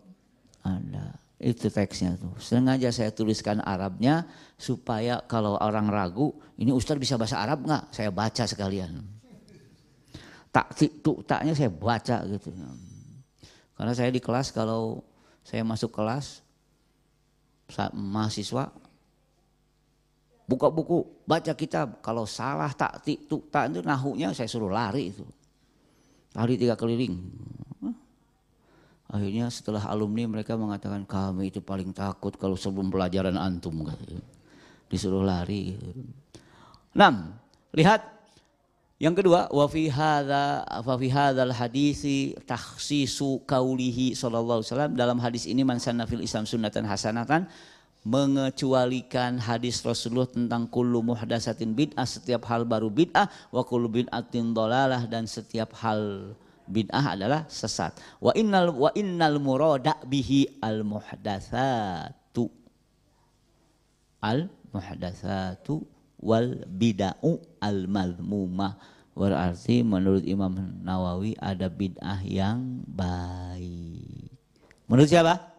Ada. 0.62 1.18
Itu 1.41 1.68
teksnya 1.68 2.16
tuh. 2.16 2.32
Sengaja 2.39 2.91
saya 2.93 3.12
tuliskan 3.12 3.60
Arabnya 3.66 4.30
supaya 4.56 5.20
kalau 5.26 5.60
orang 5.60 5.91
ragu, 5.91 6.32
ini 6.56 6.72
Ustadz 6.72 7.01
bisa 7.01 7.20
bahasa 7.20 7.41
Arab 7.41 7.66
nggak? 7.66 7.91
Saya 7.91 8.12
baca 8.12 8.43
sekalian. 8.47 9.14
Tak 10.56 10.72
tu 11.03 11.20
taknya 11.28 11.51
saya 11.51 11.68
baca 11.68 12.24
gitu. 12.32 12.56
Karena 13.76 13.91
saya 13.91 14.08
di 14.08 14.24
kelas 14.24 14.56
kalau 14.56 15.03
saya 15.43 15.68
masuk 15.68 15.91
kelas 15.91 16.39
mahasiswa 17.91 18.72
buka 20.47 20.72
buku, 20.72 21.03
baca 21.28 21.51
kitab. 21.58 21.99
Kalau 21.99 22.24
salah 22.24 22.72
tak 22.72 23.03
tu 23.03 23.43
tak 23.51 23.74
itu 23.74 23.84
nahunya 23.84 24.32
saya 24.32 24.47
suruh 24.47 24.72
lari 24.72 25.12
itu. 25.12 25.28
Lari 26.39 26.56
tiga 26.56 26.80
keliling. 26.80 27.20
Akhirnya 29.06 29.51
setelah 29.51 29.86
alumni 29.91 30.39
mereka 30.39 30.58
mengatakan 30.58 31.03
kami 31.03 31.51
itu 31.53 31.62
paling 31.62 31.91
takut 31.91 32.32
kalau 32.39 32.56
sebelum 32.56 32.88
pelajaran 32.88 33.36
antum. 33.36 33.86
Disuruh 34.88 35.22
lari. 35.22 35.76
Enam, 36.95 37.36
lihat 37.76 38.14
yang 38.95 39.11
kedua, 39.11 39.51
wa 39.51 39.67
fi 39.67 39.91
hadza 39.91 40.63
fa 40.63 40.93
fi 40.95 41.07
hadzal 41.11 41.51
hadisi 41.51 42.31
takhsisu 42.47 43.43
qaulihi 43.43 44.15
sallallahu 44.15 44.63
alaihi 44.63 44.71
wasallam. 44.71 44.93
Dalam 44.95 45.19
hadis 45.19 45.43
ini 45.51 45.67
man 45.67 45.83
sanna 45.83 46.07
fil 46.07 46.23
Islam 46.23 46.47
sunnatan 46.47 46.87
hasanatan 46.87 47.51
mengecualikan 48.07 49.35
hadis 49.41 49.83
Rasulullah 49.83 50.29
tentang 50.29 50.69
kullu 50.71 51.03
muhdasatin 51.03 51.75
bid'ah 51.75 52.07
setiap 52.07 52.47
hal 52.47 52.63
baru 52.63 52.87
bid'ah 52.87 53.27
wa 53.51 53.65
kullu 53.67 53.91
bid'atin 53.91 54.55
dolalah 54.55 55.03
dan 55.11 55.27
setiap 55.27 55.75
hal 55.81 56.31
bid'ah 56.69 57.19
adalah 57.19 57.43
sesat. 57.51 57.99
Wa 58.23 58.31
innal 58.31 58.71
wa 58.71 58.95
innal 58.95 59.43
murada 59.43 59.99
bihi 60.07 60.61
al 60.63 60.87
muhdatsatu. 60.87 62.47
Al 64.23 64.47
muhdatsatu 64.71 65.94
wal 66.20 66.63
bid'ah 66.68 67.18
al 67.61 67.88
mazmumah 67.88 68.80
berarti 69.16 69.80
menurut 69.82 70.28
Imam 70.28 70.51
Nawawi 70.84 71.39
ada 71.39 71.72
bid'ah 71.72 72.20
yang 72.28 72.84
baik. 72.84 74.30
Menurut 74.86 75.07
siapa? 75.07 75.55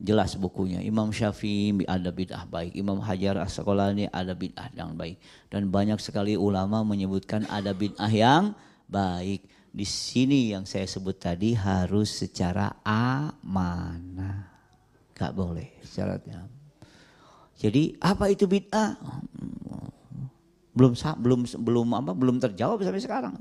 Jelas 0.00 0.32
bukunya. 0.34 0.80
Imam 0.80 1.12
Syafi'i 1.12 1.76
ada 1.84 2.08
bid'ah 2.10 2.48
baik. 2.48 2.72
Imam 2.72 2.98
Hajar 3.04 3.36
Asqalani 3.38 4.08
ada 4.10 4.32
bid'ah 4.32 4.72
yang 4.74 4.96
baik. 4.96 5.20
Dan 5.52 5.68
banyak 5.68 6.00
sekali 6.00 6.34
ulama 6.34 6.80
menyebutkan 6.82 7.44
ada 7.46 7.70
bid'ah 7.76 8.10
yang 8.10 8.56
baik. 8.88 9.44
Di 9.70 9.86
sini 9.86 10.50
yang 10.50 10.66
saya 10.66 10.88
sebut 10.88 11.20
tadi 11.20 11.54
harus 11.54 12.10
secara 12.10 12.80
amanah. 12.82 14.50
Gak 15.14 15.36
boleh 15.36 15.78
syaratnya. 15.84 16.59
Jadi 17.60 18.00
apa 18.00 18.32
itu 18.32 18.48
bid'ah? 18.48 18.96
Belum 20.72 20.96
belum 20.96 21.40
belum 21.60 21.88
apa 21.92 22.16
belum 22.16 22.40
terjawab 22.40 22.80
sampai 22.80 23.04
sekarang. 23.04 23.36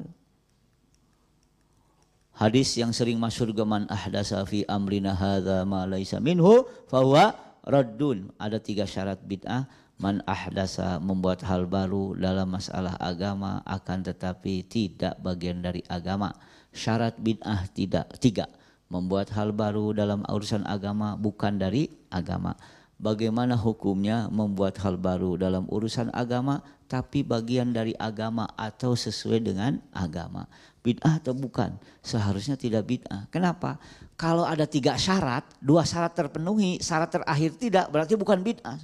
Hadis 2.35 2.75
yang 2.75 2.91
sering 2.91 3.15
masyhur 3.15 3.55
gaman 3.55 3.87
ahdasa 3.87 4.43
fi 4.43 4.67
amrina 4.67 5.15
hadza 5.15 5.63
ma 5.63 5.87
laisa 5.87 6.19
minhu 6.19 6.67
fahuwa 6.91 7.31
raddun. 7.63 8.27
Ada 8.35 8.59
tiga 8.59 8.83
syarat 8.83 9.23
bid'ah. 9.23 9.71
Man 9.99 10.23
ahdasa 10.23 10.99
membuat 11.03 11.43
hal 11.43 11.67
baru 11.67 12.15
dalam 12.15 12.55
masalah 12.55 12.95
agama 13.03 13.59
akan 13.67 13.99
tetapi 14.03 14.63
tidak 14.67 15.19
bagian 15.19 15.59
dari 15.59 15.83
agama. 15.87 16.31
Syarat 16.71 17.19
bid'ah 17.19 17.67
tidak 17.71 18.19
tiga. 18.19 18.47
Membuat 18.87 19.31
hal 19.35 19.51
baru 19.51 19.91
dalam 19.91 20.23
urusan 20.27 20.63
agama 20.67 21.19
bukan 21.19 21.59
dari 21.59 21.91
agama 22.11 22.55
bagaimana 22.99 23.55
hukumnya 23.55 24.27
membuat 24.27 24.77
hal 24.83 24.99
baru 24.99 25.39
dalam 25.39 25.65
urusan 25.71 26.11
agama 26.11 26.61
tapi 26.91 27.23
bagian 27.23 27.71
dari 27.71 27.95
agama 27.95 28.45
atau 28.59 28.93
sesuai 28.93 29.39
dengan 29.39 29.79
agama. 29.95 30.45
Bid'ah 30.83 31.19
atau 31.23 31.31
bukan? 31.35 31.75
Seharusnya 32.03 32.59
tidak 32.59 32.87
bid'ah. 32.87 33.27
Kenapa? 33.31 33.79
Kalau 34.19 34.43
ada 34.43 34.67
tiga 34.67 34.99
syarat, 34.99 35.47
dua 35.63 35.87
syarat 35.87 36.11
terpenuhi, 36.15 36.79
syarat 36.83 37.13
terakhir 37.13 37.55
tidak, 37.55 37.87
berarti 37.93 38.19
bukan 38.19 38.41
bid'ah. 38.43 38.79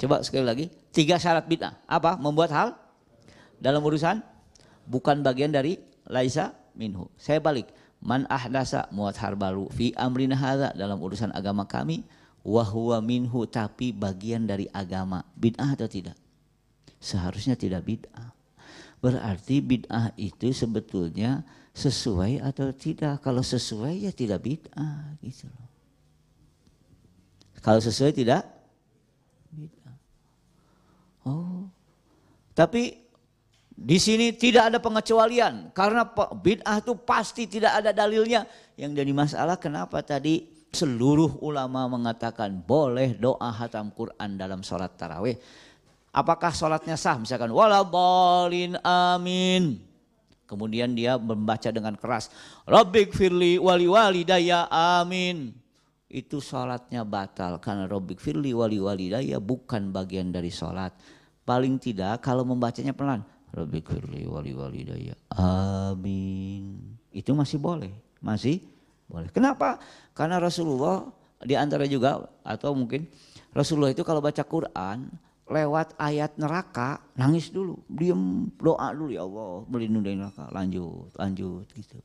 Coba 0.00 0.24
sekali 0.24 0.44
lagi, 0.44 0.64
tiga 0.92 1.16
syarat 1.16 1.48
bid'ah. 1.48 1.76
Apa? 1.88 2.20
Membuat 2.20 2.50
hal 2.52 2.68
dalam 3.60 3.80
urusan 3.80 4.20
bukan 4.84 5.24
bagian 5.24 5.52
dari 5.52 5.80
laisa 6.04 6.52
minhu. 6.76 7.08
Saya 7.16 7.40
balik. 7.40 7.70
Man 8.00 8.24
ahdasa 8.32 8.88
muat 8.96 9.20
hal 9.20 9.36
baru 9.36 9.68
fi 9.68 9.92
amrina 9.92 10.32
hadza 10.32 10.72
dalam 10.72 10.96
urusan 10.96 11.36
agama 11.36 11.68
kami 11.68 12.00
wahwa 12.40 13.00
minhu 13.04 13.44
tapi 13.44 13.92
bagian 13.92 14.48
dari 14.48 14.68
agama. 14.72 15.20
Bid'ah 15.36 15.76
atau 15.76 15.84
tidak? 15.84 16.16
Seharusnya 17.00 17.56
tidak 17.56 17.84
bid'ah. 17.84 18.32
Berarti 19.00 19.64
bid'ah 19.64 20.12
itu 20.20 20.52
sebetulnya 20.52 21.44
sesuai 21.72 22.44
atau 22.44 22.72
tidak. 22.72 23.20
Kalau 23.24 23.40
sesuai 23.44 24.08
ya 24.08 24.12
tidak 24.12 24.44
bid'ah 24.44 25.16
gitu 25.24 25.48
loh. 25.48 25.68
Kalau 27.60 27.80
sesuai 27.80 28.12
tidak 28.16 28.48
bid'ah. 29.52 29.96
Oh. 31.28 31.68
Tapi 32.56 32.99
di 33.80 33.96
sini 33.96 34.36
tidak 34.36 34.68
ada 34.68 34.76
pengecualian 34.76 35.72
karena 35.72 36.04
bid'ah 36.36 36.84
itu 36.84 36.92
pasti 37.00 37.48
tidak 37.48 37.80
ada 37.80 37.96
dalilnya. 37.96 38.44
Yang 38.76 38.92
jadi 39.00 39.12
masalah 39.16 39.56
kenapa 39.56 40.04
tadi 40.04 40.44
seluruh 40.68 41.40
ulama 41.40 41.88
mengatakan 41.88 42.60
boleh 42.60 43.16
doa 43.16 43.48
hatam 43.48 43.88
Quran 43.88 44.36
dalam 44.36 44.60
sholat 44.60 45.00
tarawih. 45.00 45.40
Apakah 46.12 46.52
sholatnya 46.52 47.00
sah? 47.00 47.16
Misalkan 47.16 47.48
walabolin 47.56 48.76
amin. 48.84 49.80
Kemudian 50.44 50.92
dia 50.92 51.16
membaca 51.16 51.72
dengan 51.72 51.96
keras. 51.96 52.28
Rabbik 52.68 53.16
firli 53.16 53.56
wali 53.56 53.88
wali 53.88 54.28
daya 54.28 54.68
amin. 54.68 55.56
Itu 56.04 56.44
sholatnya 56.44 57.08
batal 57.08 57.56
karena 57.64 57.88
Rabbik 57.88 58.20
firli 58.20 58.52
wali 58.52 58.76
wali 58.76 59.08
daya 59.08 59.40
bukan 59.40 59.88
bagian 59.88 60.28
dari 60.28 60.52
sholat. 60.52 60.92
Paling 61.48 61.80
tidak 61.80 62.20
kalau 62.20 62.44
membacanya 62.44 62.92
pelan. 62.92 63.24
Rabbik 63.50 63.90
firli 63.90 64.26
wali 64.30 64.54
wali 64.54 64.80
daya 64.86 65.14
amin. 65.34 66.78
Itu 67.10 67.34
masih 67.34 67.58
boleh. 67.58 67.90
Masih 68.22 68.62
boleh. 69.10 69.26
Kenapa? 69.34 69.82
Karena 70.14 70.38
Rasulullah 70.38 71.10
di 71.42 71.58
antara 71.58 71.88
juga 71.90 72.30
atau 72.46 72.76
mungkin 72.76 73.10
Rasulullah 73.50 73.90
itu 73.90 74.06
kalau 74.06 74.22
baca 74.22 74.44
Quran 74.46 75.10
lewat 75.50 75.98
ayat 75.98 76.38
neraka 76.38 77.02
nangis 77.18 77.50
dulu. 77.50 77.82
Diem 77.90 78.46
doa 78.54 78.94
dulu 78.94 79.10
ya 79.10 79.26
Allah 79.26 79.66
melindungi 79.66 80.04
dari 80.06 80.16
neraka. 80.22 80.46
Lanjut 80.54 81.10
lanjut 81.18 81.66
gitu. 81.74 81.98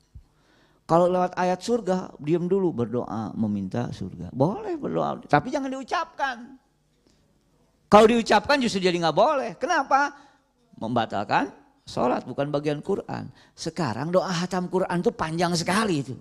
Kalau 0.86 1.10
lewat 1.10 1.38
ayat 1.38 1.62
surga 1.62 2.14
diem 2.18 2.50
dulu 2.50 2.74
berdoa 2.74 3.34
meminta 3.38 3.94
surga. 3.94 4.34
Boleh 4.34 4.78
berdoa. 4.78 5.22
Tapi 5.30 5.54
jangan 5.54 5.70
diucapkan. 5.70 6.38
Kalau 7.86 8.06
diucapkan 8.10 8.58
justru 8.58 8.82
jadi 8.82 8.98
nggak 8.98 9.18
boleh. 9.18 9.52
Kenapa 9.62 10.25
membatalkan 10.78 11.52
sholat 11.86 12.26
bukan 12.26 12.50
bagian 12.50 12.80
Quran 12.82 13.30
sekarang 13.54 14.10
doa 14.12 14.32
hatam 14.32 14.68
Quran 14.68 15.00
itu 15.00 15.12
panjang 15.14 15.54
sekali 15.54 16.02
itu 16.02 16.16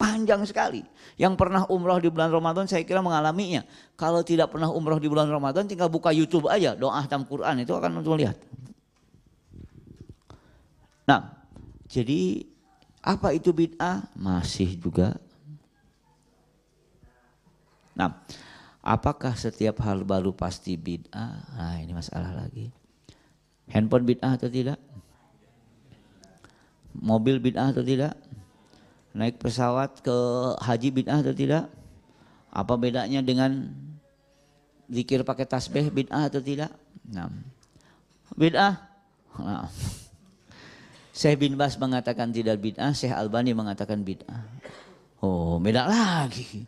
Panjang 0.00 0.48
sekali. 0.48 0.80
Yang 1.20 1.36
pernah 1.36 1.68
umroh 1.68 2.00
di 2.00 2.08
bulan 2.08 2.32
Ramadan 2.32 2.64
saya 2.64 2.80
kira 2.88 3.04
mengalaminya. 3.04 3.60
Kalau 4.00 4.24
tidak 4.24 4.48
pernah 4.48 4.72
umroh 4.72 4.96
di 4.96 5.12
bulan 5.12 5.28
Ramadan 5.28 5.68
tinggal 5.68 5.92
buka 5.92 6.08
YouTube 6.08 6.48
aja. 6.48 6.72
Doa 6.72 7.04
hatam 7.04 7.28
Quran 7.28 7.60
itu 7.60 7.76
akan 7.76 8.00
untuk 8.00 8.16
lihat. 8.16 8.40
Nah 11.04 11.44
jadi 11.84 12.48
apa 13.04 13.36
itu 13.36 13.52
bid'ah? 13.52 14.08
Masih 14.16 14.72
juga. 14.80 15.20
Nah 17.92 18.24
apakah 18.80 19.36
setiap 19.36 19.84
hal 19.84 20.00
baru 20.08 20.32
pasti 20.32 20.80
bid'ah? 20.80 21.60
Nah 21.60 21.76
ini 21.76 21.92
masalah 21.92 22.32
lagi. 22.32 22.72
Handphone 23.70 24.06
bid'ah 24.06 24.34
atau 24.34 24.50
tidak? 24.50 24.78
Mobil 26.94 27.38
bid'ah 27.38 27.70
atau 27.70 27.86
tidak? 27.86 28.18
naik 29.10 29.42
pesawat 29.42 30.02
ke 30.06 30.16
haji 30.62 30.88
bid'ah 30.94 31.18
atau 31.22 31.34
tidak? 31.34 31.66
Apa 32.50 32.74
bedanya 32.74 33.22
dengan 33.22 33.70
zikir 34.90 35.22
pakai 35.22 35.46
tasbih 35.46 35.90
bid'ah 35.90 36.30
atau 36.30 36.42
tidak? 36.42 36.70
Nah, 37.10 37.30
bid'ah. 38.34 38.74
Nah. 39.38 39.70
Syekh 41.10 41.42
bin 41.42 41.58
Bas 41.58 41.74
mengatakan 41.76 42.30
tidak 42.30 42.62
bid'ah, 42.62 42.94
Syekh 42.94 43.14
Albani 43.14 43.50
mengatakan 43.50 44.06
bid'ah. 44.06 44.46
Oh, 45.20 45.60
beda 45.60 45.84
lagi. 45.84 46.64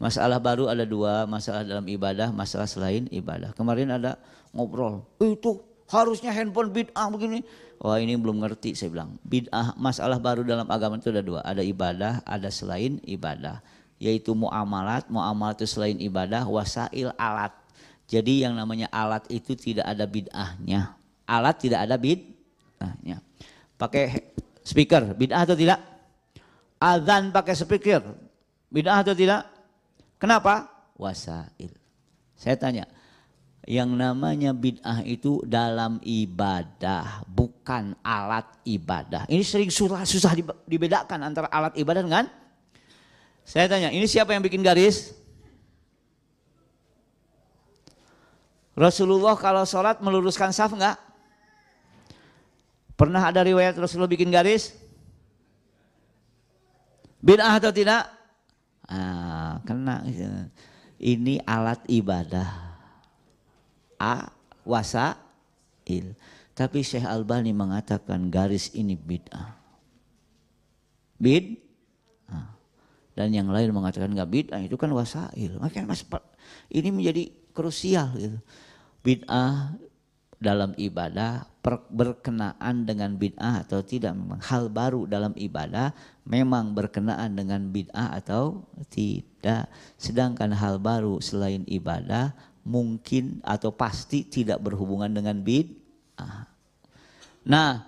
Masalah 0.00 0.40
baru 0.40 0.70
ada 0.70 0.88
dua, 0.88 1.28
masalah 1.28 1.60
dalam 1.60 1.84
ibadah, 1.84 2.32
masalah 2.32 2.64
selain 2.64 3.04
ibadah. 3.12 3.52
Kemarin 3.52 4.00
ada 4.00 4.16
ngobrol, 4.50 5.06
itu 5.22 5.62
harusnya 5.90 6.30
handphone 6.30 6.70
bid'ah 6.70 7.10
begini. 7.10 7.42
Wah 7.80 7.96
ini 7.96 8.12
belum 8.14 8.44
ngerti 8.44 8.76
saya 8.76 8.92
bilang. 8.92 9.16
Bid'ah 9.24 9.72
masalah 9.80 10.20
baru 10.20 10.44
dalam 10.44 10.68
agama 10.68 11.00
itu 11.00 11.08
ada 11.08 11.24
dua. 11.24 11.40
Ada 11.40 11.64
ibadah, 11.64 12.20
ada 12.28 12.52
selain 12.52 13.00
ibadah. 13.08 13.64
Yaitu 13.96 14.36
muamalat, 14.36 15.08
muamalat 15.08 15.64
itu 15.64 15.68
selain 15.76 15.96
ibadah, 15.96 16.44
wasail 16.44 17.16
alat. 17.16 17.52
Jadi 18.04 18.44
yang 18.44 18.52
namanya 18.52 18.90
alat 18.92 19.24
itu 19.32 19.56
tidak 19.56 19.88
ada 19.88 20.04
bid'ahnya. 20.04 20.92
Alat 21.24 21.56
tidak 21.56 21.88
ada 21.88 21.96
bid'ahnya. 21.96 23.24
Pakai 23.80 24.34
speaker, 24.60 25.16
bid'ah 25.16 25.48
atau 25.48 25.56
tidak? 25.56 25.80
Azan 26.76 27.32
pakai 27.32 27.54
speaker, 27.56 28.02
bid'ah 28.68 29.00
atau 29.00 29.16
tidak? 29.16 29.48
Kenapa? 30.20 30.68
Wasail. 31.00 31.72
Saya 32.36 32.56
tanya, 32.60 32.84
yang 33.70 33.94
namanya 33.94 34.50
bid'ah 34.50 35.06
itu 35.06 35.46
dalam 35.46 36.02
ibadah, 36.02 37.22
bukan 37.30 37.94
alat 38.02 38.42
ibadah. 38.66 39.30
Ini 39.30 39.46
sering 39.46 39.70
susah, 39.70 40.02
susah 40.02 40.34
dibedakan 40.66 41.22
antara 41.22 41.46
alat 41.46 41.78
ibadah 41.78 42.02
dengan 42.02 42.26
saya 43.46 43.70
tanya, 43.70 43.94
ini 43.94 44.10
siapa 44.10 44.34
yang 44.34 44.42
bikin 44.42 44.66
garis? 44.66 45.14
Rasulullah 48.74 49.38
kalau 49.38 49.62
sholat 49.62 50.02
meluruskan 50.02 50.50
saf 50.50 50.74
enggak? 50.74 50.98
Pernah 52.98 53.22
ada 53.22 53.46
riwayat 53.46 53.78
Rasulullah 53.78 54.10
bikin 54.10 54.34
garis? 54.34 54.74
Bid'ah 57.22 57.54
atau 57.54 57.70
tidak? 57.70 58.02
Ah, 58.90 59.62
kena. 59.62 60.02
Ini 60.98 61.38
alat 61.46 61.86
ibadah 61.86 62.69
a 64.00 64.32
wasail. 64.64 66.16
Tapi 66.56 66.78
Syekh 66.80 67.04
Albani 67.04 67.52
mengatakan 67.52 68.32
garis 68.32 68.72
ini 68.72 68.96
bid'ah. 68.96 69.60
Bid 71.20 71.60
dan 73.20 73.36
yang 73.36 73.52
lain 73.52 73.76
mengatakan 73.76 74.16
nggak 74.16 74.32
bid'ah 74.32 74.64
itu 74.64 74.80
kan 74.80 74.88
wasail. 74.96 75.60
Makanya 75.60 75.92
mas, 75.92 76.08
ini 76.72 76.88
menjadi 76.88 77.28
krusial 77.52 78.16
gitu. 78.16 78.40
Bid'ah 79.04 79.76
dalam 80.40 80.72
ibadah 80.80 81.44
berkenaan 81.92 82.88
dengan 82.88 83.20
bid'ah 83.20 83.68
atau 83.68 83.84
tidak 83.84 84.16
memang 84.16 84.40
hal 84.40 84.72
baru 84.72 85.04
dalam 85.04 85.36
ibadah 85.36 85.92
memang 86.24 86.72
berkenaan 86.72 87.36
dengan 87.36 87.68
bid'ah 87.68 88.16
atau 88.16 88.64
tidak 88.88 89.68
sedangkan 90.00 90.56
hal 90.56 90.80
baru 90.80 91.20
selain 91.20 91.68
ibadah 91.68 92.32
mungkin 92.64 93.40
atau 93.40 93.72
pasti 93.72 94.26
tidak 94.28 94.60
berhubungan 94.60 95.10
dengan 95.10 95.40
bid'ah. 95.40 96.44
Nah, 97.48 97.82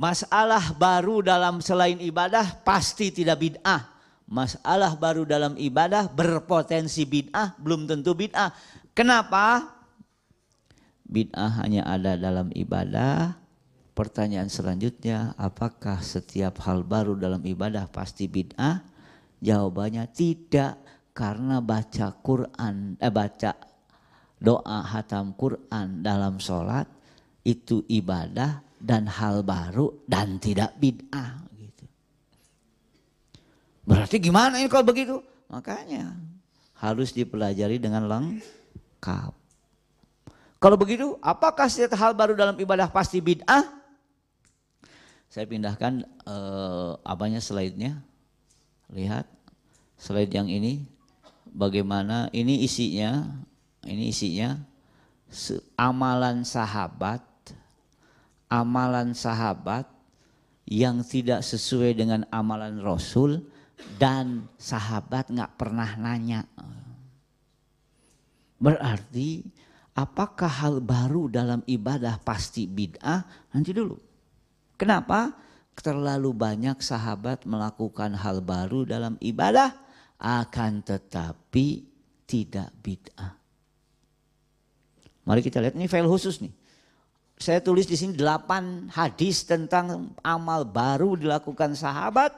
masalah 0.00 0.72
baru 0.74 1.20
dalam 1.20 1.60
selain 1.60 2.00
ibadah 2.00 2.64
pasti 2.64 3.12
tidak 3.12 3.38
bid'ah. 3.40 3.92
Masalah 4.24 4.96
baru 4.96 5.28
dalam 5.28 5.52
ibadah 5.60 6.08
berpotensi 6.08 7.04
bid'ah, 7.04 7.52
belum 7.60 7.84
tentu 7.84 8.16
bid'ah. 8.16 8.56
Kenapa? 8.96 9.68
Bid'ah 11.04 11.60
hanya 11.60 11.84
ada 11.84 12.16
dalam 12.16 12.48
ibadah. 12.56 13.36
Pertanyaan 13.94 14.50
selanjutnya, 14.50 15.38
apakah 15.38 16.02
setiap 16.02 16.58
hal 16.66 16.82
baru 16.82 17.14
dalam 17.14 17.44
ibadah 17.46 17.86
pasti 17.92 18.26
bid'ah? 18.26 18.82
Jawabannya 19.44 20.08
tidak, 20.10 20.80
karena 21.14 21.62
baca 21.62 22.10
Quran, 22.18 22.98
eh 22.98 23.12
baca 23.12 23.54
doa 24.44 24.84
hatam 24.84 25.32
Quran 25.32 26.04
dalam 26.04 26.36
sholat 26.36 26.84
itu 27.44 27.80
ibadah 27.88 28.60
dan 28.76 29.08
hal 29.08 29.40
baru 29.40 30.04
dan 30.04 30.36
tidak 30.36 30.76
bid'ah 30.76 31.40
gitu. 31.56 31.84
Berarti 33.88 34.20
gimana 34.20 34.60
ini 34.60 34.68
kalau 34.68 34.84
begitu? 34.84 35.24
Makanya 35.48 36.12
harus 36.76 37.16
dipelajari 37.16 37.80
dengan 37.80 38.04
lengkap. 38.04 39.32
Kalau 40.60 40.76
begitu, 40.80 41.16
apakah 41.20 41.68
setiap 41.68 41.96
hal 41.96 42.16
baru 42.16 42.32
dalam 42.36 42.56
ibadah 42.56 42.88
pasti 42.88 43.20
bid'ah? 43.20 43.64
Saya 45.28 45.44
pindahkan 45.44 46.04
eh, 46.04 46.92
apanya 47.04 47.40
slide-nya. 47.40 48.00
Lihat 48.92 49.28
slide 50.00 50.32
yang 50.32 50.48
ini 50.48 50.84
bagaimana 51.52 52.32
ini 52.32 52.64
isinya, 52.64 53.24
ini 53.84 54.10
isinya 54.10 54.56
amalan 55.74 56.46
sahabat, 56.46 57.22
amalan 58.48 59.12
sahabat 59.12 59.88
yang 60.64 61.04
tidak 61.04 61.44
sesuai 61.44 61.92
dengan 61.92 62.24
amalan 62.32 62.80
Rasul 62.80 63.44
dan 64.00 64.48
sahabat 64.56 65.28
nggak 65.28 65.52
pernah 65.60 65.90
nanya. 66.00 66.48
Berarti 68.56 69.44
apakah 69.92 70.48
hal 70.48 70.80
baru 70.80 71.28
dalam 71.28 71.60
ibadah 71.68 72.16
pasti 72.22 72.64
bid'ah? 72.64 73.52
Nanti 73.52 73.70
dulu. 73.76 73.98
Kenapa? 74.80 75.36
Terlalu 75.74 76.30
banyak 76.30 76.78
sahabat 76.78 77.50
melakukan 77.50 78.14
hal 78.14 78.38
baru 78.40 78.86
dalam 78.86 79.18
ibadah 79.18 79.74
akan 80.22 80.86
tetapi 80.86 81.82
tidak 82.24 82.70
bid'ah. 82.78 83.43
Mari 85.24 85.40
kita 85.40 85.60
lihat 85.60 85.74
ini 85.76 85.88
file 85.88 86.08
khusus 86.08 86.40
nih. 86.44 86.52
Saya 87.34 87.58
tulis 87.58 87.88
di 87.88 87.98
sini 87.98 88.14
delapan 88.14 88.86
hadis 88.94 89.42
tentang 89.42 90.14
amal 90.22 90.62
baru 90.62 91.18
dilakukan 91.18 91.74
sahabat 91.74 92.30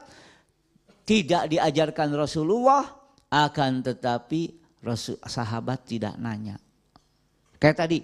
tidak 1.07 1.47
diajarkan 1.53 2.11
Rasulullah 2.17 2.83
akan 3.31 3.85
tetapi 3.85 4.57
Rasul, 4.83 5.15
sahabat 5.23 5.85
tidak 5.85 6.17
nanya. 6.17 6.59
Kayak 7.61 7.87
tadi 7.87 7.97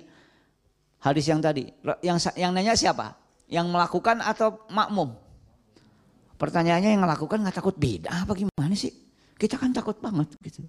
hadis 1.02 1.26
yang 1.28 1.42
tadi 1.42 1.68
yang 2.04 2.20
yang 2.38 2.52
nanya 2.56 2.78
siapa? 2.78 3.16
Yang 3.50 3.68
melakukan 3.74 4.24
atau 4.24 4.64
makmum? 4.72 5.16
Pertanyaannya 6.38 6.96
yang 6.96 7.04
melakukan 7.04 7.44
nggak 7.44 7.58
takut 7.58 7.76
beda 7.76 8.24
apa 8.28 8.36
gimana 8.36 8.76
sih? 8.76 8.92
Kita 9.36 9.58
kan 9.58 9.74
takut 9.74 9.98
banget 9.98 10.32
gitu. 10.44 10.64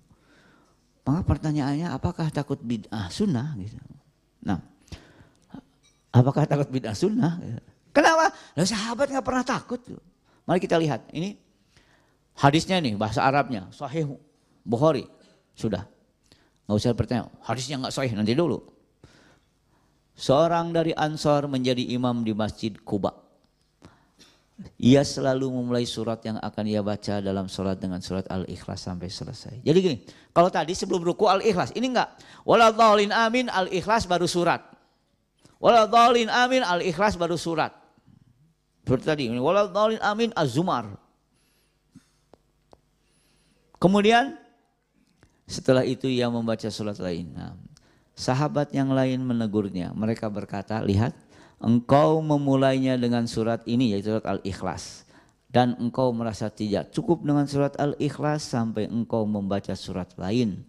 Maka 1.05 1.21
pertanyaannya 1.23 1.93
apakah 1.93 2.33
takut 2.33 2.57
bid'ah 2.65 3.12
sunnah 3.12 3.53
gitu. 3.61 3.77
Nah, 4.45 4.61
apakah 6.12 6.45
takut 6.45 6.68
bid'ah 6.68 6.95
sunnah? 6.95 7.40
Kenapa? 7.90 8.30
Lah 8.30 8.66
sahabat 8.68 9.09
nggak 9.11 9.24
pernah 9.24 9.45
takut. 9.45 9.80
Mari 10.45 10.61
kita 10.61 10.76
lihat. 10.76 11.09
Ini 11.11 11.40
Hadisnya 12.34 12.82
nih 12.82 12.99
bahasa 12.99 13.22
Arabnya 13.22 13.70
sahih 13.70 14.18
Bukhari. 14.66 15.07
Sudah. 15.55 15.86
Nggak 16.66 16.76
usah 16.80 16.97
bertanya, 16.97 17.22
hadisnya 17.45 17.76
nggak 17.78 17.95
sahih 17.95 18.12
nanti 18.16 18.34
dulu. 18.34 18.59
Seorang 20.18 20.72
dari 20.74 20.97
Ansor 20.97 21.47
menjadi 21.47 21.84
imam 21.95 22.24
di 22.24 22.32
Masjid 22.32 22.72
Kuba. 22.82 23.12
Ia 24.79 25.03
selalu 25.03 25.51
memulai 25.51 25.83
surat 25.83 26.23
yang 26.23 26.39
akan 26.39 26.65
ia 26.71 26.79
baca 26.79 27.19
dalam 27.19 27.51
surat 27.51 27.75
dengan 27.75 27.99
surat 27.99 28.23
Al-Ikhlas 28.31 28.87
sampai 28.87 29.11
selesai. 29.11 29.59
Jadi 29.67 29.79
gini, 29.83 29.97
kalau 30.31 30.47
tadi 30.47 30.79
sebelum 30.79 31.03
ruku 31.03 31.27
Al-Ikhlas, 31.27 31.75
ini 31.75 31.91
enggak. 31.91 32.15
Waladhalin 32.47 33.11
amin 33.11 33.51
Al-Ikhlas 33.51 34.07
baru 34.07 34.31
surat. 34.31 34.63
Waladhalin 35.59 36.31
amin 36.31 36.63
Al-Ikhlas 36.63 37.19
baru 37.19 37.35
surat. 37.35 37.75
Seperti 38.87 39.05
tadi, 39.09 39.25
waladhalin 39.35 39.99
amin 39.99 40.31
Az-Zumar. 40.39 40.87
Kemudian 43.83 44.39
setelah 45.51 45.83
itu 45.83 46.07
ia 46.07 46.31
membaca 46.31 46.71
surat 46.71 46.95
lain. 47.03 47.35
Nah, 47.35 47.59
sahabat 48.15 48.71
yang 48.71 48.95
lain 48.95 49.19
menegurnya. 49.19 49.91
Mereka 49.97 50.31
berkata, 50.31 50.79
lihat 50.79 51.17
engkau 51.63 52.23
memulainya 52.25 52.99
dengan 52.99 53.27
surat 53.27 53.63
ini 53.69 53.95
yaitu 53.95 54.15
surat 54.15 54.27
Al-Ikhlas. 54.27 55.05
Dan 55.51 55.79
engkau 55.79 56.11
merasa 56.11 56.51
tidak 56.51 56.91
cukup 56.91 57.23
dengan 57.23 57.47
surat 57.47 57.79
Al-Ikhlas 57.79 58.43
sampai 58.43 58.91
engkau 58.91 59.23
membaca 59.23 59.71
surat 59.79 60.11
lain. 60.19 60.67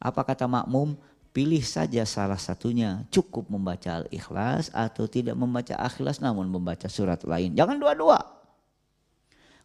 Apa 0.00 0.24
kata 0.24 0.48
makmum? 0.48 0.96
Pilih 1.32 1.64
saja 1.64 2.04
salah 2.08 2.40
satunya. 2.40 3.04
Cukup 3.12 3.52
membaca 3.52 4.04
Al-Ikhlas 4.04 4.72
atau 4.72 5.04
tidak 5.04 5.36
membaca 5.36 5.76
Al-Ikhlas 5.76 6.24
namun 6.24 6.48
membaca 6.48 6.88
surat 6.88 7.20
lain. 7.28 7.52
Jangan 7.52 7.76
dua-dua. 7.76 8.42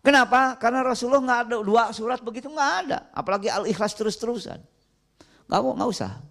Kenapa? 0.08 0.56
Karena 0.56 0.88
Rasulullah 0.88 1.20
nggak 1.20 1.42
ada 1.52 1.58
dua 1.60 1.84
surat 1.92 2.24
begitu 2.24 2.48
nggak 2.48 2.74
ada. 2.88 3.12
Apalagi 3.12 3.52
al-ikhlas 3.52 3.92
terus-terusan. 3.92 4.56
Nggak 5.52 5.60
nggak 5.60 5.90
usah. 5.92 6.24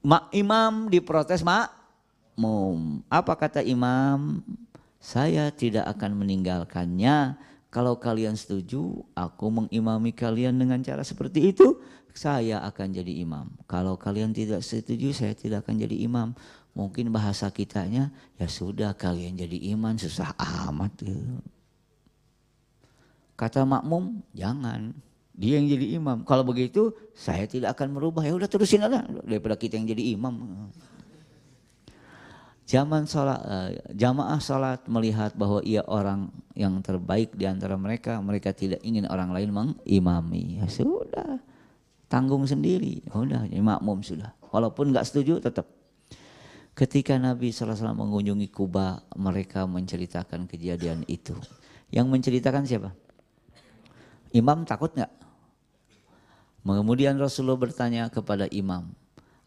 Ma, 0.00 0.32
imam 0.32 0.88
diprotes 0.88 1.44
makmum. 2.34 3.06
Apa 3.06 3.38
kata 3.38 3.62
imam? 3.62 4.42
Saya 4.98 5.54
tidak 5.54 5.86
akan 5.94 6.18
meninggalkannya. 6.18 7.38
Kalau 7.70 7.98
kalian 7.98 8.38
setuju, 8.38 9.02
aku 9.18 9.50
mengimami 9.50 10.14
kalian 10.14 10.54
dengan 10.54 10.78
cara 10.82 11.02
seperti 11.02 11.50
itu, 11.50 11.82
saya 12.14 12.62
akan 12.62 12.94
jadi 12.94 13.22
imam. 13.26 13.50
Kalau 13.66 13.98
kalian 13.98 14.30
tidak 14.30 14.62
setuju, 14.62 15.10
saya 15.10 15.34
tidak 15.34 15.66
akan 15.66 15.82
jadi 15.82 16.06
imam. 16.06 16.34
Mungkin 16.74 17.10
bahasa 17.10 17.50
kitanya, 17.50 18.10
ya 18.38 18.46
sudah 18.46 18.94
kalian 18.94 19.38
jadi 19.38 19.74
iman 19.74 19.94
susah 19.98 20.34
amat. 20.66 21.02
Kata 23.34 23.66
makmum, 23.66 24.22
jangan. 24.34 24.94
Dia 25.34 25.58
yang 25.58 25.66
jadi 25.66 25.98
imam. 25.98 26.22
Kalau 26.22 26.46
begitu, 26.46 26.94
saya 27.10 27.42
tidak 27.50 27.74
akan 27.74 27.98
merubah. 27.98 28.22
Ya 28.22 28.38
udah 28.38 28.46
terusin 28.46 28.86
aja 28.86 29.02
daripada 29.26 29.58
kita 29.58 29.74
yang 29.74 29.90
jadi 29.90 30.14
imam. 30.14 30.70
Zaman 32.64 33.04
salat, 33.04 33.44
eh, 33.44 33.70
jamaah 33.92 34.40
salat 34.40 34.80
melihat 34.88 35.36
bahwa 35.36 35.60
ia 35.60 35.84
orang 35.84 36.32
yang 36.56 36.80
terbaik 36.80 37.36
di 37.36 37.44
antara 37.44 37.76
mereka, 37.76 38.16
mereka 38.24 38.56
tidak 38.56 38.80
ingin 38.80 39.04
orang 39.04 39.36
lain 39.36 39.52
mengimami. 39.52 40.64
Ya 40.64 40.66
sudah, 40.72 41.44
tanggung 42.08 42.48
sendiri. 42.48 43.04
Ya 43.04 43.12
udah, 43.20 43.44
jadi 43.44 43.60
makmum 43.60 44.00
sudah. 44.00 44.32
Walaupun 44.48 44.96
nggak 44.96 45.04
setuju, 45.04 45.44
tetap. 45.44 45.68
Ketika 46.74 47.20
Nabi 47.20 47.52
SAW 47.52 47.94
mengunjungi 47.94 48.48
Kuba, 48.50 49.04
mereka 49.14 49.68
menceritakan 49.68 50.48
kejadian 50.48 51.04
itu. 51.04 51.36
Yang 51.92 52.06
menceritakan 52.10 52.64
siapa? 52.64 52.90
Imam 54.34 54.64
takut 54.66 54.90
nggak? 54.90 55.12
Kemudian 56.64 57.20
Rasulullah 57.20 57.60
bertanya 57.60 58.08
kepada 58.08 58.48
imam, 58.48 58.88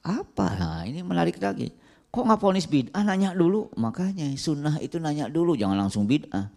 apa? 0.06 0.48
Nah, 0.54 0.82
ini 0.86 1.02
menarik 1.02 1.42
lagi. 1.42 1.74
Kok 2.18 2.26
nggak 2.26 2.42
ponis 2.42 2.66
bid'ah? 2.66 3.06
Nanya 3.06 3.38
dulu. 3.38 3.70
Makanya 3.78 4.26
sunnah 4.42 4.82
itu 4.82 4.98
nanya 4.98 5.30
dulu, 5.30 5.54
jangan 5.54 5.78
langsung 5.86 6.10
bid'ah. 6.10 6.50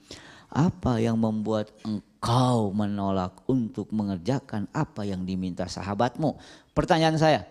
Apa 0.49 0.97
yang 0.97 1.21
membuat 1.21 1.69
engkau 1.85 2.73
menolak 2.73 3.45
untuk 3.45 3.93
mengerjakan 3.93 4.73
apa 4.73 5.05
yang 5.05 5.29
diminta 5.29 5.69
sahabatmu? 5.69 6.41
Pertanyaan 6.73 7.21
saya, 7.21 7.45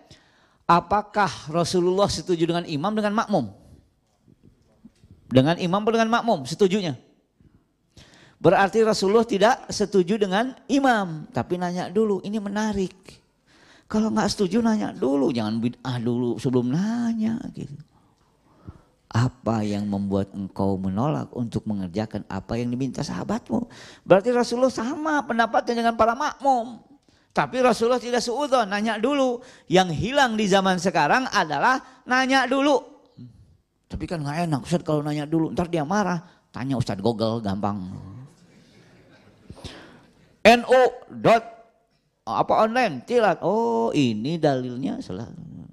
apakah 0.65 1.29
Rasulullah 1.53 2.09
setuju 2.09 2.49
dengan 2.49 2.65
imam 2.65 2.97
dengan 2.97 3.13
makmum? 3.13 3.45
Dengan 5.29 5.61
imam 5.61 5.85
atau 5.85 5.93
dengan 5.93 6.09
makmum? 6.09 6.49
Setujunya? 6.49 6.97
Berarti 8.41 8.81
Rasulullah 8.81 9.29
tidak 9.29 9.69
setuju 9.69 10.17
dengan 10.17 10.57
imam, 10.65 11.29
tapi 11.29 11.61
nanya 11.61 11.93
dulu. 11.93 12.25
Ini 12.25 12.41
menarik. 12.41 12.97
Kalau 13.85 14.09
nggak 14.09 14.33
setuju 14.33 14.65
nanya 14.65 14.97
dulu, 14.97 15.29
jangan 15.29 15.61
bid'ah 15.61 16.01
dulu 16.01 16.41
sebelum 16.41 16.73
nanya 16.73 17.37
gitu. 17.53 17.88
Apa 19.09 19.65
yang 19.65 19.89
membuat 19.89 20.29
engkau 20.37 20.77
menolak 20.77 21.33
untuk 21.33 21.65
mengerjakan 21.65 22.21
apa 22.29 22.61
yang 22.61 22.69
diminta 22.69 23.01
sahabatmu? 23.01 23.65
Berarti 24.05 24.29
Rasulullah 24.29 24.69
sama 24.69 25.25
pendapatnya 25.25 25.81
dengan 25.81 25.97
para 25.97 26.13
makmum. 26.13 26.85
Tapi 27.33 27.57
Rasulullah 27.61 27.97
tidak 27.97 28.21
seudon, 28.21 28.69
nanya 28.69 29.01
dulu. 29.01 29.41
Yang 29.65 29.97
hilang 29.97 30.37
di 30.37 30.45
zaman 30.45 30.77
sekarang 30.77 31.25
adalah 31.29 31.81
nanya 32.05 32.45
dulu. 32.45 32.77
Tapi 33.89 34.05
kan 34.05 34.21
nggak 34.21 34.45
enak 34.45 34.61
Ustaz 34.61 34.85
kalau 34.85 35.01
nanya 35.01 35.25
dulu, 35.25 35.49
ntar 35.57 35.65
dia 35.65 35.81
marah. 35.81 36.21
Tanya 36.53 36.77
Ustaz 36.77 37.01
Google 37.01 37.41
gampang. 37.41 37.89
NU 40.45 40.81
dot 41.09 41.43
apa 42.25 42.53
online 42.65 43.01
tilat. 43.09 43.41
Oh 43.41 43.89
ini 43.89 44.37
dalilnya 44.37 45.01
selalu. 45.01 45.65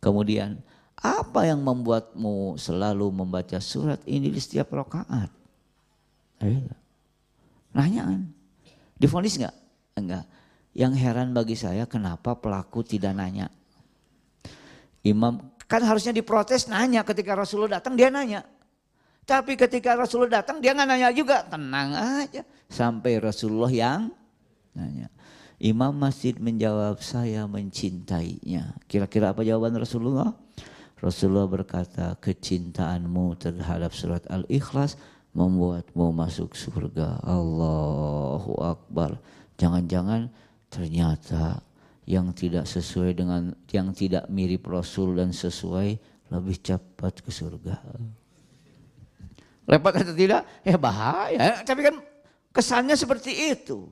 Kemudian 0.00 0.60
apa 1.06 1.46
yang 1.46 1.62
membuatmu 1.62 2.58
selalu 2.58 3.06
membaca 3.14 3.62
surat 3.62 4.02
ini 4.08 4.32
di 4.32 4.40
setiap 4.42 4.74
rakaat? 4.74 5.30
Eh, 6.42 6.66
nanya 7.70 8.02
kan? 8.10 8.22
Difonis 8.98 9.38
nggak? 9.38 9.56
Enggak. 9.96 10.24
Yang 10.76 10.92
heran 11.00 11.32
bagi 11.32 11.56
saya 11.56 11.88
kenapa 11.88 12.36
pelaku 12.36 12.84
tidak 12.84 13.16
nanya. 13.16 13.48
Imam 15.06 15.54
kan 15.70 15.82
harusnya 15.82 16.12
diprotes 16.12 16.66
nanya 16.66 17.06
ketika 17.06 17.32
Rasulullah 17.38 17.80
datang 17.80 17.94
dia 17.94 18.10
nanya. 18.10 18.44
Tapi 19.26 19.58
ketika 19.58 19.98
Rasulullah 19.98 20.42
datang 20.42 20.62
dia 20.62 20.70
nggak 20.76 20.86
nanya 20.86 21.10
juga, 21.10 21.42
tenang 21.46 21.94
aja. 22.22 22.46
Sampai 22.70 23.18
Rasulullah 23.18 23.72
yang 23.72 24.12
nanya. 24.76 25.10
Imam 25.56 25.96
masjid 25.96 26.36
menjawab 26.36 27.00
saya 27.00 27.48
mencintainya. 27.48 28.76
Kira-kira 28.84 29.32
apa 29.32 29.40
jawaban 29.40 29.72
Rasulullah? 29.80 30.36
Rasulullah 30.96 31.44
berkata, 31.44 32.16
kecintaanmu 32.16 33.36
terhadap 33.36 33.92
surat 33.92 34.24
Al-Ikhlas 34.32 34.96
membuatmu 35.36 36.16
masuk 36.16 36.56
surga. 36.56 37.20
Allahu 37.20 38.56
Akbar. 38.64 39.20
Jangan-jangan 39.60 40.32
ternyata 40.72 41.60
yang 42.08 42.32
tidak 42.32 42.64
sesuai 42.64 43.12
dengan 43.12 43.52
yang 43.68 43.92
tidak 43.92 44.24
mirip 44.32 44.64
Rasul 44.64 45.20
dan 45.20 45.36
sesuai 45.36 46.00
lebih 46.32 46.56
cepat 46.64 47.20
ke 47.20 47.28
surga. 47.28 47.76
Repot 49.68 49.92
atau 49.92 50.16
tidak? 50.16 50.48
Ya 50.64 50.80
bahaya. 50.80 51.60
Tapi 51.60 51.80
kan 51.84 52.00
kesannya 52.56 52.96
seperti 52.96 53.52
itu. 53.52 53.90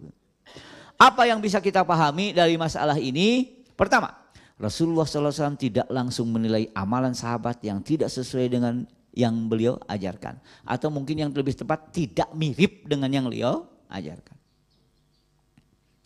Apa 0.97 1.29
yang 1.29 1.43
bisa 1.43 1.61
kita 1.61 1.85
pahami 1.85 2.33
dari 2.33 2.55
masalah 2.57 2.97
ini? 2.97 3.61
Pertama, 3.75 4.24
Rasulullah 4.55 5.03
SAW 5.03 5.59
tidak 5.59 5.91
langsung 5.91 6.31
menilai 6.31 6.71
amalan 6.79 7.11
sahabat 7.11 7.59
yang 7.67 7.83
tidak 7.83 8.07
sesuai 8.07 8.47
dengan 8.55 8.87
yang 9.15 9.51
beliau 9.51 9.79
ajarkan. 9.91 10.39
Atau 10.63 10.95
mungkin 10.95 11.19
yang 11.19 11.31
lebih 11.35 11.59
tepat 11.59 11.91
tidak 11.91 12.31
mirip 12.35 12.87
dengan 12.87 13.11
yang 13.11 13.27
beliau 13.27 13.67
ajarkan. 13.91 14.37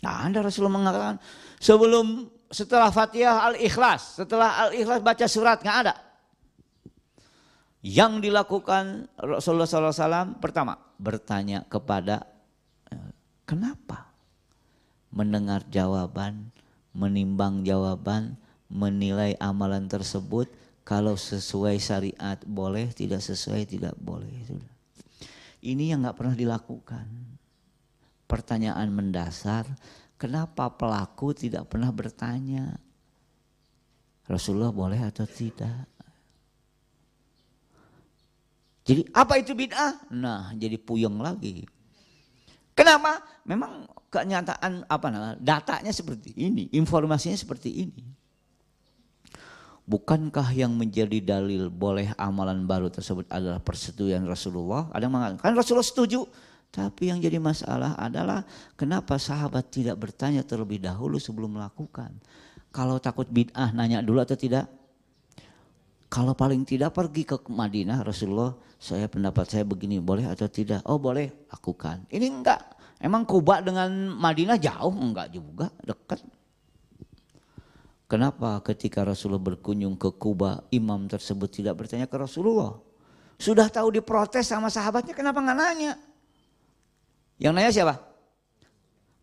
Nah 0.05 0.25
anda 0.25 0.41
Rasulullah 0.41 0.79
mengatakan 0.79 1.17
sebelum 1.59 2.29
setelah 2.49 2.89
Fatihah 2.89 3.53
Al-Ikhlas, 3.53 4.23
setelah 4.25 4.69
Al-Ikhlas 4.69 5.01
baca 5.05 5.27
surat 5.29 5.59
nggak 5.61 5.79
ada. 5.85 5.95
Yang 7.79 8.27
dilakukan 8.27 9.07
Rasulullah 9.15 9.69
SAW 9.69 10.43
pertama 10.43 10.75
bertanya 10.99 11.63
kepada 11.71 12.27
eh, 12.91 13.11
kenapa 13.47 14.11
mendengar 15.15 15.63
jawaban 15.71 16.51
menimbang 16.93 17.65
jawaban, 17.65 18.37
menilai 18.69 19.35
amalan 19.41 19.89
tersebut 19.89 20.49
kalau 20.85 21.17
sesuai 21.21 21.77
syariat 21.77 22.41
boleh, 22.49 22.89
tidak 22.97 23.21
sesuai 23.21 23.69
tidak 23.69 23.93
boleh. 24.01 24.33
Ini 25.61 25.93
yang 25.93 26.05
nggak 26.05 26.17
pernah 26.17 26.37
dilakukan. 26.37 27.07
Pertanyaan 28.29 28.89
mendasar, 28.93 29.69
kenapa 30.21 30.69
pelaku 30.73 31.33
tidak 31.37 31.69
pernah 31.69 31.93
bertanya? 31.93 32.77
Rasulullah 34.29 34.73
boleh 34.73 35.01
atau 35.01 35.25
tidak? 35.25 35.89
Jadi 38.89 39.05
apa 39.13 39.37
itu 39.37 39.53
bid'ah? 39.53 40.09
Nah, 40.13 40.57
jadi 40.57 40.81
puyeng 40.81 41.21
lagi. 41.21 41.69
Kenapa? 42.73 43.21
Memang 43.45 43.85
kenyataan 44.09 44.89
apa 44.89 45.07
namanya 45.13 45.37
datanya 45.41 45.93
seperti 45.93 46.33
ini, 46.37 46.73
informasinya 46.73 47.37
seperti 47.37 47.89
ini. 47.89 48.03
Bukankah 49.89 50.53
yang 50.53 50.77
menjadi 50.77 51.17
dalil 51.25 51.73
boleh 51.73 52.13
amalan 52.21 52.69
baru 52.69 52.93
tersebut 52.93 53.25
adalah 53.33 53.57
persetujuan 53.57 54.21
Rasulullah? 54.29 54.93
Ada 54.93 55.09
yang 55.09 55.17
mengatakan 55.17 55.41
kan 55.41 55.57
Rasulullah 55.57 55.89
setuju, 55.89 56.29
tapi 56.69 57.09
yang 57.09 57.17
jadi 57.25 57.41
masalah 57.41 57.97
adalah 57.97 58.45
kenapa 58.77 59.17
sahabat 59.17 59.73
tidak 59.73 59.97
bertanya 59.97 60.45
terlebih 60.45 60.77
dahulu 60.77 61.17
sebelum 61.17 61.57
melakukan? 61.57 62.13
Kalau 62.69 63.01
takut 63.01 63.25
bid'ah 63.33 63.73
nanya 63.73 64.05
dulu 64.05 64.21
atau 64.21 64.37
tidak? 64.37 64.69
Kalau 66.09 66.37
paling 66.37 66.69
tidak 66.69 66.93
pergi 66.93 67.25
ke 67.25 67.37
Madinah 67.49 68.05
Rasulullah, 68.05 68.57
saya 68.77 69.09
pendapat 69.09 69.49
saya 69.49 69.65
begini, 69.65 70.01
boleh 70.01 70.29
atau 70.29 70.49
tidak? 70.49 70.85
Oh 70.85 71.01
boleh, 71.01 71.49
lakukan. 71.49 72.05
Ini 72.13 72.29
enggak, 72.29 72.61
Emang 72.99 73.23
Kuba 73.23 73.63
dengan 73.63 73.91
Madinah 74.11 74.59
jauh? 74.59 74.91
Enggak 74.91 75.31
juga, 75.31 75.71
dekat. 75.87 76.19
Kenapa 78.09 78.59
ketika 78.65 79.05
Rasulullah 79.05 79.55
berkunjung 79.55 79.95
ke 79.95 80.11
Kuba, 80.17 80.65
imam 80.73 81.07
tersebut 81.07 81.53
tidak 81.53 81.85
bertanya 81.85 82.09
ke 82.09 82.17
Rasulullah? 82.17 82.81
Sudah 83.39 83.71
tahu 83.71 83.95
diprotes 83.95 84.49
sama 84.49 84.73
sahabatnya, 84.73 85.13
kenapa 85.15 85.39
nggak 85.39 85.59
nanya? 85.61 85.93
Yang 87.39 87.53
nanya 87.55 87.71
siapa? 87.71 87.95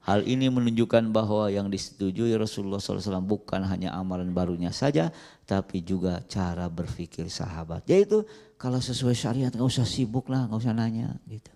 Hal 0.05 0.21
ini 0.29 0.53
menunjukkan 0.53 1.09
bahwa 1.09 1.49
yang 1.49 1.65
disetujui 1.65 2.29
Rasulullah 2.37 2.77
SAW 2.77 3.25
bukan 3.25 3.65
hanya 3.65 3.97
amalan 3.97 4.29
barunya 4.29 4.69
saja, 4.69 5.09
tapi 5.49 5.81
juga 5.81 6.21
cara 6.29 6.69
berpikir 6.69 7.25
sahabat. 7.25 7.89
Yaitu 7.89 8.21
kalau 8.53 8.77
sesuai 8.77 9.17
syariat 9.17 9.49
nggak 9.49 9.65
usah 9.65 9.81
sibuk 9.81 10.29
lah, 10.29 10.45
nggak 10.45 10.61
usah 10.61 10.77
nanya 10.77 11.17
gitu. 11.25 11.54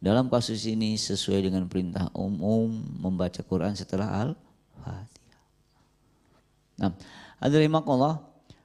Dalam 0.00 0.32
kasus 0.32 0.64
ini 0.64 0.96
sesuai 0.96 1.44
dengan 1.44 1.68
perintah 1.68 2.08
umum 2.16 2.72
membaca 3.04 3.44
Quran 3.44 3.76
setelah 3.76 4.08
Al-Fatihah. 4.24 5.44
Nah, 6.80 6.96
Allah 7.44 8.14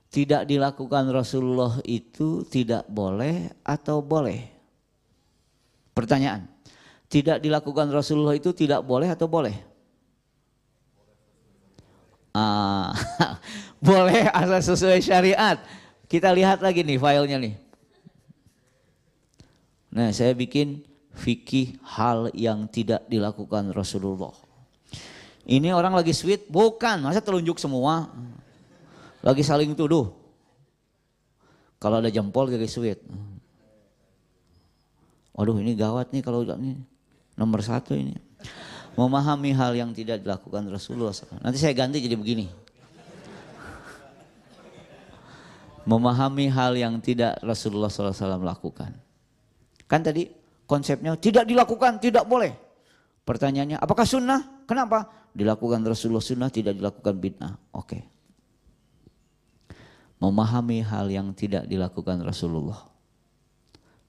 tidak 0.07 0.47
dilakukan 0.47 1.11
Rasulullah 1.11 1.75
itu 1.83 2.47
tidak 2.47 2.87
boleh 2.87 3.51
atau 3.67 3.99
boleh? 3.99 4.47
Pertanyaan. 5.91 6.47
Tidak 7.11 7.43
dilakukan 7.43 7.91
Rasulullah 7.91 8.39
itu 8.39 8.55
tidak 8.55 8.79
boleh 8.87 9.11
atau 9.11 9.27
boleh? 9.27 9.59
Ah, 12.31 12.95
boleh 13.83 14.31
asal 14.31 14.71
sesuai 14.71 15.03
syariat. 15.03 15.59
Kita 16.07 16.31
lihat 16.31 16.63
lagi 16.63 16.79
nih 16.79 16.95
filenya 16.95 17.37
nih. 17.43 17.55
Nah, 19.91 20.15
saya 20.15 20.31
bikin 20.31 20.94
fikih 21.15 21.79
hal 21.81 22.29
yang 22.35 22.67
tidak 22.67 23.07
dilakukan 23.07 23.71
Rasulullah. 23.71 24.35
Ini 25.45 25.71
orang 25.71 25.95
lagi 25.95 26.11
sweet, 26.11 26.49
bukan, 26.51 27.05
masa 27.05 27.23
telunjuk 27.23 27.55
semua. 27.61 28.11
Lagi 29.23 29.41
saling 29.41 29.73
tuduh. 29.73 30.11
Kalau 31.79 32.01
ada 32.01 32.09
jempol 32.09 32.49
lagi 32.49 32.67
sweet. 32.67 33.01
Waduh 35.35 35.59
ini 35.59 35.75
gawat 35.75 36.15
nih 36.15 36.23
kalau 36.23 36.47
ini 36.47 36.79
nomor 37.35 37.59
satu 37.59 37.95
ini. 37.95 38.15
Memahami 38.95 39.51
hal 39.51 39.75
yang 39.75 39.91
tidak 39.91 40.23
dilakukan 40.23 40.71
Rasulullah 40.71 41.11
Nanti 41.43 41.59
saya 41.59 41.75
ganti 41.75 41.99
jadi 41.99 42.15
begini. 42.15 42.47
Memahami 45.83 46.47
hal 46.47 46.73
yang 46.79 46.97
tidak 47.03 47.37
Rasulullah 47.43 47.91
SAW 47.91 48.39
lakukan. 48.41 48.95
Kan 49.85 50.01
tadi 50.01 50.44
konsepnya 50.65 51.17
tidak 51.17 51.45
dilakukan, 51.49 51.97
tidak 52.01 52.25
boleh. 52.25 52.53
Pertanyaannya, 53.25 53.81
apakah 53.81 54.05
sunnah? 54.05 54.65
Kenapa? 54.69 55.09
Dilakukan 55.33 55.81
Rasulullah 55.81 56.21
sunnah, 56.21 56.49
tidak 56.53 56.77
dilakukan 56.77 57.13
bid'ah. 57.17 57.53
Oke. 57.73 58.05
Memahami 60.21 60.85
hal 60.85 61.09
yang 61.09 61.33
tidak 61.33 61.65
dilakukan 61.65 62.21
Rasulullah. 62.21 62.85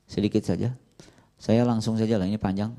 Sedikit 0.04 0.44
saja. 0.44 0.76
Saya 1.36 1.64
langsung 1.64 1.96
saja 1.96 2.16
lah, 2.16 2.28
ini 2.28 2.40
panjang. 2.40 2.72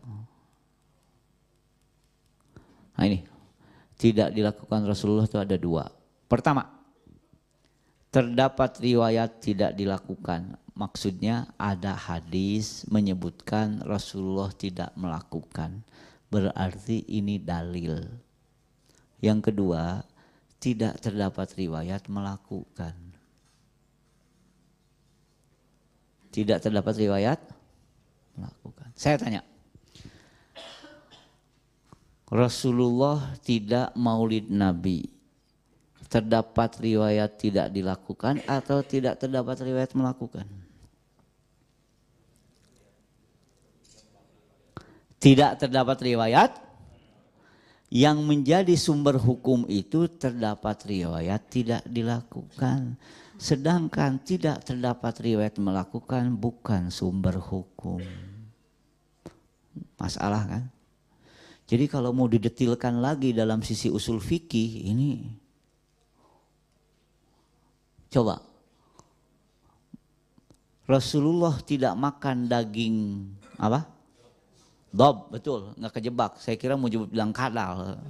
Nah 2.98 3.04
ini, 3.06 3.22
tidak 3.98 4.34
dilakukan 4.34 4.86
Rasulullah 4.86 5.26
itu 5.26 5.38
ada 5.38 5.58
dua. 5.58 5.90
Pertama, 6.26 6.66
terdapat 8.14 8.82
riwayat 8.82 9.42
tidak 9.42 9.78
dilakukan 9.78 10.58
maksudnya 10.78 11.50
ada 11.58 11.98
hadis 11.98 12.86
menyebutkan 12.86 13.82
Rasulullah 13.82 14.54
tidak 14.54 14.94
melakukan. 14.94 15.82
Berarti 16.30 17.02
ini 17.10 17.42
dalil. 17.42 17.98
Yang 19.18 19.50
kedua, 19.50 20.06
tidak 20.62 21.02
terdapat 21.02 21.50
riwayat 21.58 22.06
melakukan. 22.06 22.94
Tidak 26.30 26.62
terdapat 26.62 26.94
riwayat 27.02 27.40
melakukan. 28.38 28.94
Saya 28.94 29.18
tanya. 29.18 29.42
Rasulullah 32.30 33.34
tidak 33.42 33.96
maulid 33.98 34.52
Nabi. 34.52 35.10
Terdapat 36.08 36.78
riwayat 36.78 37.40
tidak 37.40 37.74
dilakukan 37.74 38.44
atau 38.46 38.84
tidak 38.86 39.18
terdapat 39.18 39.58
riwayat 39.64 39.92
melakukan? 39.98 40.67
Tidak 45.18 45.58
terdapat 45.58 45.98
riwayat 46.02 46.52
yang 47.88 48.20
menjadi 48.22 48.76
sumber 48.76 49.16
hukum 49.16 49.64
itu 49.72 50.12
terdapat 50.12 50.84
riwayat 50.86 51.42
tidak 51.50 51.82
dilakukan. 51.88 53.00
Sedangkan 53.38 54.22
tidak 54.22 54.66
terdapat 54.66 55.18
riwayat 55.22 55.58
melakukan 55.62 56.38
bukan 56.38 56.90
sumber 56.94 57.38
hukum. 57.42 58.02
Masalah 59.98 60.44
kan? 60.46 60.64
Jadi 61.68 61.86
kalau 61.92 62.16
mau 62.16 62.32
didetilkan 62.32 63.04
lagi 63.04 63.36
dalam 63.36 63.60
sisi 63.60 63.92
usul 63.92 64.24
fikih 64.24 64.88
ini 64.88 65.28
coba 68.08 68.40
Rasulullah 70.88 71.60
tidak 71.68 71.92
makan 72.00 72.48
daging 72.48 73.28
apa? 73.60 73.97
Dob, 74.98 75.30
betul, 75.30 75.78
nggak 75.78 75.94
kejebak. 76.02 76.32
Saya 76.42 76.58
kira 76.58 76.74
mau 76.74 76.90
bilang 76.90 77.30
kadal. 77.30 78.02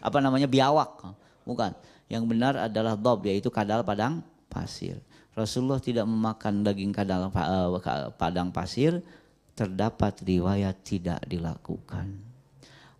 Apa 0.00 0.16
namanya 0.24 0.48
biawak. 0.48 1.12
Bukan. 1.44 1.76
Yang 2.08 2.24
benar 2.24 2.56
adalah 2.56 2.96
dob 2.96 3.28
yaitu 3.28 3.52
kadal 3.52 3.84
padang 3.84 4.24
pasir. 4.48 4.96
Rasulullah 5.36 5.80
tidak 5.80 6.08
memakan 6.08 6.64
daging 6.64 6.92
kadal 6.92 7.28
uh, 7.28 8.12
padang 8.16 8.48
pasir 8.48 9.04
terdapat 9.52 10.24
riwayat 10.24 10.76
tidak 10.80 11.20
dilakukan. 11.28 12.20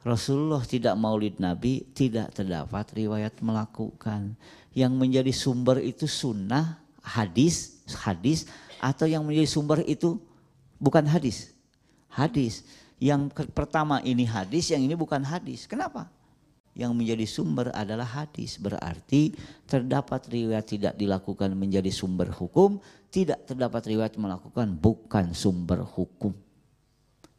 Rasulullah 0.04 0.60
tidak 0.64 0.92
maulid 0.98 1.40
Nabi 1.40 1.88
tidak 1.96 2.36
terdapat 2.36 2.92
riwayat 2.92 3.36
melakukan. 3.40 4.36
Yang 4.72 4.92
menjadi 4.96 5.32
sumber 5.32 5.80
itu 5.80 6.08
sunnah, 6.08 6.80
hadis, 7.00 7.84
hadis 8.04 8.48
atau 8.80 9.04
yang 9.04 9.24
menjadi 9.24 9.48
sumber 9.48 9.84
itu 9.84 10.20
bukan 10.80 11.04
hadis. 11.08 11.52
Hadis. 12.12 12.64
Yang 13.02 13.34
pertama 13.50 13.98
ini 14.06 14.22
hadis, 14.22 14.70
yang 14.70 14.86
ini 14.86 14.94
bukan 14.94 15.26
hadis. 15.26 15.66
Kenapa? 15.66 16.06
Yang 16.78 16.94
menjadi 16.94 17.26
sumber 17.26 17.74
adalah 17.74 18.06
hadis. 18.06 18.62
Berarti 18.62 19.34
terdapat 19.66 20.30
riwayat 20.30 20.70
tidak 20.70 20.94
dilakukan 20.94 21.50
menjadi 21.58 21.90
sumber 21.90 22.30
hukum, 22.30 22.78
tidak 23.10 23.42
terdapat 23.42 23.90
riwayat 23.90 24.14
melakukan 24.14 24.78
bukan 24.78 25.34
sumber 25.34 25.82
hukum. 25.82 26.30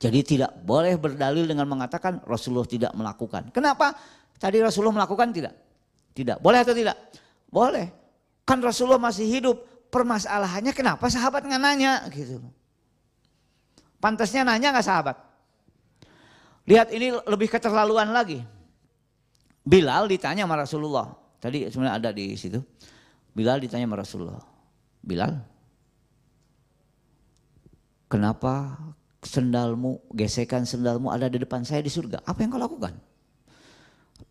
Jadi 0.03 0.20
tidak 0.36 0.51
boleh 0.68 0.99
berdalil 0.99 1.47
dengan 1.47 1.64
mengatakan 1.72 2.20
Rasulullah 2.28 2.68
tidak 2.68 2.91
melakukan. 2.91 3.47
Kenapa? 3.55 3.95
Tadi 4.36 4.59
Rasulullah 4.59 4.99
melakukan 4.99 5.32
tidak? 5.32 5.55
Tidak. 6.11 6.43
Boleh 6.43 6.59
atau 6.59 6.76
tidak? 6.76 6.99
Boleh. 7.47 7.88
Kan 8.43 8.59
Rasulullah 8.59 8.99
masih 8.99 9.32
hidup. 9.32 9.64
Permasalahannya 9.88 10.76
kenapa 10.76 11.07
sahabat 11.07 11.47
nggak 11.47 11.61
nanya 11.64 12.03
gitu. 12.11 12.43
Pantasnya 14.03 14.43
nanya 14.43 14.76
nggak 14.76 14.84
sahabat? 14.84 15.32
Lihat 16.64 16.95
ini 16.95 17.11
lebih 17.28 17.51
keterlaluan 17.51 18.11
lagi. 18.16 18.39
Bilal 19.64 20.07
ditanya 20.07 20.47
sama 20.47 20.55
Rasulullah. 20.59 21.07
Tadi 21.39 21.68
sebenarnya 21.68 21.95
ada 21.99 22.09
di 22.16 22.36
situ. 22.39 22.64
Bilal 23.36 23.59
ditanya 23.59 23.88
sama 23.88 23.99
Rasulullah. 23.99 24.43
Bilal, 25.03 25.36
kenapa 28.07 28.80
sendalmu, 29.20 29.99
gesekan 30.16 30.64
sendalmu 30.64 31.11
ada 31.11 31.28
di 31.28 31.43
depan 31.43 31.68
saya 31.68 31.84
di 31.84 31.91
surga? 31.91 32.24
Apa 32.24 32.39
yang 32.43 32.55
kau 32.55 32.61
lakukan? 32.61 32.95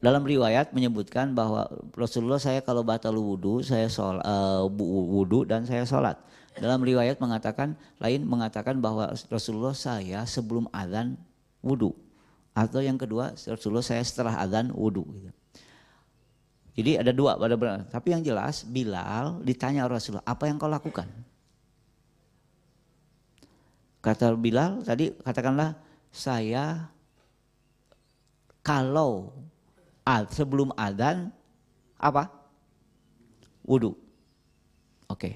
Dalam 0.00 0.24
riwayat 0.24 0.72
menyebutkan 0.72 1.36
bahwa 1.36 1.68
Rasulullah 1.92 2.40
saya 2.40 2.64
kalau 2.64 2.80
batal 2.80 3.12
wudhu, 3.12 3.60
saya 3.60 3.86
sholat, 3.92 4.24
uh, 4.24 4.64
wudhu 4.72 5.44
dan 5.44 5.68
saya 5.68 5.84
sholat. 5.84 6.16
Dalam 6.56 6.80
riwayat 6.80 7.20
mengatakan, 7.20 7.76
lain 8.00 8.24
mengatakan 8.24 8.80
bahwa 8.80 9.12
Rasulullah 9.28 9.76
saya 9.76 10.24
sebelum 10.24 10.72
azan 10.72 11.20
wudhu. 11.60 11.92
Atau 12.52 12.84
yang 12.84 13.00
kedua, 13.00 13.32
Rasulullah 13.32 13.84
saya 13.84 14.04
setelah 14.04 14.36
azan 14.36 14.68
wudhu. 14.76 15.08
Gitu. 15.08 15.30
Jadi 16.72 16.90
ada 17.00 17.12
dua 17.12 17.36
pada 17.36 17.56
benar. 17.56 17.84
Tapi 17.88 18.16
yang 18.16 18.24
jelas 18.24 18.64
Bilal 18.64 19.40
ditanya 19.44 19.84
Rasulullah, 19.88 20.24
apa 20.24 20.48
yang 20.48 20.56
kau 20.56 20.68
lakukan? 20.68 21.08
Kata 24.02 24.34
Bilal 24.36 24.84
tadi 24.84 25.12
katakanlah 25.20 25.76
saya 26.12 26.88
kalau 28.64 29.32
sebelum 30.32 30.72
adzan 30.76 31.28
apa? 32.00 32.28
Wudhu. 33.62 33.94
Oke. 35.08 35.16
Okay. 35.16 35.34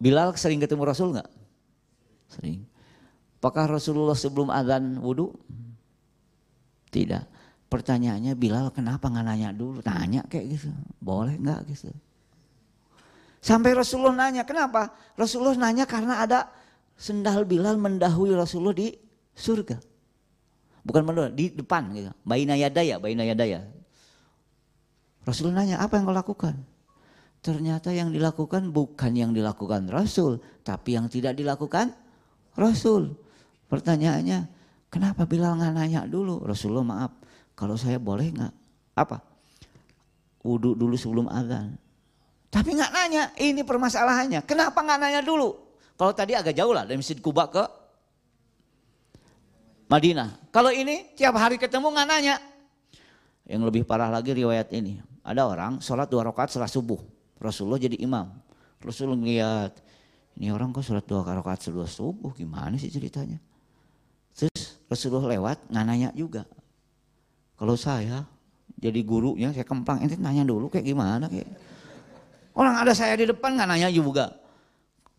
Bilal 0.00 0.36
sering 0.36 0.60
ketemu 0.60 0.84
Rasul 0.84 1.16
nggak? 1.16 1.30
Sering. 2.28 2.73
Apakah 3.44 3.76
Rasulullah 3.76 4.16
sebelum 4.16 4.48
azan 4.48 5.04
wudhu? 5.04 5.28
Tidak. 6.88 7.28
Pertanyaannya 7.68 8.32
Bilal 8.40 8.72
kenapa 8.72 9.12
nggak 9.12 9.20
nanya 9.20 9.52
dulu? 9.52 9.84
Tanya 9.84 10.24
kayak 10.24 10.56
gitu. 10.56 10.72
Boleh 10.96 11.36
nggak 11.36 11.68
gitu? 11.68 11.92
Sampai 13.44 13.76
Rasulullah 13.76 14.16
nanya, 14.16 14.48
kenapa? 14.48 14.96
Rasulullah 15.12 15.60
nanya 15.60 15.84
karena 15.84 16.24
ada 16.24 16.48
sendal 16.96 17.44
Bilal 17.44 17.76
mendahului 17.76 18.32
Rasulullah 18.32 18.72
di 18.72 18.96
surga. 19.36 19.76
Bukan 20.80 21.04
mendahului, 21.04 21.36
di 21.36 21.52
depan 21.52 21.92
gitu. 21.92 22.16
Baina 22.24 22.56
yadaya, 22.56 22.96
baina 22.96 23.28
yadaya. 23.28 23.68
Rasulullah 25.28 25.68
nanya, 25.68 25.84
apa 25.84 26.00
yang 26.00 26.08
kau 26.08 26.16
lakukan? 26.16 26.64
Ternyata 27.44 27.92
yang 27.92 28.08
dilakukan 28.08 28.72
bukan 28.72 29.12
yang 29.12 29.36
dilakukan 29.36 29.92
Rasul, 29.92 30.40
tapi 30.64 30.96
yang 30.96 31.12
tidak 31.12 31.36
dilakukan 31.36 31.92
Rasul. 32.56 33.20
Pertanyaannya, 33.68 34.46
kenapa 34.92 35.24
Bilal 35.24 35.56
nggak 35.58 35.74
nanya 35.74 36.00
dulu? 36.04 36.44
Rasulullah 36.44 36.86
maaf, 36.86 37.12
kalau 37.56 37.74
saya 37.74 37.96
boleh 37.98 38.30
nggak? 38.30 38.52
Apa? 38.94 39.18
Wudhu 40.44 40.76
dulu 40.76 40.94
sebelum 40.94 41.26
azan. 41.32 41.74
Tapi 42.52 42.76
nggak 42.76 42.92
nanya, 42.92 43.24
ini 43.40 43.66
permasalahannya. 43.66 44.46
Kenapa 44.46 44.78
nggak 44.84 45.00
nanya 45.00 45.20
dulu? 45.24 45.58
Kalau 45.94 46.12
tadi 46.14 46.34
agak 46.34 46.54
jauh 46.54 46.74
lah 46.74 46.86
dari 46.86 46.98
Masjid 46.98 47.18
Kuba 47.18 47.50
ke 47.50 47.64
Madinah. 49.90 50.50
Kalau 50.50 50.70
ini 50.70 51.14
tiap 51.14 51.34
hari 51.38 51.58
ketemu 51.58 51.90
nggak 51.90 52.08
nanya. 52.08 52.36
Yang 53.44 53.62
lebih 53.68 53.82
parah 53.84 54.08
lagi 54.08 54.32
riwayat 54.32 54.72
ini. 54.74 54.98
Ada 55.24 55.48
orang 55.48 55.80
sholat 55.80 56.08
dua 56.08 56.28
rakaat 56.28 56.52
setelah 56.52 56.68
subuh. 56.68 57.00
Rasulullah 57.40 57.80
jadi 57.80 57.96
imam. 58.00 58.28
Rasulullah 58.84 59.20
lihat, 59.20 59.80
ini 60.36 60.52
orang 60.52 60.72
kok 60.72 60.84
sholat 60.84 61.04
dua 61.08 61.24
rakaat 61.24 61.64
setelah 61.64 61.88
subuh, 61.88 62.32
gimana 62.36 62.76
sih 62.76 62.92
ceritanya? 62.92 63.40
Terus 64.34 64.82
Rasulullah 64.90 65.30
lewat 65.38 65.70
nggak 65.70 65.84
nanya 65.86 66.10
juga. 66.12 66.42
Kalau 67.54 67.78
saya 67.78 68.26
jadi 68.74 69.00
gurunya 69.06 69.54
saya 69.54 69.64
kemplang, 69.64 70.02
ente 70.02 70.18
nanya 70.18 70.42
dulu 70.42 70.68
kayak 70.68 70.84
gimana 70.84 71.30
kayak. 71.30 71.48
Orang 72.54 72.74
ada 72.78 72.92
saya 72.94 73.14
di 73.14 73.26
depan 73.30 73.54
nggak 73.54 73.68
nanya 73.70 73.88
juga. 73.88 74.34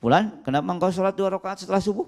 Bulan, 0.04 0.44
kenapa 0.44 0.70
engkau 0.70 0.92
sholat 0.92 1.16
dua 1.16 1.34
rakaat 1.34 1.64
setelah 1.64 1.82
subuh? 1.82 2.06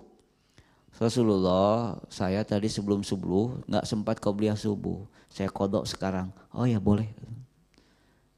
Rasulullah, 0.97 1.97
saya 2.09 2.45
tadi 2.45 2.69
sebelum 2.69 3.01
subuh 3.01 3.57
nggak 3.65 3.85
sempat 3.87 4.21
kau 4.21 4.35
beli 4.35 4.51
subuh. 4.53 5.07
Saya 5.31 5.49
kodok 5.51 5.85
sekarang. 5.85 6.29
Oh 6.53 6.65
ya 6.65 6.77
boleh. 6.81 7.07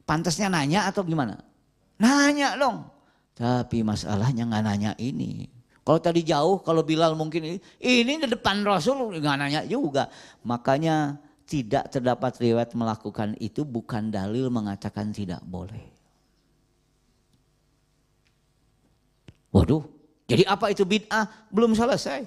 Pantasnya 0.03 0.49
nanya 0.49 0.89
atau 0.89 1.05
gimana? 1.05 1.37
Nanya 2.01 2.57
dong. 2.57 2.87
Tapi 3.37 3.83
masalahnya 3.83 4.43
nggak 4.47 4.63
nanya 4.65 4.91
ini. 4.99 5.58
Kalau 5.89 5.97
tadi 5.97 6.21
jauh, 6.21 6.61
kalau 6.61 6.85
Bilal 6.85 7.17
mungkin 7.17 7.57
ini 7.81 8.13
di 8.21 8.29
depan 8.29 8.61
Rasul 8.61 9.09
nggak 9.09 9.35
nanya 9.41 9.65
juga. 9.65 10.05
Makanya 10.45 11.17
tidak 11.49 11.89
terdapat 11.89 12.37
riwayat 12.37 12.77
melakukan 12.77 13.33
itu 13.41 13.65
bukan 13.65 14.13
dalil 14.13 14.53
mengatakan 14.53 15.09
tidak 15.09 15.41
boleh. 15.41 15.81
Waduh, 19.49 19.81
jadi 20.29 20.45
apa 20.45 20.69
itu 20.69 20.85
bid'ah? 20.85 21.25
Belum 21.49 21.73
selesai. 21.73 22.21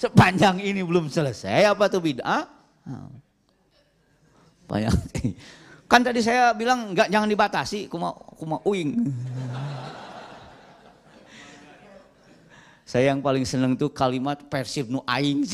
Sepanjang 0.00 0.64
ini 0.64 0.80
belum 0.80 1.12
selesai, 1.12 1.68
apa 1.68 1.92
tuh 1.92 2.00
bid'ah? 2.00 2.48
Banyak. 4.64 4.96
Kan 5.84 6.00
tadi 6.00 6.24
saya 6.24 6.56
bilang 6.56 6.96
nggak 6.96 7.12
jangan 7.12 7.28
dibatasi, 7.28 7.84
kuma 7.92 8.16
kuma 8.32 8.64
uing. 8.64 8.96
Saya 12.90 13.14
yang 13.14 13.22
paling 13.22 13.46
seneng 13.46 13.78
tuh 13.78 13.86
kalimat 13.86 14.34
persib 14.50 14.90
nu 14.90 14.98
aing. 15.06 15.46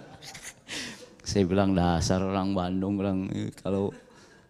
saya 1.28 1.44
bilang 1.44 1.76
dasar 1.76 2.24
orang 2.24 2.56
Bandung 2.56 2.96
bilang 2.96 3.28
kalau 3.60 3.92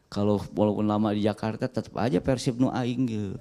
kalau 0.06 0.38
walaupun 0.54 0.86
lama 0.86 1.10
di 1.10 1.26
Jakarta 1.26 1.66
tetap 1.66 1.90
aja 1.98 2.22
persib 2.22 2.62
nu 2.62 2.70
aing 2.70 3.10
gitu. 3.10 3.34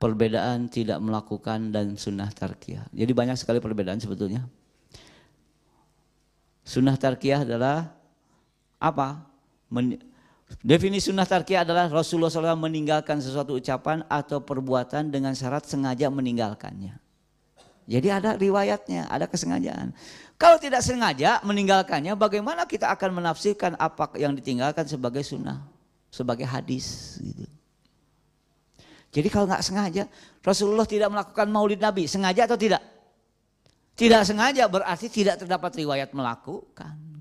Perbedaan 0.00 0.72
tidak 0.72 0.96
melakukan 0.96 1.76
dan 1.76 2.00
sunnah 2.00 2.32
tarkiyah. 2.32 2.88
Jadi 2.88 3.12
banyak 3.12 3.36
sekali 3.36 3.60
perbedaan 3.60 4.00
sebetulnya. 4.00 4.48
Sunnah 6.64 6.96
tarkiyah 6.96 7.44
adalah 7.44 7.92
apa? 8.80 9.28
Men 9.68 10.00
Definisi 10.62 11.10
sunnah 11.10 11.26
tarkiyah 11.26 11.66
adalah 11.66 11.90
Rasulullah 11.90 12.30
SAW 12.30 12.58
meninggalkan 12.58 13.18
sesuatu 13.18 13.58
ucapan 13.58 14.06
atau 14.06 14.42
perbuatan 14.42 15.10
dengan 15.10 15.34
syarat 15.34 15.66
sengaja 15.66 16.06
meninggalkannya. 16.10 16.98
Jadi 17.86 18.08
ada 18.10 18.34
riwayatnya, 18.34 19.06
ada 19.06 19.30
kesengajaan. 19.30 19.94
Kalau 20.34 20.58
tidak 20.58 20.82
sengaja 20.82 21.38
meninggalkannya, 21.46 22.18
bagaimana 22.18 22.66
kita 22.66 22.90
akan 22.90 23.22
menafsirkan 23.22 23.78
apa 23.78 24.10
yang 24.18 24.34
ditinggalkan 24.34 24.86
sebagai 24.90 25.22
sunnah, 25.22 25.62
sebagai 26.10 26.46
hadis 26.46 27.18
gitu. 27.22 27.46
Jadi 29.14 29.28
kalau 29.32 29.48
nggak 29.48 29.64
sengaja, 29.64 30.04
Rasulullah 30.44 30.84
tidak 30.84 31.08
melakukan 31.08 31.46
maulid 31.48 31.80
Nabi, 31.80 32.04
sengaja 32.10 32.44
atau 32.44 32.58
tidak? 32.58 32.82
Tidak 33.96 34.22
sengaja 34.28 34.68
berarti 34.68 35.08
tidak 35.08 35.40
terdapat 35.40 35.72
riwayat 35.72 36.12
melakukan. 36.12 37.15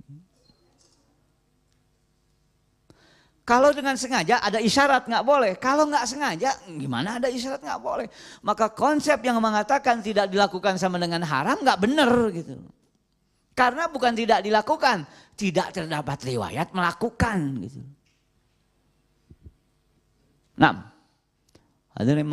Kalau 3.46 3.70
dengan 3.70 3.93
sengaja 3.93 4.41
ada 4.41 4.58
isyarat 4.58 5.06
nggak 5.06 5.22
boleh. 5.22 5.54
Kalau 5.62 5.86
nggak 5.86 6.06
sengaja 6.10 6.58
gimana 6.66 7.22
ada 7.22 7.30
isyarat 7.30 7.62
nggak 7.62 7.78
boleh. 7.78 8.10
Maka 8.41 8.74
konsep 8.74 9.22
yang 9.22 9.38
mengatakan 9.38 10.02
tidak 10.02 10.34
dilakukan 10.34 10.82
sama 10.82 10.98
dengan 10.98 11.22
haram 11.22 11.62
nggak 11.62 11.78
benar 11.78 12.10
gitu. 12.34 12.58
Karena 13.54 13.86
bukan 13.86 14.18
tidak 14.18 14.41
dilakukan, 14.41 15.06
tidak 15.38 15.72
terdapat 15.78 16.18
riwayat 16.26 16.74
melakukan 16.74 17.38
gitu. 17.70 17.86
Nah, 20.58 20.89
hadirin 21.93 22.26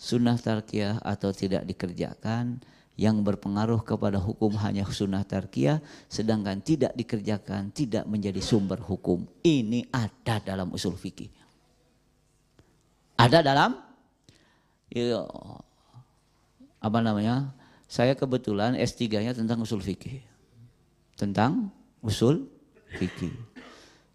sunnah 0.00 0.40
tarkiyah 0.40 0.98
atau 1.04 1.28
tidak 1.30 1.68
dikerjakan 1.68 2.58
yang 2.94 3.18
berpengaruh 3.26 3.82
kepada 3.82 4.22
hukum 4.22 4.54
hanya 4.62 4.86
sunnah 4.86 5.26
tarkiyah 5.26 5.82
sedangkan 6.06 6.62
tidak 6.62 6.94
dikerjakan 6.94 7.74
tidak 7.74 8.06
menjadi 8.06 8.38
sumber 8.38 8.78
hukum. 8.78 9.26
Ini 9.42 9.90
ada 9.90 10.38
dalam 10.38 10.70
usul 10.70 10.94
fikih. 10.94 11.30
Ada 13.18 13.42
dalam 13.42 13.78
ya, 14.90 15.26
apa 16.78 16.98
namanya? 17.02 17.50
Saya 17.90 18.18
kebetulan 18.18 18.74
S3-nya 18.74 19.34
tentang 19.34 19.62
usul 19.62 19.78
fikih. 19.78 20.18
Tentang 21.14 21.70
usul 22.02 22.50
fikih. 22.98 23.30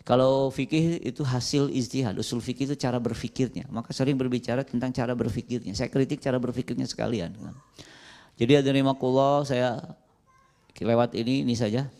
Kalau 0.04 0.50
fikih 0.50 1.06
itu 1.06 1.22
hasil 1.22 1.70
ijtihad, 1.70 2.18
usul 2.18 2.42
fikih 2.42 2.66
itu 2.66 2.76
cara 2.76 2.98
berfikirnya. 2.98 3.70
Maka 3.70 3.94
sering 3.94 4.18
berbicara 4.18 4.66
tentang 4.66 4.90
cara 4.90 5.14
berfikirnya. 5.14 5.70
Saya 5.78 5.86
kritik 5.94 6.18
cara 6.18 6.42
berfikirnya 6.42 6.90
sekalian. 6.90 7.38
Jadi 8.40 8.56
ada 8.56 8.72
makullah 8.80 9.44
saya 9.44 9.84
lewat 10.80 11.12
ini 11.20 11.44
ini 11.44 11.60
saja. 11.60 11.92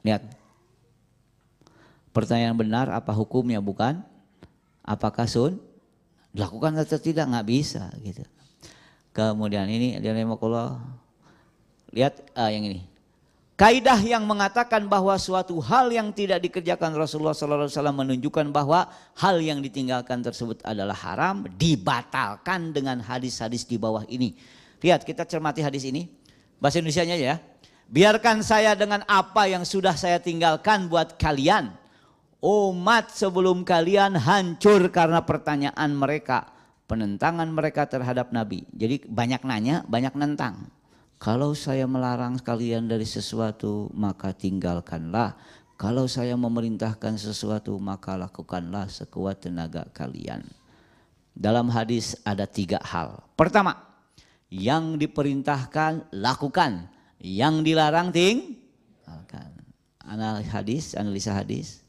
Lihat. 0.00 0.24
Pertanyaan 2.16 2.56
benar 2.56 2.86
apa 2.88 3.12
hukumnya 3.12 3.60
bukan? 3.60 4.00
Apakah 4.80 5.28
sun? 5.28 5.60
Dilakukan 6.32 6.80
atau 6.80 6.96
tidak 6.96 7.28
nggak 7.28 7.46
bisa 7.46 7.92
gitu. 8.00 8.24
Kemudian 9.12 9.68
ini 9.68 10.00
ada 10.00 10.10
makullah. 10.24 10.80
Lihat 11.92 12.24
uh, 12.34 12.50
yang 12.50 12.64
ini. 12.64 12.82
Kaidah 13.54 14.02
yang 14.02 14.26
mengatakan 14.26 14.82
bahwa 14.90 15.14
suatu 15.14 15.62
hal 15.62 15.86
yang 15.94 16.10
tidak 16.10 16.42
dikerjakan 16.42 16.90
Rasulullah 16.98 17.38
SAW 17.38 17.70
menunjukkan 17.70 18.50
bahwa 18.50 18.90
hal 19.14 19.38
yang 19.38 19.62
ditinggalkan 19.62 20.26
tersebut 20.26 20.58
adalah 20.66 20.98
haram, 20.98 21.46
dibatalkan 21.54 22.74
dengan 22.74 22.98
hadis-hadis 22.98 23.62
di 23.62 23.78
bawah 23.78 24.02
ini. 24.10 24.34
Lihat 24.84 25.00
kita 25.08 25.24
cermati 25.24 25.64
hadis 25.64 25.88
ini, 25.88 26.12
bahasa 26.60 26.76
Indonesia 26.76 27.08
ya. 27.08 27.40
Biarkan 27.88 28.44
saya 28.44 28.76
dengan 28.76 29.00
apa 29.08 29.48
yang 29.48 29.64
sudah 29.64 29.96
saya 29.96 30.20
tinggalkan 30.20 30.92
buat 30.92 31.16
kalian. 31.16 31.72
Umat 32.44 33.08
sebelum 33.08 33.64
kalian 33.64 34.20
hancur 34.20 34.92
karena 34.92 35.24
pertanyaan 35.24 35.96
mereka, 35.96 36.52
penentangan 36.84 37.48
mereka 37.48 37.88
terhadap 37.88 38.28
Nabi. 38.28 38.68
Jadi 38.76 39.08
banyak 39.08 39.40
nanya, 39.48 39.80
banyak 39.88 40.12
nentang. 40.20 40.68
Kalau 41.16 41.56
saya 41.56 41.88
melarang 41.88 42.36
kalian 42.36 42.84
dari 42.84 43.08
sesuatu, 43.08 43.88
maka 43.96 44.36
tinggalkanlah. 44.36 45.32
Kalau 45.80 46.04
saya 46.04 46.36
memerintahkan 46.36 47.16
sesuatu, 47.16 47.80
maka 47.80 48.20
lakukanlah 48.20 48.92
sekuat 48.92 49.48
tenaga 49.48 49.88
kalian. 49.96 50.44
Dalam 51.32 51.72
hadis 51.72 52.20
ada 52.28 52.44
tiga 52.44 52.76
hal. 52.84 53.24
Pertama, 53.40 53.93
yang 54.54 54.94
diperintahkan 55.02 56.14
lakukan, 56.14 56.86
yang 57.18 57.66
dilarang 57.66 58.14
tinggalkan. 58.14 59.50
Analisa 59.98 60.62
hadis, 60.62 60.94
analisa 60.94 61.32
hadis. 61.34 61.82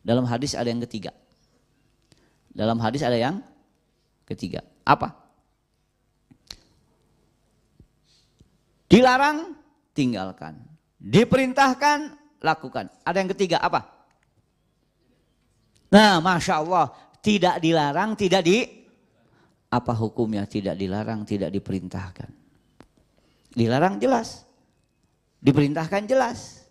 Dalam 0.00 0.24
hadis 0.24 0.56
ada 0.56 0.72
yang 0.72 0.80
ketiga. 0.88 1.12
Dalam 2.48 2.80
hadis 2.80 3.04
ada 3.04 3.18
yang 3.20 3.44
ketiga. 4.24 4.64
Apa? 4.88 5.12
Dilarang, 8.88 9.52
tinggalkan. 9.92 10.64
Diperintahkan, 10.96 12.16
lakukan. 12.40 12.88
Ada 13.04 13.20
yang 13.20 13.30
ketiga, 13.36 13.60
apa? 13.60 13.84
Nah, 15.92 16.24
Masya 16.24 16.64
Allah, 16.64 16.88
tidak 17.20 17.60
dilarang, 17.60 18.16
tidak 18.16 18.48
di... 18.48 18.77
Apa 19.68 19.92
hukumnya 19.92 20.48
tidak 20.48 20.80
dilarang, 20.80 21.28
tidak 21.28 21.52
diperintahkan? 21.52 22.30
Dilarang 23.52 24.00
jelas. 24.00 24.48
Diperintahkan 25.38 26.08
jelas. 26.08 26.64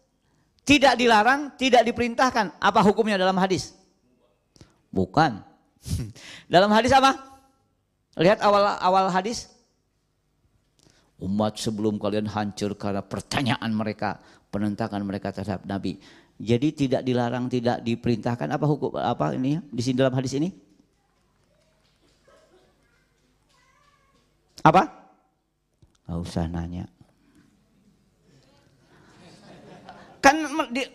Tidak 0.66 0.98
dilarang, 0.98 1.56
tidak 1.56 1.86
diperintahkan. 1.86 2.58
Apa 2.58 2.82
hukumnya 2.82 3.16
dalam 3.22 3.38
hadis? 3.38 3.72
Bukan. 4.90 5.40
dalam 6.54 6.74
hadis 6.74 6.92
apa? 6.92 7.16
Lihat 8.18 8.42
awal 8.42 8.82
awal 8.82 9.14
hadis 9.14 9.58
umat 11.22 11.58
sebelum 11.58 11.98
kalian 11.98 12.30
hancur 12.30 12.78
karena 12.78 13.02
pertanyaan 13.02 13.72
mereka, 13.74 14.22
penentangan 14.54 15.02
mereka 15.02 15.34
terhadap 15.34 15.66
Nabi. 15.66 15.98
Jadi 16.38 16.86
tidak 16.86 17.02
dilarang, 17.02 17.50
tidak 17.50 17.82
diperintahkan 17.82 18.46
apa 18.54 18.66
hukum 18.70 18.94
apa 18.94 19.34
ini 19.34 19.58
di 19.74 19.82
sini 19.82 19.98
dalam 19.98 20.14
hadis 20.14 20.38
ini? 20.38 20.54
Apa? 24.66 24.84
Gak 26.08 26.20
usah 26.24 26.48
nanya. 26.48 26.88
Kan 30.24 30.44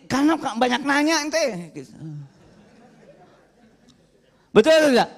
karena 0.05 0.33
banyak 0.35 0.81
nanya 0.83 1.15
ente. 1.23 1.45
Betul 4.53 4.73
atau 4.73 4.89
tidak? 4.93 5.09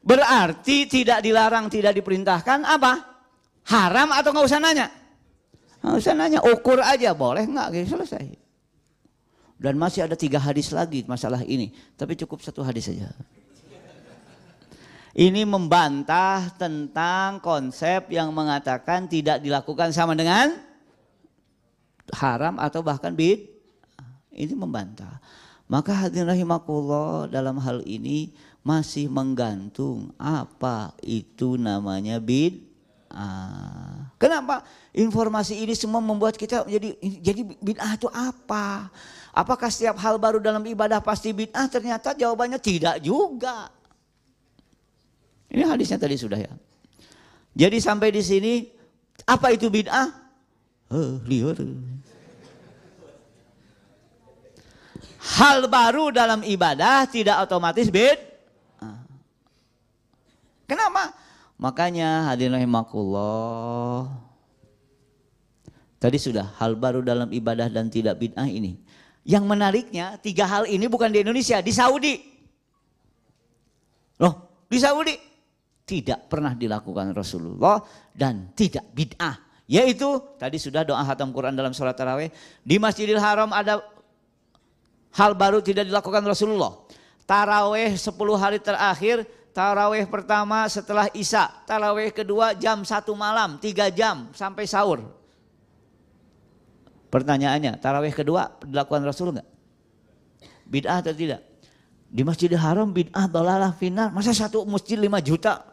Berarti 0.00 0.88
tidak 0.88 1.20
dilarang, 1.24 1.68
tidak 1.72 1.96
diperintahkan 1.96 2.64
apa? 2.64 2.92
Haram 3.68 4.12
atau 4.12 4.32
nggak 4.32 4.48
usah 4.48 4.60
nanya? 4.60 4.88
Nggak 5.80 5.96
usah 5.96 6.14
nanya, 6.16 6.40
ukur 6.44 6.80
aja 6.80 7.16
boleh 7.16 7.48
nggak 7.48 7.68
gitu 7.72 7.96
selesai. 7.96 8.36
Dan 9.60 9.76
masih 9.76 10.08
ada 10.08 10.16
tiga 10.16 10.40
hadis 10.40 10.72
lagi 10.72 11.04
masalah 11.04 11.44
ini, 11.44 11.72
tapi 11.96 12.16
cukup 12.16 12.40
satu 12.40 12.64
hadis 12.64 12.88
saja. 12.88 13.12
Ini 15.20 15.44
membantah 15.44 16.48
tentang 16.56 17.44
konsep 17.44 18.08
yang 18.08 18.32
mengatakan 18.32 19.04
tidak 19.04 19.44
dilakukan 19.44 19.92
sama 19.92 20.16
dengan 20.16 20.56
haram 22.16 22.56
atau 22.56 22.80
bahkan 22.80 23.12
bid. 23.12 23.44
Ini 24.32 24.56
membantah. 24.56 25.20
Maka 25.68 26.08
hadirin 26.08 26.24
rahimakullah 26.24 27.28
dalam 27.28 27.60
hal 27.60 27.84
ini 27.84 28.32
masih 28.64 29.12
menggantung 29.12 30.08
apa 30.16 30.96
itu 31.04 31.60
namanya 31.60 32.16
bid 32.16 32.70
Ah. 33.10 34.06
Kenapa? 34.22 34.62
Informasi 34.94 35.58
ini 35.58 35.74
semua 35.74 35.98
membuat 35.98 36.38
kita 36.38 36.62
jadi 36.62 36.94
jadi 37.18 37.42
bid'ah 37.58 37.98
itu 37.98 38.06
apa? 38.06 38.86
Apakah 39.34 39.66
setiap 39.66 39.98
hal 39.98 40.14
baru 40.14 40.38
dalam 40.38 40.62
ibadah 40.62 41.02
pasti 41.02 41.34
bid'ah? 41.34 41.66
Ternyata 41.66 42.14
jawabannya 42.14 42.62
tidak 42.62 43.02
juga. 43.02 43.79
Ini 45.50 45.66
hadisnya 45.66 45.98
tadi 45.98 46.14
sudah 46.14 46.38
ya. 46.38 46.52
Jadi 47.58 47.82
sampai 47.82 48.14
di 48.14 48.22
sini 48.22 48.52
apa 49.26 49.50
itu 49.50 49.66
bid'ah? 49.66 50.08
Oh, 50.90 51.18
liur. 51.26 51.58
Hal 55.20 55.66
baru 55.66 56.14
dalam 56.14 56.46
ibadah 56.46 57.04
tidak 57.10 57.44
otomatis 57.44 57.90
bid. 57.90 58.18
Kenapa? 60.70 61.10
Makanya 61.58 62.30
hadirin 62.30 62.54
rahimakumullah. 62.56 64.06
Tadi 66.00 66.16
sudah 66.16 66.56
hal 66.56 66.78
baru 66.78 67.04
dalam 67.04 67.28
ibadah 67.34 67.68
dan 67.68 67.90
tidak 67.90 68.16
bid'ah 68.22 68.48
ini. 68.48 68.78
Yang 69.26 69.44
menariknya 69.44 70.16
tiga 70.22 70.48
hal 70.48 70.64
ini 70.64 70.88
bukan 70.88 71.12
di 71.12 71.20
Indonesia, 71.20 71.60
di 71.60 71.74
Saudi. 71.74 72.14
Loh, 74.16 74.64
di 74.70 74.78
Saudi 74.80 75.29
tidak 75.90 76.30
pernah 76.30 76.54
dilakukan 76.54 77.10
Rasulullah 77.10 77.82
dan 78.14 78.54
tidak 78.54 78.86
bid'ah. 78.94 79.66
Yaitu 79.66 80.22
tadi 80.38 80.62
sudah 80.62 80.86
doa 80.86 81.02
hatam 81.02 81.34
Quran 81.34 81.58
dalam 81.58 81.74
sholat 81.74 81.98
taraweh. 81.98 82.30
Di 82.62 82.78
Masjidil 82.78 83.18
Haram 83.18 83.50
ada 83.50 83.82
hal 85.18 85.34
baru 85.34 85.58
tidak 85.58 85.90
dilakukan 85.90 86.22
Rasulullah. 86.22 86.86
Taraweh 87.26 87.94
10 87.94 88.10
hari 88.38 88.58
terakhir 88.62 89.26
Taraweh 89.50 90.06
pertama 90.06 90.62
setelah 90.70 91.10
Isya, 91.10 91.50
taraweh 91.66 92.14
kedua 92.14 92.54
jam 92.54 92.86
satu 92.86 93.18
malam, 93.18 93.58
tiga 93.58 93.90
jam 93.90 94.30
sampai 94.30 94.62
sahur. 94.62 95.02
Pertanyaannya, 97.10 97.74
taraweh 97.82 98.14
kedua 98.14 98.54
dilakukan 98.62 99.02
Rasul 99.02 99.34
enggak? 99.34 99.48
Bid'ah 100.70 101.02
atau 101.02 101.10
tidak? 101.10 101.42
Di 102.06 102.22
Masjidil 102.22 102.62
Haram 102.62 102.94
bid'ah 102.94 103.26
dolalah 103.26 103.74
final, 103.74 104.14
masa 104.14 104.30
satu 104.30 104.62
masjid 104.62 104.94
lima 104.94 105.18
juta? 105.18 105.66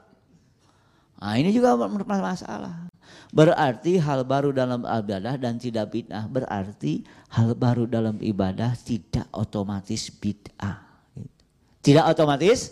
Nah 1.17 1.33
ini 1.37 1.49
juga 1.49 1.73
masalah. 1.77 2.87
Berarti 3.33 3.97
hal 3.97 4.23
baru 4.23 4.53
dalam 4.53 4.85
ibadah 4.85 5.35
dan 5.35 5.57
tidak 5.57 5.91
bid'ah. 5.91 6.29
Berarti 6.29 7.03
hal 7.33 7.57
baru 7.57 7.89
dalam 7.89 8.21
ibadah 8.21 8.77
tidak 8.77 9.25
otomatis 9.33 10.13
bid'ah. 10.13 10.83
Tidak 11.81 12.05
otomatis 12.05 12.71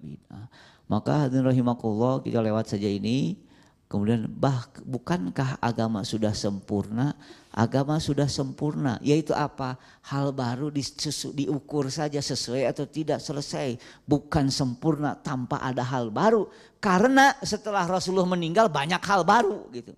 bid'ah. 0.00 0.48
Maka 0.86 1.26
hadirin 1.26 1.50
rahimakumullah 1.50 2.22
kita 2.22 2.38
lewat 2.40 2.70
saja 2.70 2.86
ini 2.86 3.46
Kemudian 3.86 4.26
bah 4.26 4.66
bukankah 4.82 5.62
agama 5.62 6.02
sudah 6.02 6.34
sempurna? 6.34 7.14
Agama 7.56 7.96
sudah 7.96 8.28
sempurna, 8.28 9.00
yaitu 9.00 9.32
apa? 9.32 9.80
Hal 10.04 10.36
baru 10.36 10.68
disesu, 10.68 11.32
diukur 11.32 11.88
saja 11.88 12.20
sesuai 12.20 12.68
atau 12.68 12.84
tidak 12.84 13.16
selesai. 13.16 13.80
Bukan 14.04 14.52
sempurna 14.52 15.16
tanpa 15.16 15.64
ada 15.64 15.80
hal 15.80 16.12
baru. 16.12 16.52
Karena 16.84 17.32
setelah 17.40 17.88
Rasulullah 17.88 18.28
meninggal 18.28 18.68
banyak 18.68 19.00
hal 19.00 19.24
baru 19.24 19.72
gitu. 19.72 19.96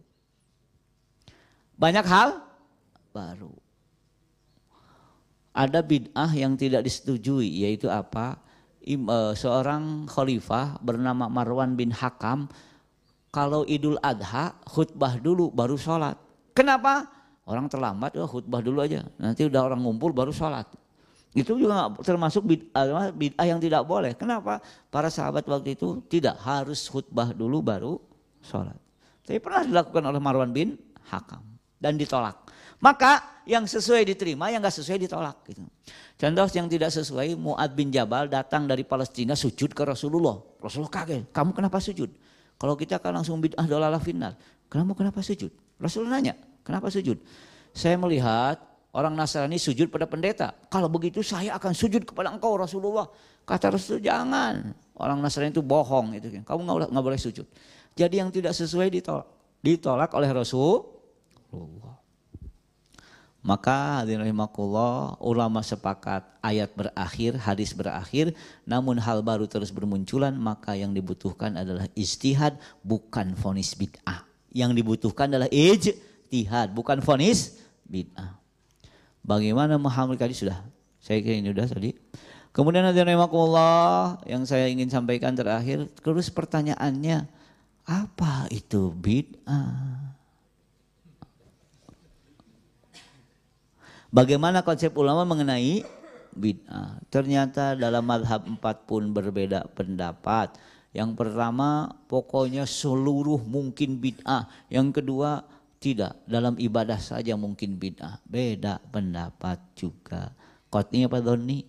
Banyak 1.75 2.07
hal 2.07 2.39
baru. 3.11 3.51
Ada 5.51 5.83
bid'ah 5.83 6.31
yang 6.39 6.55
tidak 6.55 6.87
disetujui, 6.87 7.67
yaitu 7.67 7.91
apa? 7.91 8.39
Eh, 8.87 9.35
seorang 9.35 10.07
khalifah 10.07 10.79
bernama 10.79 11.27
Marwan 11.27 11.75
bin 11.75 11.91
Hakam 11.91 12.47
kalau 13.35 13.67
Idul 13.67 13.99
Adha 13.99 14.55
khutbah 14.63 15.19
dulu 15.19 15.51
baru 15.51 15.75
sholat. 15.75 16.15
Kenapa? 16.55 17.18
Orang 17.49 17.65
terlambat 17.73 18.13
ya 18.13 18.29
khutbah 18.29 18.61
dulu 18.61 18.85
aja. 18.85 19.09
Nanti 19.17 19.49
udah 19.49 19.65
orang 19.65 19.81
ngumpul 19.81 20.13
baru 20.13 20.29
sholat. 20.29 20.69
Itu 21.33 21.57
juga 21.57 21.89
termasuk 22.05 22.45
bid'ah, 22.45 23.09
bid'ah 23.09 23.47
yang 23.49 23.57
tidak 23.57 23.89
boleh. 23.89 24.13
Kenapa? 24.13 24.61
Para 24.93 25.09
sahabat 25.09 25.49
waktu 25.49 25.73
itu 25.73 26.05
tidak 26.13 26.37
harus 26.45 26.85
khutbah 26.93 27.33
dulu 27.33 27.65
baru 27.65 27.97
sholat. 28.45 28.77
Tapi 29.25 29.41
pernah 29.41 29.65
dilakukan 29.65 30.05
oleh 30.13 30.21
Marwan 30.21 30.53
bin 30.53 30.77
Hakam 31.09 31.41
dan 31.81 31.97
ditolak. 31.97 32.37
Maka 32.85 33.41
yang 33.49 33.65
sesuai 33.65 34.05
diterima, 34.05 34.53
yang 34.53 34.61
gak 34.61 34.77
sesuai 34.77 35.09
ditolak. 35.09 35.41
Gitu. 35.49 35.65
Contoh 36.21 36.47
yang 36.53 36.69
tidak 36.69 36.93
sesuai, 36.93 37.33
Muad 37.33 37.73
bin 37.73 37.89
Jabal 37.89 38.29
datang 38.29 38.69
dari 38.69 38.85
Palestina 38.85 39.33
sujud 39.33 39.73
ke 39.73 39.83
Rasulullah. 39.89 40.37
Rasulullah 40.61 40.93
kaget, 40.93 41.33
kamu 41.33 41.57
kenapa 41.57 41.81
sujud? 41.81 42.13
Kalau 42.61 42.75
kita 42.77 43.01
kan 43.01 43.17
langsung 43.17 43.41
bid'ah 43.41 43.65
dolalah 43.65 44.03
final. 44.03 44.37
Kenapa 44.69 44.93
kenapa 45.01 45.25
sujud? 45.25 45.49
Rasul 45.81 46.11
nanya, 46.11 46.35
kenapa 46.67 46.91
sujud? 46.93 47.19
Saya 47.75 47.95
melihat 48.01 48.59
orang 48.91 49.15
Nasrani 49.15 49.61
sujud 49.61 49.93
pada 49.93 50.09
pendeta. 50.09 50.57
Kalau 50.73 50.91
begitu 50.91 51.23
saya 51.23 51.55
akan 51.55 51.77
sujud 51.77 52.03
kepada 52.03 52.35
engkau 52.35 52.59
Rasulullah. 52.59 53.07
Kata 53.47 53.73
Rasul 53.77 54.03
jangan. 54.03 54.75
Orang 54.99 55.23
Nasrani 55.23 55.55
itu 55.55 55.63
bohong 55.63 56.19
itu. 56.19 56.29
Kamu 56.43 56.61
nggak 56.91 57.05
boleh 57.05 57.21
sujud. 57.21 57.47
Jadi 57.95 58.15
yang 58.19 58.35
tidak 58.35 58.53
sesuai 58.55 58.91
ditolak. 58.91 59.27
Ditolak 59.63 60.11
oleh 60.15 60.31
Rasulullah. 60.31 61.97
Maka 63.39 64.03
hadirin 64.03 64.35
ulama 65.23 65.63
sepakat 65.63 66.27
ayat 66.43 66.75
berakhir, 66.75 67.39
hadis 67.39 67.71
berakhir, 67.73 68.35
namun 68.67 68.99
hal 68.99 69.23
baru 69.23 69.47
terus 69.47 69.71
bermunculan, 69.71 70.35
maka 70.37 70.75
yang 70.75 70.93
dibutuhkan 70.93 71.55
adalah 71.57 71.87
istihad 71.95 72.59
bukan 72.83 73.39
fonis 73.39 73.79
bid'ah. 73.79 74.27
Yang 74.53 74.83
dibutuhkan 74.83 75.31
adalah 75.33 75.49
ijtihad 75.49 76.08
bukan 76.75 77.01
fonis 77.01 77.61
bid'ah. 77.89 78.37
Bagaimana 79.25 79.77
memahami 79.77 80.17
tadi 80.17 80.33
sudah? 80.33 80.61
Saya 81.01 81.21
kira 81.21 81.41
ini 81.41 81.53
sudah 81.53 81.69
tadi. 81.69 81.91
Kemudian 82.53 82.83
hadirin 82.83 83.15
rahimakumullah 83.15 84.19
yang 84.27 84.43
saya 84.49 84.67
ingin 84.67 84.89
sampaikan 84.91 85.37
terakhir, 85.37 85.87
terus 86.01 86.33
pertanyaannya 86.33 87.29
apa 87.89 88.49
itu 88.53 88.93
bid'ah? 88.93 90.17
Bagaimana 94.09 94.65
konsep 94.65 94.93
ulama 94.97 95.29
mengenai 95.29 95.85
bid'ah? 96.33 96.97
Ternyata 97.13 97.77
dalam 97.77 98.05
madhab 98.05 98.49
empat 98.49 98.89
pun 98.89 99.13
berbeda 99.13 99.69
pendapat. 99.77 100.57
Yang 100.97 101.21
pertama 101.21 101.93
pokoknya 102.09 102.65
seluruh 102.65 103.45
mungkin 103.45 104.01
bid'ah. 104.01 104.49
Yang 104.73 105.05
kedua 105.05 105.45
tidak, 105.79 106.19
dalam 106.27 106.59
ibadah 106.59 106.99
saja 106.99 107.39
mungkin 107.39 107.79
bid'ah. 107.79 108.19
Beda 108.27 108.83
pendapat 108.91 109.63
juga. 109.79 110.35
Kotnya 110.67 111.07
apa 111.07 111.23
Doni? 111.23 111.63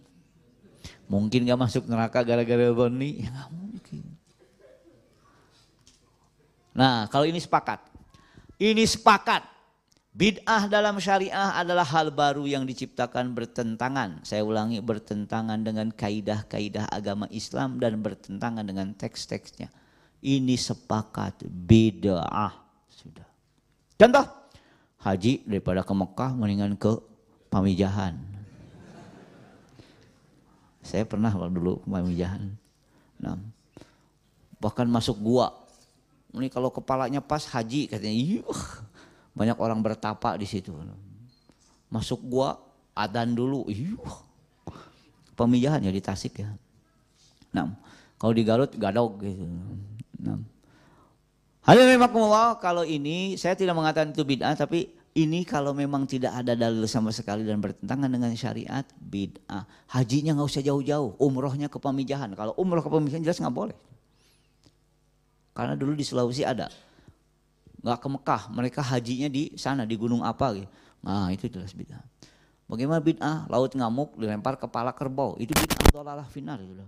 Mungkin 1.06 1.46
gak 1.46 1.62
masuk 1.62 1.86
neraka 1.86 2.26
gara-gara 2.26 2.74
Doni? 2.74 3.12
Ya 3.24 3.30
gak 3.30 3.50
mungkin. 3.54 4.04
Nah 6.74 7.06
kalau 7.14 7.30
ini 7.30 7.38
sepakat. 7.38 7.86
Ini 8.60 8.84
sepakat 8.84 9.60
Bid'ah 10.10 10.68
dalam 10.68 10.98
syariah 10.98 11.54
adalah 11.56 11.86
hal 11.86 12.10
baru 12.12 12.44
yang 12.44 12.66
diciptakan 12.66 13.38
bertentangan. 13.38 14.26
Saya 14.26 14.42
ulangi 14.44 14.82
bertentangan 14.82 15.62
dengan 15.64 15.94
kaidah-kaidah 15.94 16.92
agama 16.92 17.30
Islam 17.32 17.78
dan 17.78 18.02
bertentangan 18.02 18.66
dengan 18.66 18.92
teks-teksnya. 18.98 19.70
Ini 20.20 20.60
sepakat 20.60 21.48
bid'ah. 21.48 22.69
Contoh, 24.00 24.24
haji 25.04 25.44
daripada 25.44 25.84
ke 25.84 25.92
Mekah 25.92 26.32
mendingan 26.32 26.80
ke 26.80 27.04
Pamijahan. 27.52 28.16
Saya 30.80 31.04
pernah 31.04 31.28
dulu 31.52 31.84
ke 31.84 31.88
Pamijahan. 31.92 32.48
Nah, 33.20 33.36
bahkan 34.64 34.88
masuk 34.88 35.20
gua. 35.20 35.52
Ini 36.32 36.48
kalau 36.48 36.72
kepalanya 36.72 37.20
pas 37.20 37.44
haji 37.44 37.92
katanya, 37.92 38.16
yuh 38.16 38.64
banyak 39.36 39.60
orang 39.60 39.84
bertapa 39.84 40.40
di 40.40 40.48
situ. 40.48 40.72
Masuk 41.92 42.24
gua 42.24 42.56
adan 42.96 43.36
dulu. 43.36 43.68
Iyuh. 43.68 44.16
Pemijahan 45.36 45.84
ya 45.84 45.92
di 45.92 46.00
Tasik 46.00 46.40
ya. 46.40 46.56
Nah, 47.52 47.76
kalau 48.16 48.32
di 48.32 48.48
Garut 48.48 48.72
gadog 48.80 49.20
gitu. 49.20 49.44
Nah. 50.24 50.40
Memang 51.78 52.10
kalau 52.58 52.82
ini 52.82 53.38
saya 53.38 53.54
tidak 53.54 53.78
mengatakan 53.78 54.16
itu 54.16 54.26
bid'ah 54.26 54.58
tapi 54.58 54.90
ini 55.18 55.44
kalau 55.44 55.74
memang 55.74 56.06
tidak 56.06 56.32
ada 56.38 56.54
dalil 56.54 56.86
sama 56.86 57.10
sekali 57.10 57.44
dan 57.44 57.60
bertentangan 57.60 58.10
dengan 58.10 58.32
syariat 58.38 58.86
bid'ah. 59.02 59.68
Hajinya 59.92 60.38
nggak 60.38 60.50
usah 60.50 60.64
jauh-jauh, 60.64 61.18
umrohnya 61.20 61.68
ke 61.68 61.82
pemijahan. 61.82 62.32
Kalau 62.38 62.54
umroh 62.56 62.80
ke 62.80 62.90
pemijahan 62.90 63.22
jelas 63.26 63.42
nggak 63.42 63.54
boleh. 63.54 63.78
Karena 65.52 65.76
dulu 65.76 65.98
di 65.98 66.06
Sulawesi 66.08 66.48
ada 66.48 66.72
nggak 67.84 68.00
ke 68.00 68.08
Mekah, 68.08 68.42
mereka 68.56 68.82
hajinya 68.86 69.28
di 69.28 69.56
sana 69.60 69.84
di 69.84 69.96
gunung 70.00 70.24
apa 70.24 70.56
gitu. 70.56 70.70
Nah 71.04 71.28
itu 71.34 71.52
jelas 71.52 71.76
bid'ah. 71.76 72.00
Bagaimana 72.70 73.02
bid'ah? 73.02 73.50
Laut 73.50 73.74
ngamuk 73.74 74.16
dilempar 74.16 74.56
kepala 74.62 74.94
kerbau, 74.94 75.36
itu 75.42 75.52
bid'ah 75.52 75.90
dolalah 75.92 76.28
final 76.30 76.62
gitu. 76.62 76.86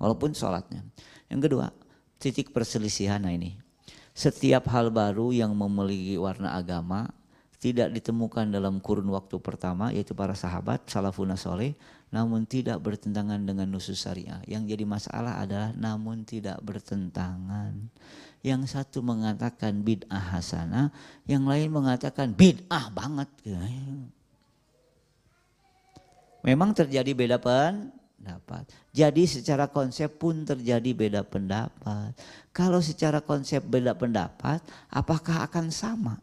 Walaupun 0.00 0.34
sholatnya. 0.34 0.82
Yang 1.30 1.40
kedua, 1.50 1.70
titik 2.18 2.50
perselisihan 2.54 3.22
nah 3.22 3.32
ini. 3.32 3.58
Setiap 4.14 4.70
hal 4.70 4.94
baru 4.94 5.34
yang 5.34 5.50
memiliki 5.58 6.14
warna 6.14 6.54
agama 6.54 7.10
tidak 7.58 7.96
ditemukan 7.96 8.52
dalam 8.52 8.76
kurun 8.78 9.08
waktu 9.08 9.40
pertama 9.40 9.88
yaitu 9.88 10.12
para 10.12 10.36
sahabat 10.36 10.84
salafun 10.84 11.32
soleh 11.34 11.72
namun 12.14 12.46
tidak 12.46 12.78
bertentangan 12.78 13.42
dengan 13.42 13.66
nusus 13.66 13.98
syariah. 13.98 14.38
Yang 14.46 14.76
jadi 14.76 14.84
masalah 14.86 15.42
adalah 15.42 15.74
namun 15.74 16.22
tidak 16.22 16.62
bertentangan. 16.62 17.90
Yang 18.44 18.76
satu 18.76 19.02
mengatakan 19.02 19.82
bid'ah 19.82 20.38
hasanah, 20.38 20.94
yang 21.26 21.48
lain 21.48 21.74
mengatakan 21.74 22.36
bid'ah 22.36 22.92
banget. 22.94 23.26
Memang 26.44 26.76
terjadi 26.76 27.10
beda 27.16 27.40
pendapat. 28.24 28.64
Jadi 28.96 29.28
secara 29.28 29.68
konsep 29.68 30.08
pun 30.16 30.48
terjadi 30.48 30.96
beda 30.96 31.20
pendapat. 31.28 32.16
Kalau 32.56 32.80
secara 32.80 33.20
konsep 33.20 33.60
beda 33.60 33.92
pendapat, 33.92 34.64
apakah 34.88 35.44
akan 35.44 35.68
sama? 35.68 36.16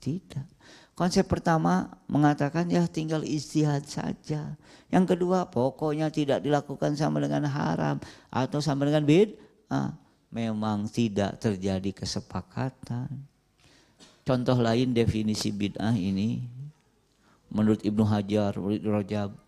Tidak. 0.00 0.48
Konsep 0.96 1.28
pertama 1.28 1.92
mengatakan 2.08 2.64
ya 2.72 2.88
tinggal 2.88 3.20
istihad 3.20 3.84
saja. 3.84 4.56
Yang 4.88 5.04
kedua 5.12 5.44
pokoknya 5.44 6.08
tidak 6.08 6.40
dilakukan 6.40 6.96
sama 6.96 7.20
dengan 7.20 7.44
haram 7.52 8.00
atau 8.32 8.64
sama 8.64 8.88
dengan 8.88 9.04
bid'ah 9.04 9.92
memang 10.32 10.88
tidak 10.88 11.36
terjadi 11.36 11.92
kesepakatan. 11.92 13.08
Contoh 14.24 14.56
lain 14.56 14.96
definisi 14.96 15.52
bid'ah 15.52 15.96
ini 15.96 16.44
menurut 17.52 17.84
Ibnu 17.84 18.04
Hajar, 18.08 18.56
menurut 18.56 18.80
Rojab, 18.80 19.41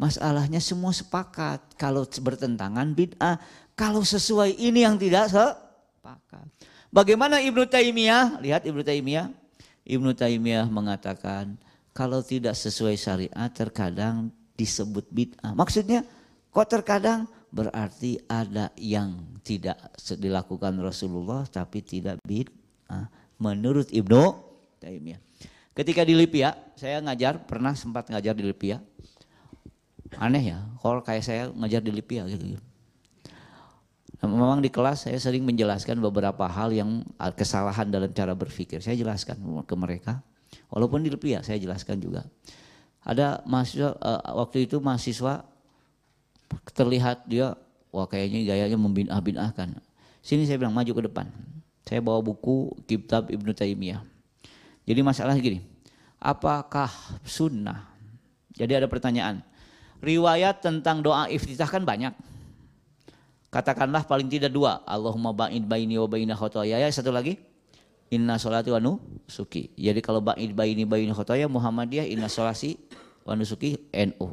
masalahnya 0.00 0.56
semua 0.64 0.96
sepakat. 0.96 1.60
Kalau 1.76 2.08
bertentangan 2.08 2.96
bid'ah, 2.96 3.36
kalau 3.76 4.00
sesuai 4.00 4.56
ini 4.56 4.88
yang 4.88 4.96
tidak 4.96 5.28
sepakat. 5.28 6.48
Bagaimana 6.88 7.44
Ibnu 7.44 7.68
Taimiyah? 7.68 8.40
Lihat 8.40 8.64
Ibnu 8.64 8.80
Taimiyah. 8.80 9.28
Ibnu 9.84 10.16
Taimiyah 10.16 10.64
mengatakan 10.72 11.60
kalau 11.92 12.24
tidak 12.24 12.56
sesuai 12.56 12.96
syariat 12.96 13.52
terkadang 13.52 14.32
disebut 14.56 15.04
bid'ah. 15.12 15.52
Maksudnya 15.52 16.08
kok 16.48 16.68
terkadang 16.72 17.28
berarti 17.52 18.16
ada 18.24 18.72
yang 18.80 19.20
tidak 19.44 19.76
dilakukan 20.16 20.80
Rasulullah 20.80 21.44
tapi 21.44 21.84
tidak 21.84 22.16
bid'ah 22.24 23.12
menurut 23.36 23.92
Ibnu 23.92 24.22
Taimiyah. 24.80 25.20
Ketika 25.70 26.02
di 26.02 26.18
Libya, 26.18 26.52
saya 26.74 26.98
ngajar, 26.98 27.46
pernah 27.46 27.72
sempat 27.78 28.10
ngajar 28.10 28.34
di 28.34 28.42
Libya. 28.42 28.82
Aneh 30.18 30.54
ya, 30.54 30.58
kalau 30.82 31.04
kayak 31.04 31.22
saya 31.22 31.42
ngajar 31.54 31.84
di 31.84 31.92
Libya 31.94 32.26
gitu. 32.26 32.58
Memang 34.20 34.60
di 34.60 34.68
kelas 34.68 35.08
saya 35.08 35.16
sering 35.16 35.48
menjelaskan 35.48 35.96
beberapa 35.96 36.44
hal 36.44 36.74
yang 36.76 37.00
kesalahan 37.38 37.88
dalam 37.88 38.12
cara 38.12 38.36
berpikir. 38.36 38.84
Saya 38.84 38.98
jelaskan 38.98 39.40
ke 39.64 39.74
mereka. 39.78 40.20
Walaupun 40.68 41.00
di 41.00 41.08
LPIA 41.08 41.40
saya 41.40 41.56
jelaskan 41.56 42.02
juga. 42.02 42.28
Ada 43.00 43.40
mahasiswa 43.48 43.96
uh, 43.96 44.44
waktu 44.44 44.68
itu 44.68 44.76
mahasiswa 44.76 45.48
terlihat 46.76 47.24
dia 47.24 47.56
wah 47.88 48.04
kayaknya 48.04 48.44
gayanya 48.44 48.76
membinah-binahkan. 48.76 49.80
Sini 50.20 50.44
saya 50.44 50.60
bilang 50.60 50.76
maju 50.76 50.92
ke 50.92 51.02
depan. 51.08 51.26
Saya 51.88 52.04
bawa 52.04 52.20
buku 52.20 52.76
Kitab 52.84 53.32
Ibnu 53.32 53.56
Taimiyah. 53.56 54.04
Jadi 54.84 55.00
masalah 55.00 55.32
gini, 55.40 55.64
apakah 56.20 56.92
sunnah? 57.24 57.88
Jadi 58.52 58.76
ada 58.76 58.86
pertanyaan. 58.86 59.40
Riwayat 60.00 60.64
tentang 60.64 61.04
doa 61.04 61.28
iftitah 61.28 61.68
kan 61.68 61.84
banyak. 61.84 62.16
Katakanlah 63.52 64.08
paling 64.08 64.30
tidak 64.30 64.54
dua. 64.54 64.80
Allahumma 64.88 65.34
ba'id 65.36 65.66
baini 65.66 66.00
wa 66.00 66.08
baina 66.08 66.32
khotoyaya. 66.32 66.88
Satu 66.88 67.12
lagi. 67.12 67.36
Inna 68.10 68.40
sholati 68.40 68.74
wa 68.74 68.80
nusuki. 68.82 69.70
Jadi 69.76 70.00
kalau 70.02 70.18
ba'id 70.24 70.56
baini 70.56 70.82
baina 70.88 71.14
khotoya 71.14 71.46
Muhammadiyah 71.46 72.08
inna 72.10 72.26
sholasi 72.26 72.74
wa 73.22 73.36
nusuki 73.38 73.78
NU. 73.94 74.26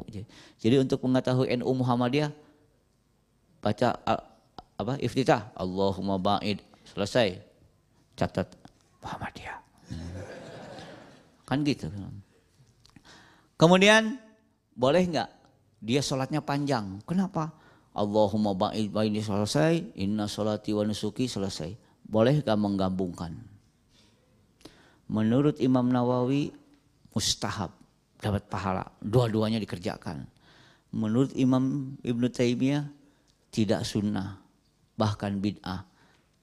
Jadi 0.58 0.76
untuk 0.82 1.04
mengetahui 1.04 1.52
NU 1.60 1.70
Muhammadiyah 1.70 2.32
baca 3.62 3.98
apa 4.78 4.94
iftitah 5.02 5.50
Allahumma 5.54 6.18
ba'id 6.18 6.62
selesai 6.90 7.38
catat 8.18 8.50
Muhammadiyah. 9.02 9.58
Kan 11.46 11.62
gitu. 11.62 11.90
Kemudian 13.58 14.18
boleh 14.74 15.02
nggak 15.06 15.37
dia 15.78 16.02
sholatnya 16.02 16.42
panjang? 16.42 16.98
Kenapa? 17.06 17.54
Allahumma 17.94 18.54
ba'id 18.54 18.90
baini 18.94 19.22
selesai, 19.22 19.98
inna 19.98 20.30
sholati 20.30 20.70
wa 20.74 20.82
nusuki 20.86 21.26
selesai. 21.26 21.74
Boleh 22.06 22.42
nggak 22.42 22.58
menggabungkan? 22.58 23.32
Menurut 25.08 25.58
Imam 25.58 25.88
Nawawi 25.88 26.52
mustahab 27.14 27.74
dapat 28.18 28.46
pahala, 28.46 28.86
dua-duanya 29.02 29.58
dikerjakan. 29.58 30.26
Menurut 30.94 31.34
Imam 31.34 31.94
Ibn 32.00 32.22
Taimiyah 32.28 32.86
tidak 33.50 33.82
sunnah, 33.82 34.38
bahkan 34.94 35.38
bid'ah, 35.42 35.84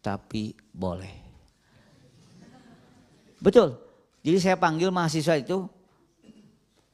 tapi 0.04 0.54
boleh. 0.76 1.24
Betul. 3.40 3.78
Jadi 4.26 4.38
saya 4.42 4.58
panggil 4.58 4.90
mahasiswa 4.90 5.38
itu 5.38 5.70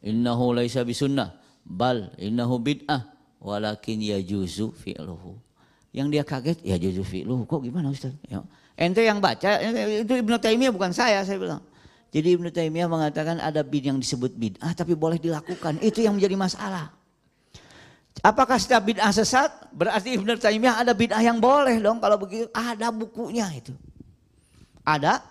innahu 0.04 0.52
laisa 0.52 0.84
bisunnah 0.84 1.41
bal 1.66 2.12
innahu 2.18 2.58
bid'ah 2.62 3.08
walakin 3.42 4.02
yajuzu 4.02 4.74
fi'luhu. 4.78 5.38
Yang 5.92 6.08
dia 6.14 6.24
kaget 6.24 6.58
ya 6.64 6.78
yajuzu 6.78 7.04
fi'luhu. 7.04 7.44
Kok 7.50 7.62
gimana 7.66 7.92
Ustaz? 7.92 8.14
Ya. 8.30 8.46
Ente 8.80 9.04
yang 9.04 9.22
baca 9.22 9.62
itu 9.62 10.14
Ibnu 10.14 10.38
Taimiyah 10.42 10.72
bukan 10.74 10.96
saya 10.96 11.22
saya 11.22 11.38
bilang. 11.38 11.62
Jadi 12.12 12.36
Ibnu 12.36 12.52
Taimiyah 12.52 12.92
mengatakan 12.92 13.40
ada 13.40 13.64
bid 13.64 13.88
yang 13.88 13.96
disebut 13.96 14.36
bid'ah 14.36 14.76
tapi 14.76 14.98
boleh 14.98 15.16
dilakukan. 15.16 15.80
Itu 15.80 16.04
yang 16.04 16.20
menjadi 16.20 16.36
masalah. 16.36 16.92
Apakah 18.20 18.60
setiap 18.60 18.84
bid'ah 18.84 19.16
sesat? 19.16 19.72
Berarti 19.72 20.20
Ibnu 20.20 20.36
Taimiyah 20.36 20.84
ada 20.84 20.92
bid'ah 20.92 21.24
yang 21.24 21.40
boleh 21.40 21.80
dong 21.80 22.04
kalau 22.04 22.20
begitu. 22.20 22.52
Ada 22.52 22.92
bukunya 22.92 23.48
itu. 23.56 23.72
Ada 24.84 25.24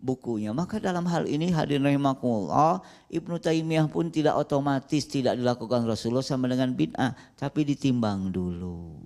bukunya. 0.00 0.50
Maka 0.50 0.80
dalam 0.80 1.04
hal 1.06 1.28
ini 1.28 1.52
hadirin 1.52 1.84
rahimakumullah, 1.84 2.80
Ibnu 3.12 3.36
Taimiyah 3.36 3.86
pun 3.86 4.08
tidak 4.08 4.34
otomatis 4.40 5.04
tidak 5.06 5.36
dilakukan 5.36 5.84
Rasulullah 5.84 6.24
sama 6.24 6.48
dengan 6.48 6.72
bid'ah, 6.72 7.14
tapi 7.36 7.68
ditimbang 7.68 8.32
dulu. 8.32 9.04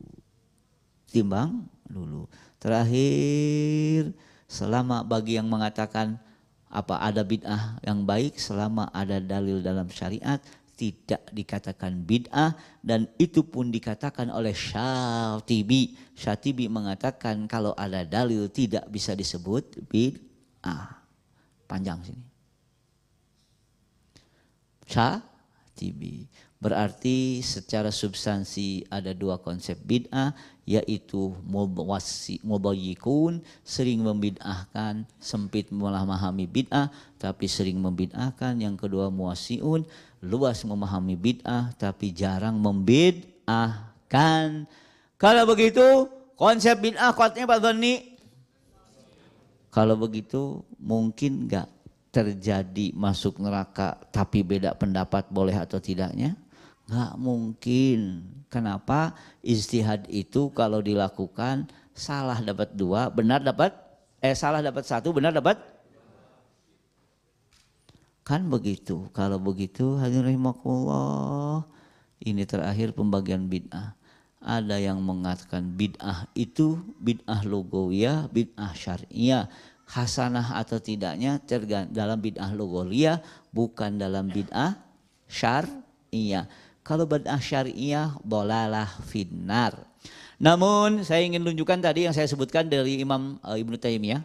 Timbang 1.11 1.67
dulu. 1.91 2.31
Terakhir, 2.63 4.15
selama 4.49 5.03
bagi 5.05 5.37
yang 5.37 5.51
mengatakan 5.51 6.17
apa 6.75 6.99
ada 7.03 7.23
bid'ah 7.23 7.79
yang 7.87 8.03
baik 8.03 8.35
selama 8.35 8.91
ada 8.91 9.23
dalil 9.23 9.63
dalam 9.63 9.87
syariat 9.95 10.43
tidak 10.75 11.23
dikatakan 11.31 12.03
bid'ah 12.03 12.59
dan 12.83 13.07
itu 13.15 13.47
pun 13.47 13.71
dikatakan 13.71 14.27
oleh 14.35 14.51
Syatibi. 14.51 15.95
Syatibi 16.19 16.67
mengatakan 16.67 17.47
kalau 17.47 17.71
ada 17.79 18.03
dalil 18.03 18.51
tidak 18.51 18.91
bisa 18.91 19.15
disebut 19.15 19.87
bid'ah 19.87 20.34
Ah, 20.65 21.05
panjang 21.69 22.01
sini. 22.01 22.25
Sya, 24.89 25.21
tibi. 25.77 26.25
Berarti 26.65 27.45
secara 27.45 27.93
substansi 27.93 28.89
ada 28.89 29.13
dua 29.13 29.37
konsep 29.37 29.77
bid'ah 29.85 30.33
yaitu 30.65 31.37
mubayyikun 32.41 33.45
sering 33.61 34.01
membid'ahkan 34.01 35.05
sempit 35.21 35.69
memahami 35.69 36.49
bid'ah 36.49 36.89
tapi 37.21 37.53
sering 37.53 37.77
membid'ahkan 37.77 38.57
yang 38.57 38.81
kedua 38.81 39.13
muasiun 39.13 39.85
luas 40.25 40.65
memahami 40.65 41.21
bid'ah 41.21 41.77
tapi 41.77 42.17
jarang 42.17 42.57
membid'ahkan 42.57 44.65
kalau 45.21 45.45
begitu 45.45 46.09
konsep 46.33 46.81
bid'ah 46.81 47.13
kuatnya 47.13 47.45
Pak 47.45 47.61
Dhani 47.61 48.14
kalau 49.75 49.99
begitu 49.99 50.63
mungkin 50.79 51.51
nggak 51.51 51.67
terjadi 52.15 52.95
masuk 52.95 53.43
neraka 53.43 53.99
tapi 54.15 54.47
beda 54.47 54.79
pendapat 54.79 55.27
boleh 55.35 55.59
atau 55.59 55.83
tidaknya? 55.83 56.39
Nggak 56.87 57.13
mungkin. 57.19 57.99
Kenapa? 58.47 59.19
Istihad 59.43 60.07
itu 60.07 60.55
kalau 60.55 60.79
dilakukan 60.79 61.67
salah 61.91 62.39
dapat 62.39 62.71
dua, 62.79 63.11
benar 63.11 63.43
dapat 63.43 63.75
eh 64.23 64.39
salah 64.39 64.63
dapat 64.63 64.87
satu, 64.87 65.11
benar 65.11 65.35
dapat 65.35 65.59
kan 68.23 68.47
begitu. 68.47 69.11
Kalau 69.11 69.43
begitu 69.43 69.99
hadirin 69.99 70.39
rahimakumullah 70.39 71.67
ini 72.23 72.47
terakhir 72.47 72.95
pembagian 72.95 73.51
bid'ah. 73.51 73.99
Ada 74.45 74.77
yang 74.77 75.01
mengatakan 75.01 75.73
bid'ah 75.73 76.29
itu 76.37 76.77
bid'ah 77.01 77.49
logowiyah, 77.49 78.29
bid'ah 78.29 78.77
syariah. 78.77 79.49
Hasanah 79.89 80.61
atau 80.61 80.77
tidaknya 80.77 81.41
dalam 81.89 82.21
bid'ah 82.21 82.53
logowiyah, 82.53 83.25
bukan 83.57 83.97
dalam 83.97 84.29
bid'ah 84.29 84.77
syariah. 85.25 86.45
Kalau 86.85 87.09
bid'ah 87.09 87.41
syariah, 87.41 88.13
bolalah 88.21 88.89
finnar. 89.09 89.89
Namun 90.37 91.01
saya 91.09 91.25
ingin 91.25 91.41
tunjukkan 91.41 91.81
tadi 91.81 92.05
yang 92.05 92.13
saya 92.13 92.29
sebutkan 92.29 92.69
dari 92.69 93.01
Imam 93.01 93.41
uh, 93.41 93.57
Ibnu 93.57 93.81
Taimiyah 93.81 94.21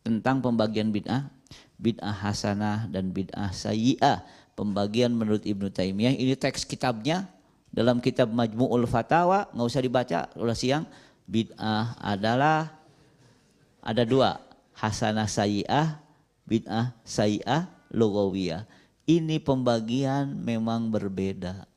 tentang 0.00 0.40
pembagian 0.40 0.88
bid'ah, 0.88 1.28
bid'ah 1.76 2.16
hasanah 2.24 2.88
dan 2.88 3.12
bid'ah 3.12 3.52
sayyi'ah. 3.52 4.24
Pembagian 4.56 5.12
menurut 5.12 5.44
Ibnu 5.44 5.68
Taimiyah 5.68 6.16
ini 6.16 6.32
teks 6.34 6.64
kitabnya 6.64 7.28
dalam 7.78 8.02
kitab 8.02 8.34
Majmu'ul 8.34 8.90
Fatawa, 8.90 9.46
nggak 9.54 9.68
usah 9.70 9.82
dibaca, 9.86 10.26
udah 10.34 10.58
siang. 10.58 10.82
Bid'ah 11.30 11.94
adalah 12.02 12.74
ada 13.78 14.02
dua, 14.02 14.34
hasanah 14.74 15.30
sayi'ah, 15.30 16.02
bid'ah 16.42 16.98
sayi'ah, 17.06 17.70
logawiyah. 17.94 18.66
Ini 19.06 19.38
pembagian 19.38 20.34
memang 20.42 20.90
berbeda. 20.90 21.70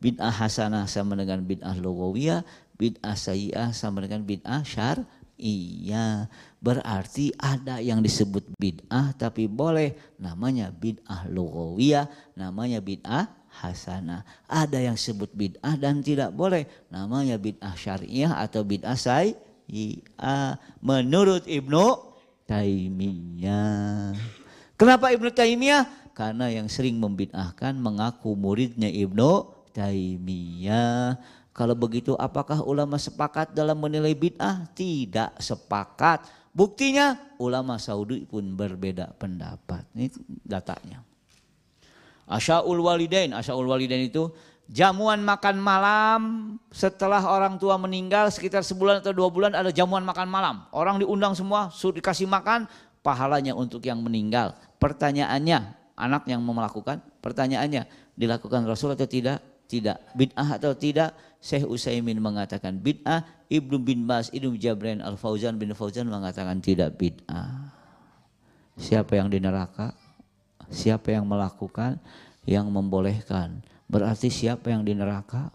Bid'ah 0.00 0.32
hasanah 0.32 0.88
sama 0.88 1.20
dengan 1.20 1.44
bid'ah 1.44 1.76
logawiyah, 1.76 2.40
bid'ah 2.80 3.12
sayi'ah 3.12 3.76
sama 3.76 4.00
dengan 4.08 4.24
bid'ah 4.24 4.64
syar. 4.64 5.04
Iya, 5.38 6.32
berarti 6.64 7.30
ada 7.36 7.78
yang 7.78 8.00
disebut 8.00 8.56
bid'ah 8.56 9.12
tapi 9.14 9.46
boleh 9.46 9.94
namanya 10.16 10.72
bid'ah 10.72 11.28
logawiyah, 11.28 12.08
namanya 12.34 12.80
bid'ah 12.80 13.30
hasanah. 13.58 14.22
Ada 14.46 14.78
yang 14.78 14.94
sebut 14.94 15.34
bid'ah 15.34 15.74
dan 15.74 15.98
tidak 16.00 16.30
boleh. 16.30 16.64
Namanya 16.94 17.34
bid'ah 17.34 17.74
syariah 17.74 18.30
atau 18.30 18.62
bid'ah 18.62 18.94
sayyiyah. 18.94 20.58
Menurut 20.78 21.44
Ibnu 21.44 21.86
Taimiyah. 22.46 24.14
Kenapa 24.78 25.10
Ibnu 25.10 25.28
Taimiyah? 25.34 26.14
Karena 26.14 26.50
yang 26.50 26.70
sering 26.70 26.98
membid'ahkan 26.98 27.74
mengaku 27.74 28.38
muridnya 28.38 28.90
Ibnu 28.90 29.50
Taimiyah. 29.74 31.18
Kalau 31.54 31.74
begitu 31.74 32.14
apakah 32.14 32.62
ulama 32.62 32.94
sepakat 33.02 33.50
dalam 33.50 33.82
menilai 33.82 34.14
bid'ah? 34.14 34.70
Tidak 34.78 35.42
sepakat. 35.42 36.22
Buktinya 36.54 37.18
ulama 37.38 37.78
Saudi 37.78 38.22
pun 38.26 38.54
berbeda 38.54 39.14
pendapat. 39.18 39.82
Ini 39.94 40.06
datanya. 40.46 41.07
Asyaul 42.28 42.78
walidain, 42.78 43.32
asyaul 43.32 43.64
walidain 43.64 44.04
itu 44.04 44.28
jamuan 44.68 45.24
makan 45.24 45.56
malam 45.56 46.20
setelah 46.68 47.24
orang 47.24 47.56
tua 47.56 47.80
meninggal 47.80 48.28
sekitar 48.28 48.60
sebulan 48.60 49.00
atau 49.00 49.16
dua 49.16 49.32
bulan 49.32 49.56
ada 49.56 49.72
jamuan 49.72 50.04
makan 50.04 50.28
malam. 50.28 50.68
Orang 50.70 51.00
diundang 51.00 51.32
semua, 51.32 51.72
suruh 51.72 51.96
dikasih 51.96 52.28
makan, 52.28 52.68
pahalanya 53.00 53.56
untuk 53.56 53.80
yang 53.88 54.04
meninggal. 54.04 54.52
Pertanyaannya, 54.76 55.72
anak 55.96 56.28
yang 56.28 56.44
mau 56.44 56.52
melakukan, 56.52 57.00
pertanyaannya 57.24 57.88
dilakukan 58.14 58.68
Rasul 58.68 58.92
atau 58.92 59.08
tidak? 59.08 59.40
tidak. 59.68 60.00
Bid'ah 60.16 60.56
atau 60.56 60.72
tidak? 60.72 61.12
Syekh 61.38 61.68
Utsaimin 61.68 62.18
mengatakan 62.18 62.80
bid'ah, 62.80 63.22
Ibnu 63.52 63.78
bin 63.84 64.08
Bas, 64.08 64.32
Ibnu 64.32 64.56
Jabrin 64.58 65.04
Al 65.04 65.20
Fauzan 65.20 65.60
bin 65.60 65.70
Fauzan 65.76 66.08
mengatakan 66.08 66.58
tidak 66.58 66.96
bid'ah. 66.98 67.70
Siapa 68.74 69.14
yang 69.14 69.30
di 69.30 69.38
neraka? 69.38 69.94
Siapa 70.68 71.12
yang 71.12 71.24
melakukan? 71.24 72.00
Yang 72.48 72.66
membolehkan. 72.72 73.60
Berarti 73.88 74.28
siapa 74.28 74.68
yang 74.68 74.84
di 74.84 74.92
neraka? 74.92 75.48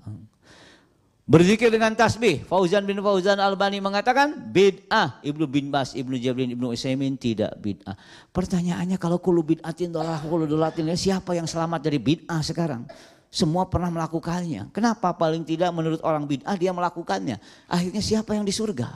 Berzikir 1.23 1.71
dengan 1.71 1.95
tasbih. 1.95 2.43
Fauzan 2.43 2.83
bin 2.83 2.99
Fauzan 2.99 3.39
Albani 3.39 3.79
mengatakan 3.79 4.51
bid'ah. 4.51 5.23
Ibnu 5.23 5.47
bin 5.47 5.71
Bas, 5.71 5.95
Ibnu 5.95 6.19
Jabrin, 6.19 6.51
Ibnu 6.51 6.75
Utsaimin 6.75 7.15
tidak 7.15 7.55
bid'ah. 7.63 7.95
Pertanyaannya 8.35 8.99
kalau 8.99 9.23
kulu 9.23 9.55
bid'atin 9.55 9.87
dolah 9.87 10.19
kulu 10.19 10.43
dolatin 10.43 10.91
siapa 10.99 11.31
yang 11.31 11.47
selamat 11.47 11.79
dari 11.79 11.95
bid'ah 12.01 12.43
sekarang? 12.43 12.83
Semua 13.31 13.65
pernah 13.71 13.89
melakukannya. 13.89 14.75
Kenapa 14.75 15.15
paling 15.15 15.47
tidak 15.47 15.71
menurut 15.71 16.03
orang 16.03 16.27
bid'ah 16.27 16.59
dia 16.59 16.75
melakukannya? 16.75 17.39
Akhirnya 17.71 18.03
siapa 18.03 18.35
yang 18.35 18.43
di 18.43 18.51
surga? 18.51 18.91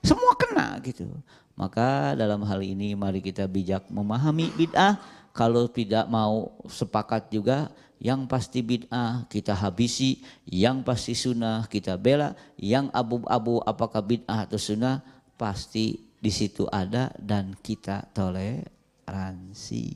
Semua 0.00 0.32
kena 0.32 0.80
gitu. 0.80 1.12
Maka 1.58 2.14
dalam 2.14 2.46
hal 2.46 2.62
ini 2.62 2.94
mari 2.94 3.18
kita 3.18 3.50
bijak 3.50 3.90
memahami 3.90 4.54
bid'ah. 4.54 4.94
Kalau 5.34 5.66
tidak 5.66 6.06
mau 6.06 6.54
sepakat 6.70 7.34
juga 7.34 7.74
yang 7.98 8.30
pasti 8.30 8.62
bid'ah 8.62 9.26
kita 9.26 9.58
habisi, 9.58 10.22
yang 10.46 10.86
pasti 10.86 11.18
sunnah 11.18 11.66
kita 11.66 11.98
bela, 11.98 12.38
yang 12.54 12.86
abu-abu 12.94 13.58
apakah 13.66 13.98
bid'ah 14.06 14.46
atau 14.46 14.54
sunnah 14.54 15.02
pasti 15.34 15.98
di 16.22 16.30
situ 16.30 16.62
ada 16.70 17.10
dan 17.18 17.58
kita 17.58 18.06
toleransi. 18.14 19.86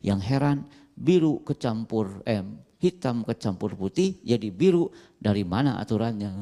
Yang 0.00 0.20
heran 0.32 0.58
biru 0.96 1.44
kecampur 1.44 2.24
eh, 2.24 2.40
hitam 2.80 3.20
kecampur 3.28 3.76
putih 3.76 4.16
jadi 4.24 4.48
biru 4.48 4.88
dari 5.20 5.44
mana 5.44 5.76
aturannya? 5.76 6.32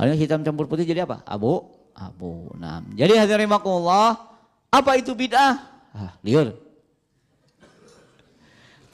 Hanya 0.00 0.14
hitam 0.16 0.40
campur 0.40 0.66
putih 0.72 0.88
jadi 0.88 1.04
apa? 1.04 1.20
Abu, 1.28 1.83
abu. 1.94 2.50
Nah, 2.58 2.82
jadi 2.92 3.24
hadirin 3.24 3.50
apa 3.50 4.90
itu 4.98 5.14
bid'ah? 5.14 5.54
Ah, 5.94 6.12
liur. 6.26 6.58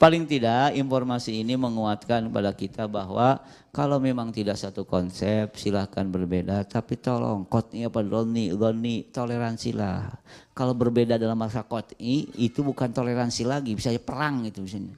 Paling 0.01 0.25
tidak 0.25 0.73
informasi 0.73 1.45
ini 1.45 1.53
menguatkan 1.53 2.25
kepada 2.25 2.49
kita 2.57 2.89
bahwa 2.89 3.37
kalau 3.69 4.01
memang 4.01 4.33
tidak 4.33 4.57
satu 4.57 4.81
konsep 4.81 5.53
silahkan 5.53 6.09
berbeda. 6.09 6.65
Tapi 6.65 6.97
tolong 6.97 7.45
kotnya 7.45 7.85
apa 7.85 8.01
doni, 8.01 8.49
doni 8.49 9.05
toleransilah. 9.13 10.09
Kalau 10.57 10.73
berbeda 10.73 11.21
dalam 11.21 11.37
masa 11.37 11.61
kot'i 11.61 12.33
itu 12.41 12.65
bukan 12.65 12.89
toleransi 12.89 13.45
lagi 13.45 13.77
bisa 13.77 13.93
perang 14.01 14.41
itu 14.49 14.65
misalnya. 14.65 14.97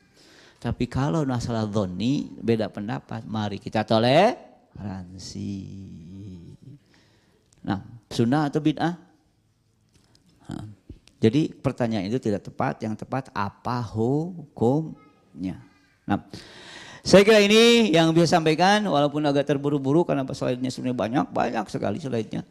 Tapi 0.63 0.87
kalau 0.87 1.27
masalah 1.27 1.67
doni 1.67 2.31
beda 2.39 2.71
pendapat 2.71 3.27
mari 3.27 3.59
kita 3.59 3.83
toleransi. 3.83 5.51
Nah 7.63 7.79
sunnah 8.13 8.51
atau 8.51 8.61
bid'ah? 8.61 8.95
Nah. 10.47 10.65
Jadi 11.23 11.55
pertanyaan 11.55 12.11
itu 12.11 12.19
tidak 12.19 12.43
tepat, 12.43 12.83
yang 12.83 12.99
tepat 12.99 13.31
apa 13.31 13.79
hukumnya. 13.95 15.55
Nah, 16.03 16.19
saya 16.99 17.23
kira 17.23 17.39
ini 17.39 17.95
yang 17.95 18.11
bisa 18.11 18.35
sampaikan 18.35 18.83
walaupun 18.83 19.23
agak 19.23 19.47
terburu-buru 19.47 20.03
karena 20.03 20.27
slide-nya 20.27 20.67
sebenarnya 20.67 20.99
banyak, 20.99 21.25
banyak 21.31 21.65
sekali 21.71 22.03
slide-nya. 22.03 22.43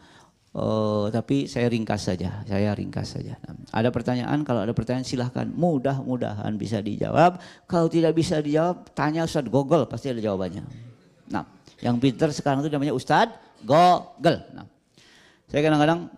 Uh, 0.56 1.12
tapi 1.12 1.44
saya 1.48 1.68
ringkas 1.68 2.08
saja, 2.08 2.40
saya 2.48 2.72
ringkas 2.72 3.12
saja. 3.12 3.36
Nah, 3.44 3.60
ada 3.76 3.92
pertanyaan, 3.92 4.40
kalau 4.40 4.64
ada 4.64 4.72
pertanyaan 4.72 5.04
silahkan, 5.04 5.44
mudah-mudahan 5.52 6.56
bisa 6.56 6.80
dijawab. 6.80 7.44
Kalau 7.68 7.92
tidak 7.92 8.16
bisa 8.16 8.40
dijawab, 8.40 8.88
tanya 8.96 9.28
Ustaz 9.28 9.44
Google, 9.52 9.84
pasti 9.84 10.16
ada 10.16 10.20
jawabannya. 10.24 10.64
Nah, 11.28 11.44
yang 11.84 12.00
pinter 12.00 12.32
sekarang 12.32 12.64
itu 12.64 12.72
namanya 12.72 12.96
Ustaz 12.96 13.28
Google. 13.60 14.48
Nah, 14.56 14.64
saya 15.52 15.60
kadang-kadang 15.68 16.08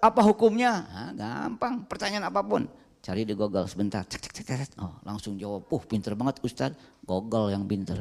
apa 0.00 0.20
hukumnya? 0.24 0.88
Nah, 0.88 1.12
gampang, 1.12 1.84
pertanyaan 1.84 2.32
apa 2.32 2.40
pun. 2.40 2.64
Cari 3.04 3.28
di 3.28 3.36
Google 3.36 3.68
sebentar. 3.68 4.00
Cek, 4.08 4.16
cek, 4.16 4.32
cek, 4.32 4.46
cek. 4.48 4.70
Oh, 4.80 4.96
langsung 5.04 5.36
jawab. 5.36 5.68
Uh, 5.68 5.82
pinter 5.84 6.16
banget 6.16 6.40
Ustaz. 6.40 6.72
Google 7.04 7.52
yang 7.52 7.68
pinter. 7.68 8.00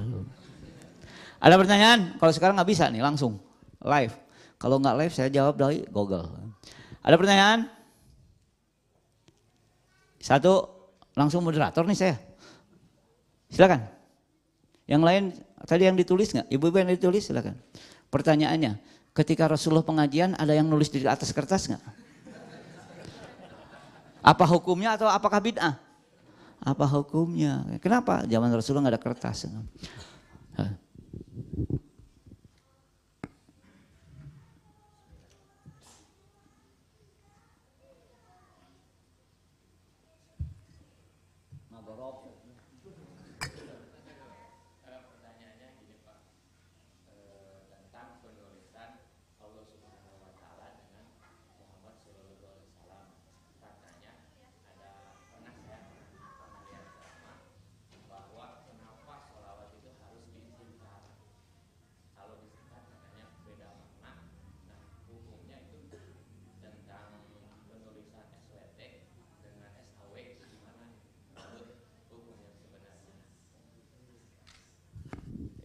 Ada 1.43 1.59
pertanyaan? 1.59 2.15
Kalau 2.15 2.31
sekarang 2.31 2.55
nggak 2.55 2.71
bisa 2.71 2.87
nih, 2.87 3.03
langsung. 3.03 3.35
Live. 3.83 4.15
Kalau 4.55 4.79
nggak 4.79 4.95
live, 5.03 5.13
saya 5.15 5.27
jawab 5.27 5.59
dari 5.59 5.83
Google. 5.91 6.31
Ada 7.03 7.15
pertanyaan? 7.19 7.67
Satu, 10.23 10.67
langsung 11.19 11.43
moderator 11.43 11.83
nih 11.83 11.99
saya. 11.99 12.15
Silakan. 13.51 13.87
Yang 14.87 15.03
lain, 15.03 15.23
tadi 15.67 15.83
yang 15.83 15.99
ditulis 15.99 16.31
nggak? 16.31 16.47
Ibu-ibu 16.47 16.75
yang 16.79 16.91
ditulis 16.91 17.27
silakan. 17.27 17.59
Pertanyaannya, 18.07 18.79
ketika 19.13 19.49
Rasulullah 19.49 19.85
pengajian 19.85 20.37
ada 20.37 20.53
yang 20.53 20.67
nulis 20.67 20.89
di 20.89 21.03
atas 21.05 21.33
kertas 21.33 21.69
nggak? 21.69 21.83
Apa 24.19 24.45
hukumnya 24.45 24.99
atau 24.99 25.07
apakah 25.07 25.39
bid'ah? 25.39 25.79
Apa 26.59 26.85
hukumnya? 26.91 27.63
Kenapa? 27.79 28.27
Zaman 28.27 28.51
Rasulullah 28.51 28.91
nggak 28.91 28.95
ada 28.99 29.03
kertas. 29.03 29.47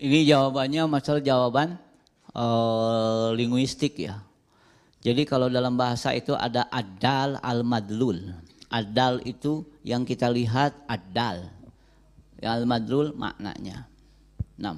Ini 0.04 0.28
jawabannya 0.28 0.84
masalah 0.84 1.24
jawaban 1.24 1.80
uh, 2.36 3.32
linguistik 3.32 3.96
ya. 4.04 4.20
Jadi 5.00 5.24
kalau 5.24 5.48
dalam 5.48 5.80
bahasa 5.80 6.12
itu 6.12 6.36
ada 6.36 6.68
adal 6.68 7.40
al-madlul. 7.40 8.36
Adal 8.68 9.24
itu 9.24 9.64
yang 9.80 10.04
kita 10.04 10.28
lihat 10.28 10.76
adal. 10.84 11.48
Al-madlul 12.44 13.16
maknanya. 13.16 13.88
6. 14.60 14.76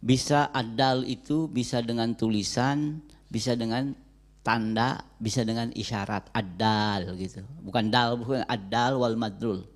Bisa 0.00 0.48
adal 0.56 1.04
itu 1.04 1.44
bisa 1.52 1.84
dengan 1.84 2.16
tulisan, 2.16 3.04
bisa 3.28 3.60
dengan 3.60 3.92
tanda, 4.40 5.04
bisa 5.20 5.44
dengan 5.44 5.68
isyarat 5.76 6.32
adal 6.32 7.12
gitu. 7.20 7.44
Bukan 7.60 7.92
dal, 7.92 8.16
bukan 8.16 8.40
adal 8.48 8.96
wal 9.04 9.20
madlul. 9.20 9.68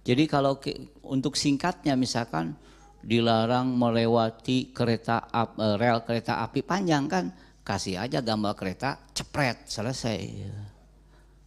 Jadi 0.00 0.24
kalau 0.24 0.56
untuk 1.04 1.36
singkatnya 1.36 1.92
misalkan 1.92 2.56
dilarang 3.00 3.72
melewati 3.72 4.72
kereta 4.76 5.28
ap, 5.32 5.56
eh, 5.56 5.76
rel 5.80 6.04
kereta 6.04 6.44
api 6.44 6.60
panjang 6.60 7.04
kan. 7.08 7.26
Kasih 7.60 8.00
aja 8.00 8.18
gambar 8.24 8.56
kereta 8.56 8.98
cepret 9.14 9.68
selesai. 9.68 10.18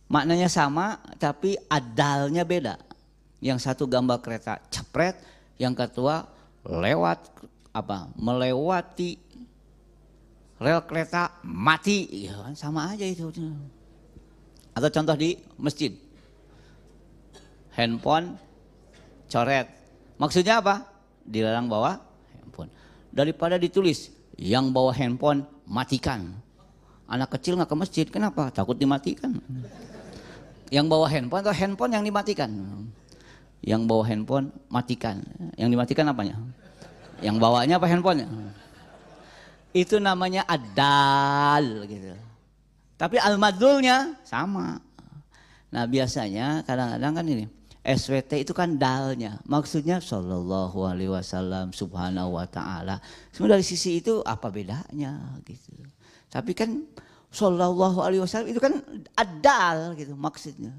Maknanya 0.07 0.47
sama 0.47 1.01
tapi 1.17 1.57
adalnya 1.67 2.45
beda. 2.45 2.77
Yang 3.43 3.65
satu 3.65 3.89
gambar 3.89 4.23
kereta 4.23 4.61
cepret 4.71 5.19
yang 5.59 5.75
kedua 5.75 6.23
lewat 6.63 7.19
apa 7.75 8.07
melewati 8.15 9.19
rel 10.61 10.85
kereta 10.87 11.43
mati. 11.43 12.29
Ya, 12.29 12.53
sama 12.55 12.93
aja 12.93 13.03
itu. 13.03 13.27
Atau 14.73 14.89
contoh 14.93 15.17
di 15.17 15.35
masjid. 15.59 15.91
Handphone 17.73 18.37
coret. 19.27 19.65
Maksudnya 20.21 20.61
apa 20.61 20.92
dilarang 21.23 21.67
bawa 21.71 21.99
handphone. 22.35 22.69
Daripada 23.13 23.55
ditulis 23.55 24.11
yang 24.37 24.71
bawa 24.73 24.91
handphone 24.95 25.45
matikan. 25.67 26.35
Anak 27.07 27.35
kecil 27.37 27.59
nggak 27.59 27.69
ke 27.69 27.77
masjid, 27.77 28.05
kenapa? 28.07 28.49
Takut 28.49 28.75
dimatikan. 28.75 29.37
Yang 30.73 30.85
bawa 30.89 31.05
handphone 31.11 31.41
atau 31.45 31.53
handphone 31.53 31.91
yang 31.93 32.03
dimatikan? 32.03 32.49
Yang 33.61 33.81
bawa 33.85 34.03
handphone 34.09 34.47
matikan. 34.67 35.21
Yang 35.55 35.69
dimatikan 35.77 36.05
apanya? 36.09 36.35
Yang 37.23 37.37
bawanya 37.39 37.75
apa 37.79 37.87
handphonenya? 37.87 38.27
Itu 39.71 39.97
namanya 40.01 40.43
adal 40.45 41.87
gitu. 41.87 42.13
Tapi 42.99 43.17
al-madlulnya 43.17 44.19
sama. 44.27 44.77
Nah 45.73 45.83
biasanya 45.89 46.61
kadang-kadang 46.67 47.13
kan 47.17 47.25
ini 47.25 47.45
SWT 47.83 48.31
itu 48.39 48.55
kan 48.55 48.79
dalnya. 48.79 49.43
Maksudnya 49.43 49.99
sallallahu 49.99 50.87
alaihi 50.87 51.11
wasallam 51.11 51.75
subhanahu 51.75 52.39
wa 52.39 52.47
taala. 52.47 53.03
Semua 53.35 53.59
dari 53.59 53.65
sisi 53.67 53.99
itu 53.99 54.23
apa 54.23 54.47
bedanya 54.47 55.19
gitu. 55.43 55.75
Tapi 56.31 56.55
kan 56.55 56.79
sallallahu 57.27 57.99
alaihi 57.99 58.23
wasallam 58.23 58.55
itu 58.55 58.63
kan 58.63 58.79
adal 59.19 59.99
gitu 59.99 60.15
maksudnya. 60.15 60.71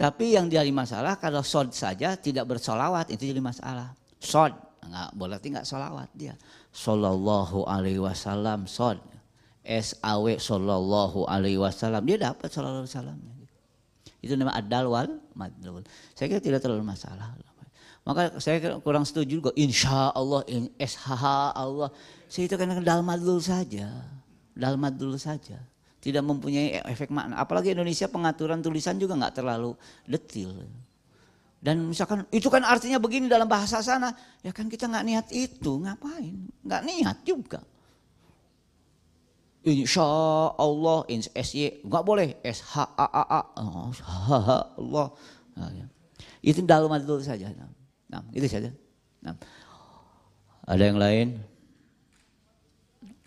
Tapi 0.00 0.32
yang 0.32 0.48
jadi 0.48 0.72
masalah 0.72 1.20
kalau 1.20 1.44
sod 1.44 1.76
saja 1.76 2.16
tidak 2.16 2.56
bersolawat 2.56 3.12
itu 3.12 3.28
jadi 3.28 3.44
masalah. 3.44 3.92
Sod 4.16 4.56
nggak 4.80 5.12
berarti 5.12 5.46
nggak 5.52 5.68
solawat 5.68 6.08
dia. 6.16 6.32
Sallallahu 6.72 7.68
alaihi 7.68 8.00
wasallam 8.00 8.64
sod. 8.64 8.96
SAW 9.68 10.40
sallallahu 10.40 11.28
alaihi 11.28 11.60
wasallam 11.60 12.00
dia 12.08 12.16
dapat 12.16 12.48
sallallahu 12.48 12.88
alaihi 12.88 12.96
wasallam. 12.96 13.37
Itu 14.18 14.34
nama 14.34 14.54
adal 14.54 14.90
wal 14.90 15.10
madlul. 15.38 15.86
Saya 16.14 16.26
kira 16.26 16.42
tidak 16.42 16.60
terlalu 16.64 16.82
masalah. 16.82 17.38
Maka 18.02 18.40
saya 18.40 18.80
kurang 18.80 19.04
setuju 19.04 19.28
juga 19.28 19.50
insya 19.52 20.10
Allah, 20.16 20.40
SHH 20.80 21.24
Allah. 21.52 21.92
Saya 22.24 22.48
itu 22.48 22.56
kan 22.56 22.80
dal 22.80 23.04
madlul 23.04 23.38
saja. 23.38 23.92
Dal 24.56 24.80
madlul 24.80 25.20
saja. 25.20 25.60
Tidak 26.00 26.24
mempunyai 26.24 26.80
efek 26.88 27.12
makna. 27.12 27.36
Apalagi 27.36 27.76
Indonesia 27.76 28.08
pengaturan 28.08 28.64
tulisan 28.64 28.96
juga 28.96 29.12
nggak 29.18 29.44
terlalu 29.44 29.76
detil. 30.08 30.66
Dan 31.58 31.90
misalkan 31.90 32.22
itu 32.30 32.46
kan 32.48 32.62
artinya 32.62 33.02
begini 33.02 33.26
dalam 33.26 33.50
bahasa 33.50 33.82
sana, 33.82 34.14
ya 34.46 34.54
kan 34.54 34.70
kita 34.70 34.86
nggak 34.86 35.04
niat 35.04 35.26
itu, 35.34 35.82
ngapain? 35.82 36.48
Nggak 36.62 36.82
niat 36.86 37.16
juga. 37.26 37.60
Insya 39.66 40.06
Allah, 40.54 41.02
SY, 41.34 41.82
nggak 41.82 42.04
boleh 42.06 42.38
S 42.46 42.62
H 42.62 42.86
A 42.94 43.06
A 43.10 43.24
A, 43.26 43.40
oh, 43.58 43.90
Allah. 44.78 45.06
Nah, 45.58 45.68
ya. 45.74 45.86
Itu 46.38 46.62
dalam 46.62 46.86
dulu 47.02 47.18
saja. 47.18 47.50
Nah, 48.06 48.22
itu 48.30 48.46
saja. 48.46 48.70
Nah. 49.18 49.34
Ada 50.62 50.82
yang 50.94 50.98
lain? 51.00 51.26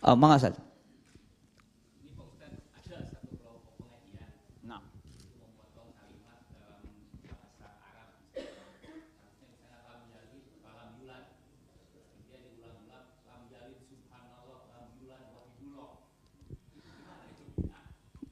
Oh, 0.02 0.16
Mang 0.16 0.34
Asad. 0.34 0.56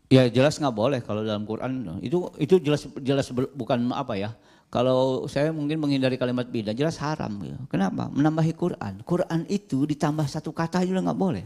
Ya 0.10 0.26
jelas 0.26 0.58
nggak 0.58 0.74
boleh 0.74 1.06
kalau 1.06 1.22
dalam 1.22 1.46
Quran 1.46 2.02
itu 2.02 2.34
itu 2.42 2.58
jelas 2.58 2.82
jelas 2.98 3.30
bukan 3.54 3.94
apa 3.94 4.18
ya. 4.18 4.34
Kalau 4.70 5.26
saya 5.30 5.54
mungkin 5.54 5.82
menghindari 5.82 6.18
kalimat 6.18 6.50
bidah 6.50 6.74
jelas 6.74 6.98
haram. 7.02 7.42
Ya. 7.46 7.58
Kenapa? 7.70 8.10
Menambahi 8.10 8.54
Quran. 8.54 9.02
Quran 9.06 9.46
itu 9.50 9.86
ditambah 9.86 10.26
satu 10.26 10.50
kata 10.50 10.82
juga 10.86 11.02
nggak 11.10 11.18
boleh. 11.18 11.46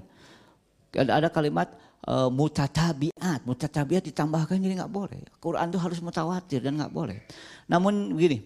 Ada 0.96 1.16
ada 1.24 1.32
kalimat 1.32 1.72
uh, 2.08 2.32
mutatabiat, 2.32 3.44
mutatabiat 3.44 4.04
ditambahkan 4.08 4.56
jadi 4.60 4.76
nggak 4.84 4.92
boleh. 4.92 5.24
Quran 5.44 5.70
itu 5.72 5.80
harus 5.80 6.00
mutawatir 6.00 6.64
dan 6.64 6.76
nggak 6.80 6.92
boleh. 6.92 7.20
Namun 7.68 8.16
begini, 8.16 8.44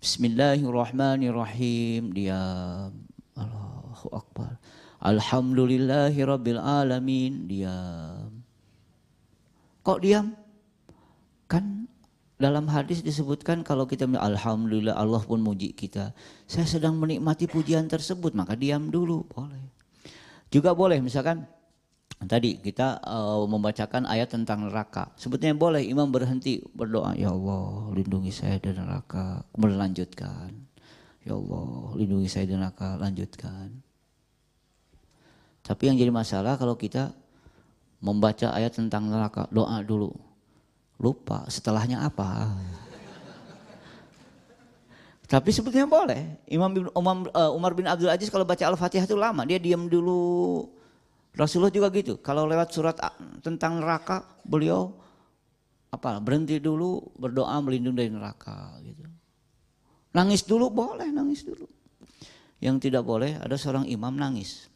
Bismillahirrahmanirrahim. 0.00 2.12
Dia 2.16 2.40
Allahu 3.36 4.08
Akbar. 4.16 4.56
Alhamdulillahirabbil 5.02 6.60
alamin. 6.60 7.48
Dia 7.48 7.72
Kok 9.82 9.98
diam? 9.98 10.34
Kan 11.50 11.90
dalam 12.42 12.66
hadis 12.66 13.06
disebutkan 13.06 13.62
kalau 13.62 13.86
kita 13.86 14.06
alhamdulillah 14.06 14.98
Allah 14.98 15.22
pun 15.22 15.38
muji 15.38 15.70
kita. 15.74 16.10
Saya 16.50 16.66
sedang 16.66 16.98
menikmati 16.98 17.46
pujian 17.46 17.86
tersebut, 17.86 18.34
maka 18.34 18.58
diam 18.58 18.90
dulu, 18.90 19.22
boleh. 19.30 19.62
Juga 20.50 20.74
boleh 20.74 20.98
misalkan 20.98 21.46
tadi 22.26 22.58
kita 22.58 22.98
uh, 23.02 23.46
membacakan 23.46 24.06
ayat 24.10 24.34
tentang 24.34 24.66
neraka. 24.66 25.14
Sebetulnya 25.14 25.54
boleh 25.54 25.82
imam 25.86 26.10
berhenti 26.10 26.62
berdoa, 26.74 27.14
ya 27.14 27.30
Allah, 27.30 27.94
lindungi 27.94 28.34
saya 28.34 28.58
dari 28.58 28.78
neraka. 28.78 29.46
Kemudian 29.54 29.78
lanjutkan. 29.78 30.50
Ya 31.22 31.38
Allah, 31.38 31.94
lindungi 31.94 32.26
saya 32.26 32.50
dari 32.50 32.58
neraka, 32.58 32.98
lanjutkan. 32.98 33.82
Tapi 35.62 35.82
yang 35.86 35.94
jadi 35.94 36.10
masalah 36.10 36.58
kalau 36.58 36.74
kita 36.74 37.14
membaca 38.02 38.50
ayat 38.50 38.74
tentang 38.74 39.06
neraka, 39.06 39.46
doa 39.54 39.78
dulu. 39.80 40.10
Lupa 40.98 41.46
setelahnya 41.46 42.02
apa. 42.02 42.50
Tapi 45.30 45.48
sebetulnya 45.48 45.88
boleh. 45.88 46.44
Imam 46.50 46.68
Umar, 46.92 47.30
uh, 47.32 47.56
Umar 47.56 47.72
bin 47.72 47.88
Abdul 47.88 48.12
Aziz 48.12 48.28
kalau 48.28 48.44
baca 48.44 48.60
Al-Fatihah 48.68 49.08
itu 49.08 49.16
lama, 49.16 49.46
dia 49.48 49.56
diam 49.56 49.88
dulu. 49.88 50.68
Rasulullah 51.32 51.72
juga 51.72 51.88
gitu. 51.96 52.20
Kalau 52.20 52.44
lewat 52.44 52.68
surat 52.76 52.98
tentang 53.40 53.80
neraka, 53.80 54.20
beliau 54.44 54.92
apa 55.88 56.20
berhenti 56.20 56.60
dulu 56.60 57.00
berdoa 57.16 57.56
melindungi 57.64 57.96
dari 57.96 58.10
neraka 58.12 58.76
gitu. 58.84 59.08
Nangis 60.12 60.44
dulu 60.44 60.68
boleh, 60.68 61.08
nangis 61.08 61.48
dulu. 61.48 61.64
Yang 62.60 62.92
tidak 62.92 63.08
boleh 63.08 63.40
ada 63.40 63.56
seorang 63.56 63.88
imam 63.88 64.12
nangis 64.12 64.71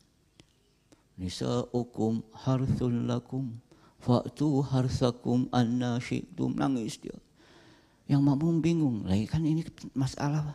nisaukum 1.17 2.21
harthul 2.33 3.09
lakum 3.09 3.57
fa'tu 4.01 4.61
harsakum 4.61 5.49
anna 5.51 5.97
syi'tum. 5.97 6.53
Nangis 6.53 7.01
dia. 7.01 7.17
Yang 8.07 8.23
makmum 8.23 8.63
bingung 8.63 8.97
lagi 9.03 9.27
kan 9.27 9.43
ini 9.43 9.67
masalah 9.97 10.55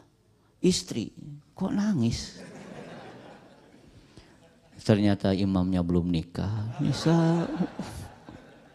istri 0.64 1.12
kok 1.58 1.74
nangis? 1.74 2.40
Ternyata 4.82 5.36
imamnya 5.36 5.86
belum 5.86 6.10
nikah. 6.10 6.80
Nisa 6.82 7.46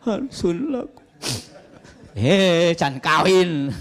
harsul 0.04 0.70
lakum. 0.70 1.02
Hei 2.14 2.76
can 2.78 3.00
kawin. 3.02 3.74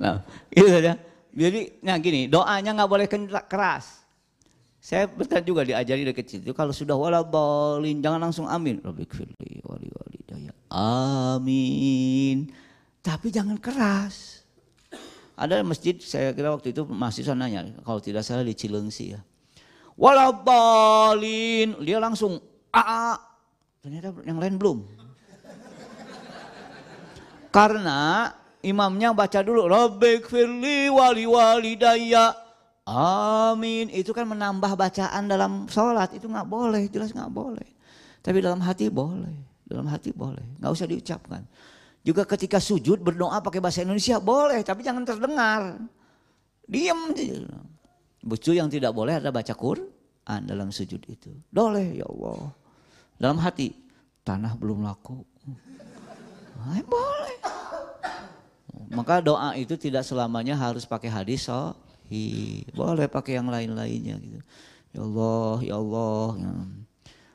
Nah 0.00 0.22
itu 0.50 0.66
saja. 0.66 0.98
Jadi 1.34 1.82
nah 1.82 1.98
gini 1.98 2.30
doanya 2.30 2.70
nggak 2.72 2.90
boleh 2.90 3.06
keras 3.50 4.03
saya 4.84 5.08
bertanya 5.08 5.48
juga 5.48 5.64
diajari 5.64 6.04
dari 6.04 6.12
kecil 6.12 6.44
itu 6.44 6.52
kalau 6.52 6.68
sudah 6.68 6.92
wala 6.92 7.24
balin 7.24 8.04
jangan 8.04 8.28
langsung 8.28 8.44
amin. 8.44 8.84
Rabbik 8.84 9.16
firli 9.16 9.64
wali 9.64 9.88
wali 9.88 10.18
daya. 10.28 10.52
Amin. 10.68 12.52
Tapi 13.00 13.32
jangan 13.32 13.56
keras. 13.56 14.44
Ada 15.40 15.64
masjid 15.64 15.96
saya 16.04 16.36
kira 16.36 16.52
waktu 16.52 16.76
itu 16.76 16.84
mahasiswa 16.84 17.32
nanya 17.32 17.64
kalau 17.80 17.96
tidak 17.96 18.28
salah 18.28 18.44
di 18.44 18.52
Cilengsi 18.52 19.16
ya. 19.16 19.24
Wala 19.96 20.36
balin 20.36 21.80
dia 21.80 21.96
langsung 21.96 22.36
a 22.68 23.16
ternyata 23.80 24.12
yang 24.28 24.36
lain 24.36 24.60
belum. 24.60 24.84
Karena 27.48 28.28
imamnya 28.60 29.16
baca 29.16 29.40
dulu 29.40 29.64
Rabbik 29.64 30.28
firli 30.28 30.92
wali 30.92 31.24
wali 31.24 31.72
daya 31.72 32.43
Amin. 32.84 33.88
Itu 33.88 34.12
kan 34.12 34.28
menambah 34.28 34.76
bacaan 34.76 35.24
dalam 35.24 35.64
sholat. 35.68 36.12
Itu 36.12 36.28
nggak 36.28 36.48
boleh, 36.48 36.88
jelas 36.92 37.16
nggak 37.16 37.32
boleh. 37.32 37.68
Tapi 38.20 38.38
dalam 38.44 38.60
hati 38.60 38.92
boleh. 38.92 39.32
Dalam 39.64 39.88
hati 39.88 40.12
boleh. 40.12 40.44
Nggak 40.60 40.72
usah 40.72 40.86
diucapkan. 40.88 41.42
Juga 42.04 42.28
ketika 42.28 42.60
sujud 42.60 43.00
berdoa 43.00 43.40
pakai 43.40 43.64
bahasa 43.64 43.80
Indonesia 43.80 44.20
boleh, 44.20 44.60
tapi 44.60 44.84
jangan 44.84 45.08
terdengar. 45.08 45.80
Diam. 46.68 47.16
Bucu 48.24 48.52
yang 48.52 48.68
tidak 48.68 48.92
boleh 48.92 49.20
ada 49.20 49.32
baca 49.32 49.52
Quran 49.56 50.40
dalam 50.44 50.68
sujud 50.68 51.00
itu. 51.08 51.32
Boleh 51.48 52.00
ya 52.00 52.04
Allah. 52.04 52.52
Dalam 53.16 53.40
hati, 53.40 53.72
tanah 54.20 54.52
belum 54.60 54.84
laku. 54.84 55.24
Nah, 56.60 56.80
boleh. 56.84 57.36
Maka 58.92 59.24
doa 59.24 59.56
itu 59.56 59.76
tidak 59.80 60.04
selamanya 60.04 60.56
harus 60.56 60.84
pakai 60.84 61.08
hadis 61.08 61.48
so 61.48 61.72
boleh 62.74 63.06
pakai 63.08 63.40
yang 63.40 63.48
lain-lainnya 63.48 64.16
gitu. 64.20 64.40
Ya 64.94 65.00
Allah, 65.02 65.54
ya 65.64 65.74
Allah. 65.80 66.26
Ya. 66.38 66.52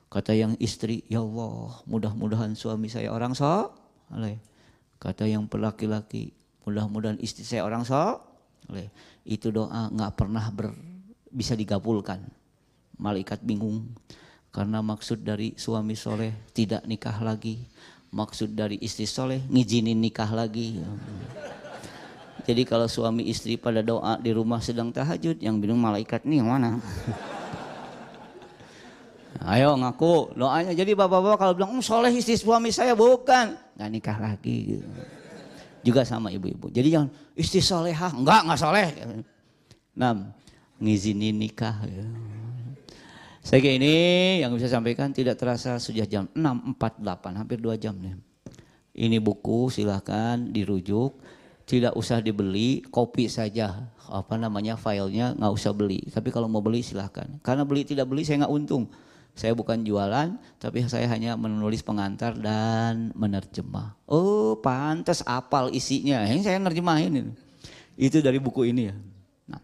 Kata 0.10 0.32
yang 0.34 0.58
istri, 0.58 1.06
ya 1.06 1.22
Allah, 1.22 1.86
mudah-mudahan 1.86 2.58
suami 2.58 2.90
saya 2.90 3.14
orang 3.14 3.38
so. 3.38 3.70
Kata 5.00 5.30
yang 5.30 5.46
laki-laki, 5.46 6.34
mudah-mudahan 6.66 7.22
istri 7.22 7.46
saya 7.46 7.68
orang 7.68 7.86
so. 7.86 8.22
Itu 9.28 9.54
doa 9.54 9.90
nggak 9.94 10.14
pernah 10.18 10.50
ber, 10.50 10.74
bisa 11.30 11.54
digabulkan. 11.54 12.26
Malaikat 12.98 13.40
bingung 13.46 13.96
karena 14.50 14.82
maksud 14.82 15.22
dari 15.22 15.54
suami 15.56 15.94
soleh 15.94 16.34
tidak 16.58 16.84
nikah 16.90 17.22
lagi. 17.22 17.62
Maksud 18.10 18.58
dari 18.58 18.82
istri 18.82 19.06
soleh 19.06 19.46
ngizinin 19.46 20.02
nikah 20.02 20.34
lagi. 20.34 20.82
Ya. 20.82 20.90
Jadi 22.50 22.66
kalau 22.66 22.90
suami 22.90 23.30
istri 23.30 23.62
pada 23.62 23.86
doa 23.86 24.18
di 24.18 24.34
rumah 24.34 24.58
sedang 24.58 24.90
tahajud, 24.90 25.38
yang 25.38 25.62
bingung 25.62 25.78
malaikat 25.78 26.26
nih 26.26 26.42
yang 26.42 26.50
mana? 26.50 26.82
Ayo 29.54 29.78
ngaku 29.78 30.34
doanya. 30.34 30.74
Jadi 30.74 30.98
bapak-bapak 30.98 31.38
kalau 31.38 31.54
bilang, 31.54 31.78
um, 31.78 31.82
soleh 31.86 32.10
istri 32.10 32.34
suami 32.42 32.74
saya 32.74 32.98
bukan, 32.98 33.54
nggak 33.78 33.90
nikah 33.94 34.18
lagi. 34.18 34.74
Gitu. 34.74 34.88
Juga 35.86 36.02
sama 36.02 36.34
ibu-ibu. 36.34 36.74
Jadi 36.74 36.90
jangan 36.90 37.14
istri 37.38 37.62
solehah, 37.62 38.18
enggak, 38.18 38.42
enggak 38.42 38.60
soleh. 38.66 38.88
Enam, 39.94 40.34
ngizinin 40.82 41.38
nikah. 41.38 41.86
Ya. 41.86 42.06
Saya 43.46 43.62
kayak 43.62 43.78
ini 43.78 43.96
yang 44.42 44.58
bisa 44.58 44.74
sampaikan 44.74 45.14
tidak 45.14 45.38
terasa 45.38 45.78
sudah 45.78 46.10
jam 46.10 46.26
6.48, 46.34 46.98
hampir 47.46 47.62
2 47.62 47.78
jam 47.78 47.94
nih. 47.94 48.18
Ini 48.98 49.22
buku 49.22 49.70
silahkan 49.70 50.36
dirujuk, 50.50 51.22
tidak 51.70 51.94
usah 51.94 52.18
dibeli, 52.18 52.82
kopi 52.90 53.30
saja 53.30 53.94
apa 54.10 54.42
namanya 54.42 54.74
filenya 54.74 55.38
nggak 55.38 55.54
usah 55.54 55.70
beli. 55.70 56.02
Tapi 56.10 56.34
kalau 56.34 56.50
mau 56.50 56.66
beli 56.66 56.82
silahkan. 56.82 57.30
Karena 57.46 57.62
beli 57.62 57.86
tidak 57.86 58.10
beli 58.10 58.26
saya 58.26 58.42
nggak 58.42 58.54
untung. 58.58 58.90
Saya 59.38 59.54
bukan 59.54 59.86
jualan, 59.86 60.36
tapi 60.58 60.82
saya 60.90 61.06
hanya 61.14 61.38
menulis 61.38 61.86
pengantar 61.86 62.34
dan 62.34 63.14
menerjemah. 63.14 63.96
Oh, 64.10 64.58
pantas 64.58 65.22
apal 65.24 65.70
isinya. 65.70 66.26
Yang 66.26 66.50
saya 66.50 66.58
nerjemahin 66.58 67.14
ini. 67.14 67.32
Itu 67.94 68.20
dari 68.26 68.42
buku 68.42 68.66
ini 68.66 68.90
ya. 68.90 68.96
Nah. 69.48 69.62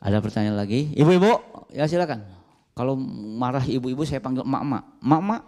Ada 0.00 0.18
pertanyaan 0.24 0.56
lagi? 0.56 0.96
Ibu-ibu, 0.96 1.30
ya 1.76 1.84
silakan. 1.84 2.24
Kalau 2.72 2.96
marah 3.36 3.62
ibu-ibu 3.68 4.02
saya 4.08 4.24
panggil 4.24 4.48
mak-mak. 4.48 4.82
Mak-mak. 5.04 5.42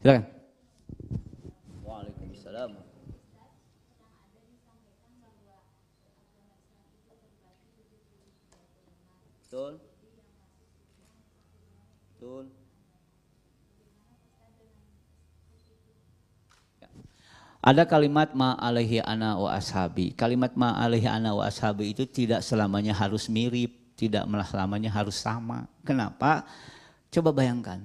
Silakan. 0.00 0.24
Waalaikumsalam. 1.84 2.70
Betul. 9.44 9.78
Betul. 12.24 12.44
Ya. 16.80 16.88
Ada 17.64 17.88
kalimat 17.88 18.36
ma 18.36 18.60
alaihi 18.60 19.00
ana 19.00 19.40
wa 19.40 19.48
ashabi. 19.56 20.12
Kalimat 20.12 20.52
ma 20.52 20.76
alaihi 20.76 21.08
ana 21.08 21.32
wa 21.32 21.48
ashabi 21.48 21.96
itu 21.96 22.04
tidak 22.04 22.44
selamanya 22.44 22.92
harus 22.92 23.32
mirip, 23.32 23.72
tidak 23.96 24.28
selamanya 24.44 24.92
harus 24.92 25.16
sama. 25.16 25.64
Kenapa? 25.80 26.44
Coba 27.08 27.32
bayangkan, 27.32 27.80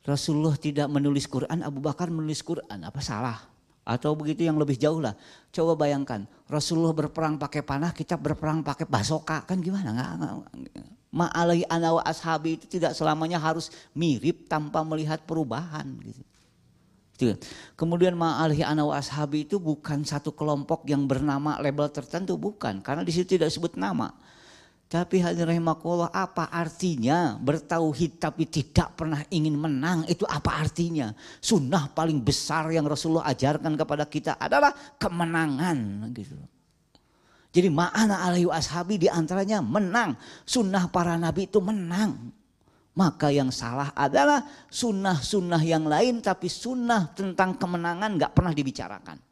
Rasulullah 0.00 0.56
tidak 0.56 0.88
menulis 0.88 1.28
Quran, 1.28 1.60
Abu 1.60 1.84
Bakar 1.84 2.08
menulis 2.08 2.40
Quran, 2.40 2.80
apa 2.80 3.04
salah? 3.04 3.36
Atau 3.84 4.16
begitu 4.16 4.48
yang 4.48 4.56
lebih 4.56 4.80
jauh 4.80 4.96
lah. 4.96 5.12
Coba 5.52 5.76
bayangkan, 5.76 6.24
Rasulullah 6.48 6.96
berperang 6.96 7.36
pakai 7.36 7.60
panah, 7.60 7.92
kita 7.92 8.16
berperang 8.16 8.64
pakai 8.64 8.88
basoka, 8.88 9.44
kan 9.44 9.60
gimana? 9.60 9.92
Nggak, 9.92 10.10
nggak, 10.16 10.32
Ma'alai 11.12 11.68
anawa 11.68 12.00
ashabi 12.04 12.56
itu 12.56 12.64
tidak 12.64 12.96
selamanya 12.96 13.36
harus 13.36 13.68
mirip 13.92 14.48
tanpa 14.48 14.80
melihat 14.84 15.20
perubahan. 15.28 15.84
Gitu. 16.00 16.24
Gitu. 17.18 17.34
Kemudian 17.74 18.14
ma'alai 18.14 18.62
anawa 18.62 19.02
ashabi 19.02 19.42
itu 19.42 19.58
bukan 19.58 20.06
satu 20.06 20.30
kelompok 20.30 20.86
yang 20.86 21.04
bernama 21.10 21.58
label 21.58 21.90
tertentu, 21.90 22.38
bukan. 22.38 22.78
Karena 22.78 23.02
di 23.02 23.10
situ 23.10 23.34
tidak 23.34 23.50
sebut 23.50 23.74
nama. 23.74 24.14
Tapi 24.88 25.20
hadir 25.20 25.44
rahimakullah 25.44 26.08
apa 26.08 26.48
artinya 26.48 27.36
bertauhid 27.36 28.16
tapi 28.16 28.48
tidak 28.48 28.96
pernah 28.96 29.20
ingin 29.28 29.52
menang 29.52 30.08
itu 30.08 30.24
apa 30.24 30.64
artinya? 30.64 31.12
Sunnah 31.44 31.92
paling 31.92 32.24
besar 32.24 32.72
yang 32.72 32.88
Rasulullah 32.88 33.28
ajarkan 33.28 33.76
kepada 33.76 34.08
kita 34.08 34.40
adalah 34.40 34.72
kemenangan 34.96 36.08
gitu. 36.16 36.40
Jadi 37.52 37.68
ma'ana 37.68 38.32
alaihi 38.32 38.48
ashabi 38.48 38.96
di 38.96 39.12
antaranya 39.12 39.60
menang. 39.60 40.16
Sunnah 40.48 40.88
para 40.88 41.20
nabi 41.20 41.44
itu 41.52 41.60
menang. 41.60 42.32
Maka 42.98 43.30
yang 43.30 43.54
salah 43.54 43.94
adalah 43.94 44.42
sunnah-sunnah 44.66 45.62
yang 45.62 45.86
lain 45.86 46.18
tapi 46.18 46.50
sunnah 46.50 47.14
tentang 47.14 47.54
kemenangan 47.54 48.18
gak 48.18 48.34
pernah 48.34 48.50
dibicarakan 48.50 49.28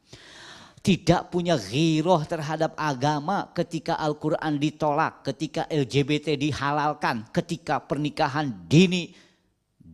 tidak 0.87 1.27
punya 1.27 1.59
giroh 1.59 2.23
terhadap 2.23 2.71
agama 2.79 3.51
ketika 3.51 3.99
Al-Quran 3.99 4.55
ditolak, 4.55 5.19
ketika 5.19 5.67
LGBT 5.67 6.39
dihalalkan, 6.39 7.27
ketika 7.35 7.83
pernikahan 7.83 8.47
dini 8.71 9.11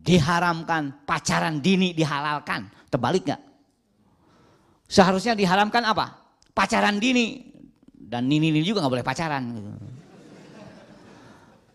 diharamkan, 0.04 1.02
pacaran 1.02 1.58
dini 1.58 1.90
dihalalkan. 1.96 2.70
Terbalik 2.92 3.26
nggak? 3.26 3.42
Seharusnya 4.86 5.34
diharamkan 5.34 5.82
apa? 5.82 6.14
Pacaran 6.54 7.02
dini. 7.02 7.50
Dan 7.90 8.30
nini-nini 8.30 8.62
juga 8.62 8.84
nggak 8.84 8.94
boleh 8.94 9.06
pacaran. 9.06 9.42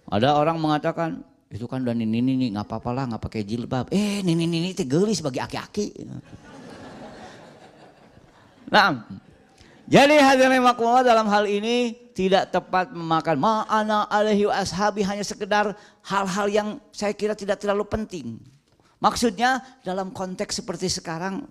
Ada 0.08 0.38
orang 0.38 0.58
mengatakan, 0.62 1.28
itu 1.50 1.66
kan 1.66 1.82
dan 1.82 1.98
nini-nini 1.98 2.54
nggak 2.54 2.70
apa-apa 2.70 2.90
lah 2.94 3.04
nggak 3.10 3.24
pakai 3.26 3.42
jilbab. 3.42 3.90
Eh 3.90 4.22
nini-nini 4.22 4.78
itu 4.78 4.86
gelis 4.86 5.18
bagi 5.26 5.42
aki-aki. 5.42 5.88
Nah, 8.70 9.02
jadi 9.90 10.22
hadirin 10.22 10.62
makumullah 10.62 11.02
dalam 11.02 11.26
hal 11.26 11.50
ini 11.50 11.98
tidak 12.14 12.54
tepat 12.54 12.94
memakan 12.94 13.42
ma'ana 13.42 14.06
alaihi 14.06 14.46
ashabi 14.46 15.02
hanya 15.02 15.26
sekedar 15.26 15.74
hal-hal 16.06 16.46
yang 16.54 16.68
saya 16.94 17.18
kira 17.18 17.34
tidak 17.34 17.58
terlalu 17.58 17.90
penting. 17.90 18.38
Maksudnya 19.02 19.66
dalam 19.82 20.14
konteks 20.14 20.62
seperti 20.62 20.86
sekarang 20.86 21.50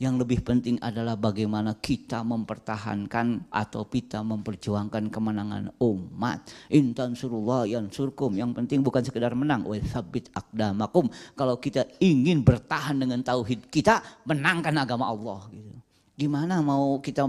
yang 0.00 0.16
lebih 0.16 0.40
penting 0.40 0.80
adalah 0.80 1.12
bagaimana 1.12 1.76
kita 1.76 2.24
mempertahankan 2.24 3.52
atau 3.52 3.84
kita 3.84 4.24
memperjuangkan 4.24 5.12
kemenangan 5.12 5.76
umat. 5.76 6.48
Intan 6.72 7.12
surullah 7.12 7.68
yang 7.68 7.92
surkum. 7.92 8.32
Yang 8.32 8.56
penting 8.56 8.80
bukan 8.80 9.04
sekedar 9.04 9.36
menang. 9.36 9.68
Sabit 9.84 10.32
akdamakum. 10.32 11.04
Kalau 11.36 11.60
kita 11.60 11.84
ingin 12.00 12.40
bertahan 12.40 12.96
dengan 12.96 13.20
tauhid 13.20 13.68
kita, 13.68 14.00
menangkan 14.24 14.72
agama 14.80 15.04
Allah. 15.04 15.44
Gitu. 15.52 15.68
Gimana 16.16 16.64
mau 16.64 16.96
kita 17.04 17.28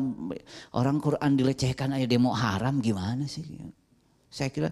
orang 0.71 1.03
Quran 1.03 1.31
dilecehkan 1.35 1.91
aja 1.91 2.07
demo 2.07 2.31
haram 2.31 2.79
gimana 2.79 3.27
sih? 3.27 3.43
Saya 4.31 4.47
kira 4.47 4.71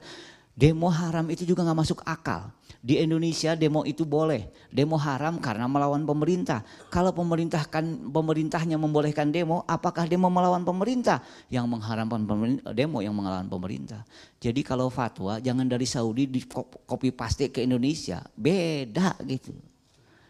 demo 0.56 0.88
haram 0.88 1.28
itu 1.28 1.44
juga 1.44 1.68
nggak 1.68 1.80
masuk 1.84 2.00
akal. 2.08 2.48
Di 2.80 2.96
Indonesia 2.96 3.60
demo 3.60 3.84
itu 3.84 4.08
boleh, 4.08 4.48
demo 4.72 4.96
haram 4.96 5.36
karena 5.44 5.68
melawan 5.68 6.08
pemerintah. 6.08 6.64
Kalau 6.88 7.12
pemerintah 7.12 7.68
kan 7.68 7.84
pemerintahnya 8.08 8.80
membolehkan 8.80 9.36
demo, 9.36 9.68
apakah 9.68 10.08
demo 10.08 10.32
melawan 10.32 10.64
pemerintah? 10.64 11.20
Yang 11.52 11.68
mengharamkan 11.68 12.24
pemerintah, 12.24 12.72
demo 12.72 13.04
yang 13.04 13.12
melawan 13.12 13.52
pemerintah. 13.52 14.08
Jadi 14.40 14.64
kalau 14.64 14.88
fatwa 14.88 15.44
jangan 15.44 15.68
dari 15.68 15.84
Saudi 15.84 16.32
di 16.32 16.40
copy 16.48 17.12
paste 17.12 17.52
ke 17.52 17.68
Indonesia, 17.68 18.24
beda 18.40 19.20
gitu. 19.28 19.52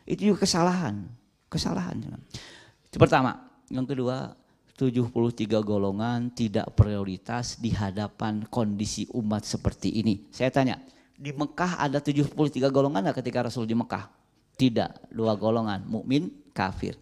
Itu 0.09 0.33
juga 0.33 0.41
kesalahan, 0.41 1.05
kesalahan. 1.53 2.01
Itu 2.89 2.97
pertama. 2.97 3.45
Yang 3.69 3.93
kedua, 3.93 4.33
73 4.73 5.61
golongan 5.61 6.33
tidak 6.33 6.73
prioritas 6.73 7.61
di 7.61 7.69
hadapan 7.69 8.41
kondisi 8.49 9.05
umat 9.13 9.45
seperti 9.45 10.01
ini. 10.01 10.25
Saya 10.33 10.49
tanya, 10.49 10.81
di 11.19 11.35
Mekah 11.35 11.75
ada 11.83 11.99
73 11.99 12.31
golongan 12.71 13.03
enggak 13.03 13.19
ketika 13.19 13.51
Rasul 13.51 13.67
di 13.67 13.75
Mekah? 13.75 14.07
Tidak, 14.55 15.11
dua 15.11 15.35
golongan, 15.35 15.83
mukmin, 15.83 16.31
kafir. 16.55 16.95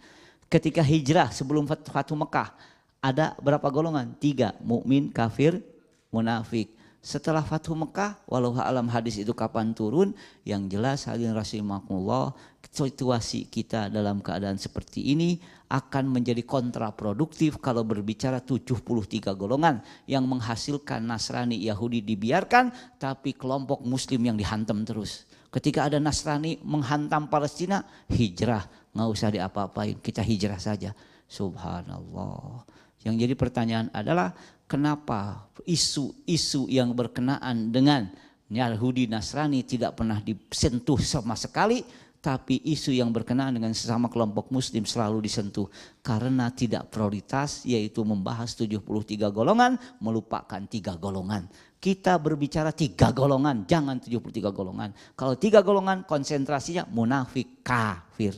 Ketika 0.49 0.81
hijrah 0.81 1.29
sebelum 1.29 1.69
Fatu 1.69 2.17
Mekah, 2.17 2.57
ada 2.97 3.37
berapa 3.37 3.69
golongan? 3.69 4.17
Tiga, 4.17 4.57
mukmin, 4.65 5.13
kafir, 5.13 5.61
munafik. 6.09 6.73
Setelah 6.97 7.45
Fathu 7.45 7.71
Mekah, 7.71 8.19
walau 8.27 8.51
alam 8.57 8.89
hadis 8.91 9.15
itu 9.21 9.31
kapan 9.31 9.71
turun, 9.71 10.11
yang 10.43 10.67
jelas 10.67 11.07
hadirin 11.07 11.31
rahimakumullah, 11.31 12.35
situasi 12.67 13.47
kita 13.47 13.87
dalam 13.87 14.19
keadaan 14.19 14.59
seperti 14.59 15.15
ini 15.15 15.39
akan 15.67 16.07
menjadi 16.07 16.47
kontraproduktif 16.47 17.59
kalau 17.59 17.83
berbicara 17.83 18.39
73 18.39 19.35
golongan 19.35 19.83
yang 20.07 20.23
menghasilkan 20.23 21.03
Nasrani 21.03 21.59
Yahudi 21.59 21.99
dibiarkan 22.03 22.95
tapi 22.95 23.35
kelompok 23.35 23.83
muslim 23.83 24.23
yang 24.23 24.39
dihantam 24.39 24.87
terus. 24.87 25.27
Ketika 25.51 25.87
ada 25.87 25.99
Nasrani 25.99 26.59
menghantam 26.63 27.27
Palestina, 27.27 27.83
hijrah, 28.11 28.63
nggak 28.95 29.09
usah 29.11 29.29
diapa-apain, 29.31 29.99
kita 29.99 30.23
hijrah 30.23 30.59
saja. 30.59 30.91
Subhanallah. 31.27 32.63
Yang 33.03 33.15
jadi 33.27 33.33
pertanyaan 33.35 33.87
adalah 33.91 34.31
kenapa 34.67 35.47
isu-isu 35.67 36.67
yang 36.71 36.95
berkenaan 36.95 37.71
dengan 37.71 38.07
Yahudi 38.47 39.11
Nasrani 39.11 39.63
tidak 39.67 39.99
pernah 39.99 40.23
disentuh 40.23 40.99
sama 41.03 41.35
sekali 41.35 41.83
tapi 42.27 42.59
isu 42.67 42.91
yang 42.91 43.15
berkenaan 43.15 43.55
dengan 43.55 43.71
sesama 43.71 44.11
kelompok 44.11 44.51
muslim 44.51 44.83
selalu 44.83 45.23
disentuh 45.23 45.71
karena 46.03 46.51
tidak 46.51 46.91
prioritas 46.91 47.63
yaitu 47.63 48.03
membahas 48.03 48.51
73 48.51 48.83
golongan 49.31 49.79
melupakan 50.03 50.59
tiga 50.67 50.99
golongan. 50.99 51.47
Kita 51.79 52.19
berbicara 52.19 52.75
tiga 52.75 53.15
golongan, 53.15 53.63
jangan 53.63 54.03
73 54.03 54.51
golongan. 54.51 54.91
Kalau 55.15 55.39
tiga 55.39 55.63
golongan 55.63 56.03
konsentrasinya 56.03 56.83
munafik 56.91 57.63
kafir. 57.63 58.35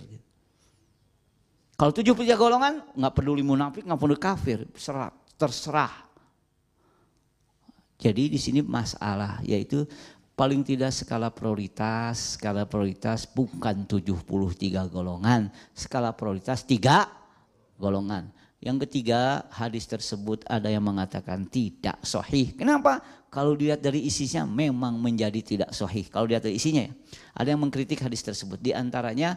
Kalau 1.73 1.89
73 1.89 2.29
golongan 2.37 2.93
nggak 2.93 3.13
peduli 3.17 3.41
munafik, 3.41 3.89
nggak 3.89 3.97
peduli 3.97 4.21
kafir, 4.21 4.69
terserah. 5.33 6.05
Jadi 7.97 8.29
di 8.29 8.37
sini 8.37 8.61
masalah 8.61 9.41
yaitu 9.41 9.89
paling 10.39 10.63
tidak 10.63 10.95
skala 10.95 11.27
prioritas, 11.27 12.39
skala 12.39 12.63
prioritas 12.63 13.27
bukan 13.27 13.83
73 13.83 14.87
golongan, 14.87 15.51
skala 15.75 16.15
prioritas 16.15 16.63
tiga 16.63 17.11
golongan. 17.75 18.31
Yang 18.63 18.87
ketiga, 18.87 19.43
hadis 19.51 19.83
tersebut 19.83 20.47
ada 20.47 20.71
yang 20.71 20.83
mengatakan 20.83 21.43
tidak 21.43 21.99
sahih. 22.07 22.55
Kenapa? 22.55 23.03
Kalau 23.27 23.55
dilihat 23.55 23.83
dari 23.83 24.07
isinya 24.07 24.47
memang 24.47 24.95
menjadi 24.95 25.43
tidak 25.43 25.71
sahih. 25.75 26.07
Kalau 26.07 26.27
dilihat 26.27 26.47
dari 26.47 26.55
isinya 26.55 26.87
ya. 26.87 26.93
Ada 27.35 27.55
yang 27.55 27.61
mengkritik 27.67 27.99
hadis 27.99 28.23
tersebut. 28.23 28.59
Di 28.63 28.71
antaranya 28.71 29.35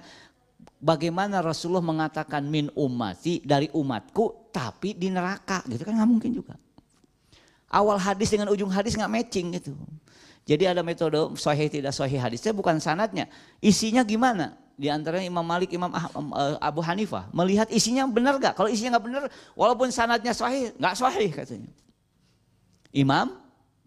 bagaimana 0.78 1.42
Rasulullah 1.42 1.82
mengatakan 1.82 2.46
min 2.46 2.70
umati 2.78 3.42
dari 3.42 3.66
umatku 3.74 4.50
tapi 4.54 4.94
di 4.94 5.10
neraka 5.10 5.66
gitu 5.66 5.82
kan 5.82 5.98
nggak 5.98 6.10
mungkin 6.10 6.30
juga. 6.30 6.54
Awal 7.70 7.98
hadis 8.02 8.30
dengan 8.30 8.50
ujung 8.50 8.70
hadis 8.70 8.94
nggak 8.98 9.10
matching 9.10 9.54
gitu. 9.54 9.74
Jadi 10.42 10.66
ada 10.66 10.82
metode 10.82 11.38
sahih 11.38 11.70
tidak 11.70 11.94
sahih 11.94 12.18
hadisnya 12.18 12.50
bukan 12.50 12.82
sanatnya. 12.82 13.30
Isinya 13.62 14.02
gimana? 14.02 14.58
di 14.82 14.88
antaranya 14.90 15.28
Imam 15.28 15.44
Malik, 15.46 15.70
Imam 15.70 15.92
eh, 15.92 16.56
Abu 16.58 16.80
Hanifah 16.82 17.28
melihat 17.30 17.68
isinya 17.70 18.08
benar 18.08 18.40
gak? 18.40 18.58
Kalau 18.58 18.66
isinya 18.66 18.98
nggak 18.98 19.04
benar, 19.04 19.22
walaupun 19.54 19.92
sanadnya 19.92 20.32
sahih, 20.34 20.72
nggak 20.74 20.94
sahih 20.96 21.30
katanya. 21.30 21.70
Imam 22.90 23.38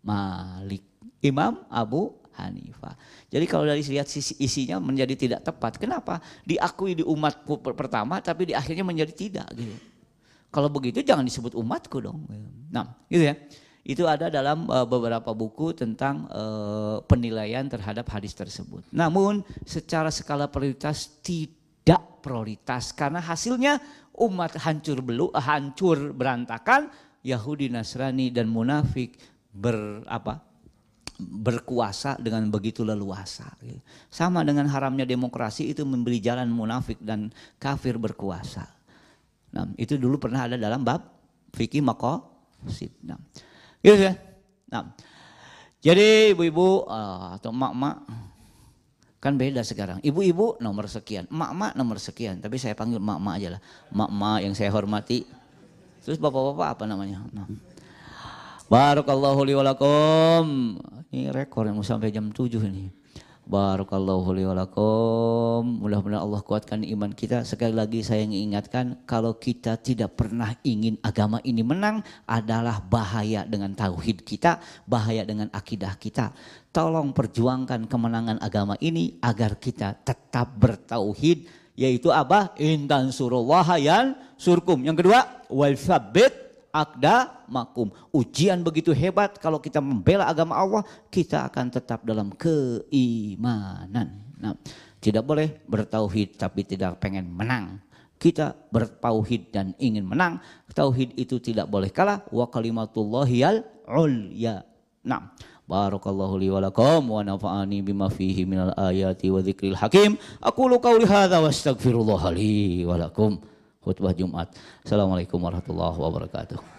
Malik, 0.05 0.85
Imam 1.19 1.65
Abu 1.67 2.15
Hanifah. 2.35 2.95
Jadi 3.27 3.45
kalau 3.47 3.67
dari 3.67 3.83
lihat 3.83 4.07
sisi 4.07 4.35
isinya 4.39 4.79
menjadi 4.79 5.15
tidak 5.15 5.41
tepat. 5.43 5.79
Kenapa? 5.79 6.19
Diakui 6.47 6.95
di 6.99 7.03
umatku 7.03 7.59
pertama, 7.75 8.23
tapi 8.23 8.51
di 8.51 8.53
akhirnya 8.55 8.83
menjadi 8.87 9.11
tidak 9.11 9.47
gitu. 9.55 9.75
Kalau 10.51 10.71
begitu 10.71 11.03
jangan 11.03 11.27
disebut 11.27 11.51
umatku 11.59 11.99
dong. 11.99 12.23
Nah, 12.71 12.95
gitu 13.11 13.27
ya. 13.27 13.35
Itu 13.85 14.09
ada 14.09 14.33
dalam 14.33 14.65
uh, 14.65 14.83
beberapa 14.89 15.29
buku 15.37 15.77
tentang 15.77 16.25
uh, 16.33 17.05
penilaian 17.05 17.69
terhadap 17.69 18.09
hadis 18.09 18.33
tersebut. 18.33 18.81
Namun 18.89 19.45
secara 19.61 20.09
skala 20.09 20.49
prioritas 20.49 21.21
tidak 21.21 22.01
prioritas 22.25 22.89
karena 22.89 23.21
hasilnya 23.21 23.77
umat 24.17 24.57
hancur 24.57 25.05
belu, 25.05 25.29
hancur 25.37 26.17
berantakan, 26.17 26.89
Yahudi, 27.21 27.69
Nasrani 27.69 28.33
dan 28.33 28.49
munafik 28.49 29.21
ber 29.53 30.01
apa? 30.09 30.41
berkuasa 31.15 32.19
dengan 32.19 32.51
begitu 32.51 32.83
leluasa. 32.83 33.47
Sama 34.11 34.43
dengan 34.43 34.67
haramnya 34.67 35.07
demokrasi 35.07 35.71
itu 35.71 35.87
memberi 35.87 36.19
jalan 36.19 36.51
munafik 36.51 36.99
dan 36.99 37.31
kafir 37.55 37.95
berkuasa. 37.95 38.67
Nah, 39.55 39.63
itu 39.79 39.95
dulu 39.95 40.19
pernah 40.19 40.43
ada 40.43 40.59
dalam 40.59 40.83
bab 40.83 41.07
fikih 41.55 41.79
mako 41.79 42.35
Nah, 43.05 43.19
Gitu 43.85 44.01
ya. 44.01 44.13
Nah, 44.73 44.97
jadi 45.85 46.33
ibu-ibu 46.33 46.89
uh, 46.89 47.37
atau 47.37 47.53
emak-emak 47.53 48.01
kan 49.21 49.37
beda 49.37 49.61
sekarang. 49.61 50.01
Ibu-ibu 50.01 50.57
nomor 50.57 50.89
sekian, 50.89 51.29
emak-emak 51.29 51.77
nomor 51.77 52.01
sekian. 52.01 52.41
Tapi 52.41 52.57
saya 52.57 52.73
panggil 52.73 52.97
emak-emak 52.97 53.33
aja 53.37 53.49
lah. 53.57 53.61
Emak-emak 53.93 54.39
yang 54.41 54.53
saya 54.57 54.73
hormati. 54.73 55.29
Terus 56.01 56.17
bapak-bapak 56.17 56.81
apa 56.81 56.83
namanya? 56.89 57.21
Nah. 57.29 57.45
Barakallahu 58.65 59.45
liwalakum. 59.45 60.77
Ini 61.13 61.29
rekor 61.29 61.69
yang 61.69 61.77
mau 61.77 61.85
sampai 61.85 62.09
jam 62.09 62.33
7 62.33 62.49
ini. 62.65 63.04
Barakallahu 63.45 64.33
li 64.33 64.41
Mudah-mudahan 64.41 66.17
Allah 66.17 66.41
kuatkan 66.41 66.81
iman 66.81 67.13
kita. 67.13 67.45
Sekali 67.45 67.77
lagi 67.77 68.01
saya 68.01 68.25
ingatkan 68.25 69.05
kalau 69.05 69.37
kita 69.37 69.77
tidak 69.77 70.17
pernah 70.17 70.57
ingin 70.65 70.97
agama 71.05 71.37
ini 71.45 71.61
menang 71.61 72.01
adalah 72.25 72.81
bahaya 72.81 73.45
dengan 73.45 73.77
tauhid 73.77 74.25
kita, 74.25 74.57
bahaya 74.89 75.21
dengan 75.29 75.53
akidah 75.53 75.93
kita. 75.93 76.33
Tolong 76.73 77.13
perjuangkan 77.13 77.85
kemenangan 77.85 78.41
agama 78.41 78.81
ini 78.81 79.21
agar 79.21 79.61
kita 79.61 79.93
tetap 80.01 80.49
bertauhid 80.57 81.45
yaitu 81.77 82.09
apa? 82.09 82.57
Intan 82.57 83.13
surullahayan 83.13 84.17
surkum. 84.41 84.81
Yang 84.81 85.05
kedua, 85.05 85.45
wal 85.53 85.77
akda 86.75 87.47
makum. 87.47 87.87
Ujian 88.11 88.59
begitu 88.59 88.91
hebat 88.91 89.39
kalau 89.39 89.63
kita 89.63 89.79
membela 89.79 90.27
agama 90.27 90.59
Allah, 90.59 90.83
kita 91.07 91.47
akan 91.47 91.71
tetap 91.71 92.03
dalam 92.03 92.35
keimanan. 92.35 94.19
Nah, 94.35 94.59
tidak 94.99 95.23
boleh 95.23 95.63
bertauhid 95.63 96.35
tapi 96.35 96.67
tidak 96.67 96.99
pengen 96.99 97.31
menang. 97.31 97.79
Kita 98.19 98.51
bertauhid 98.51 99.51
dan 99.55 99.71
ingin 99.79 100.03
menang, 100.03 100.43
tauhid 100.71 101.15
itu 101.15 101.39
tidak 101.39 101.71
boleh 101.71 101.91
kalah 101.91 102.23
wa 102.31 102.47
kalimatullahi 102.47 103.37
al 103.43 103.63
ulya. 103.87 104.63
Nah, 105.05 105.31
Barakallahu 105.65 106.37
li 106.37 106.53
wa 106.53 106.61
lakum 106.61 107.09
wa 107.09 107.25
nafa'ani 107.25 107.81
bima 107.81 108.05
fihi 108.05 108.45
minal 108.45 108.69
ayati 108.77 109.33
wa 109.33 109.41
dzikril 109.41 109.73
hakim. 109.73 110.13
Aku 110.37 110.69
lu 110.69 110.77
qauli 110.77 111.09
hadza 111.09 111.41
wa 111.41 111.49
astaghfirullah 111.49 112.21
li 112.37 112.85
wa 112.85 113.01
lakum 113.01 113.41
khutbah 113.85 114.17
Jumat. 114.17 114.49
Assalamualaikum 114.81 115.37
warahmatullahi 115.37 115.97
wabarakatuh. 116.01 116.74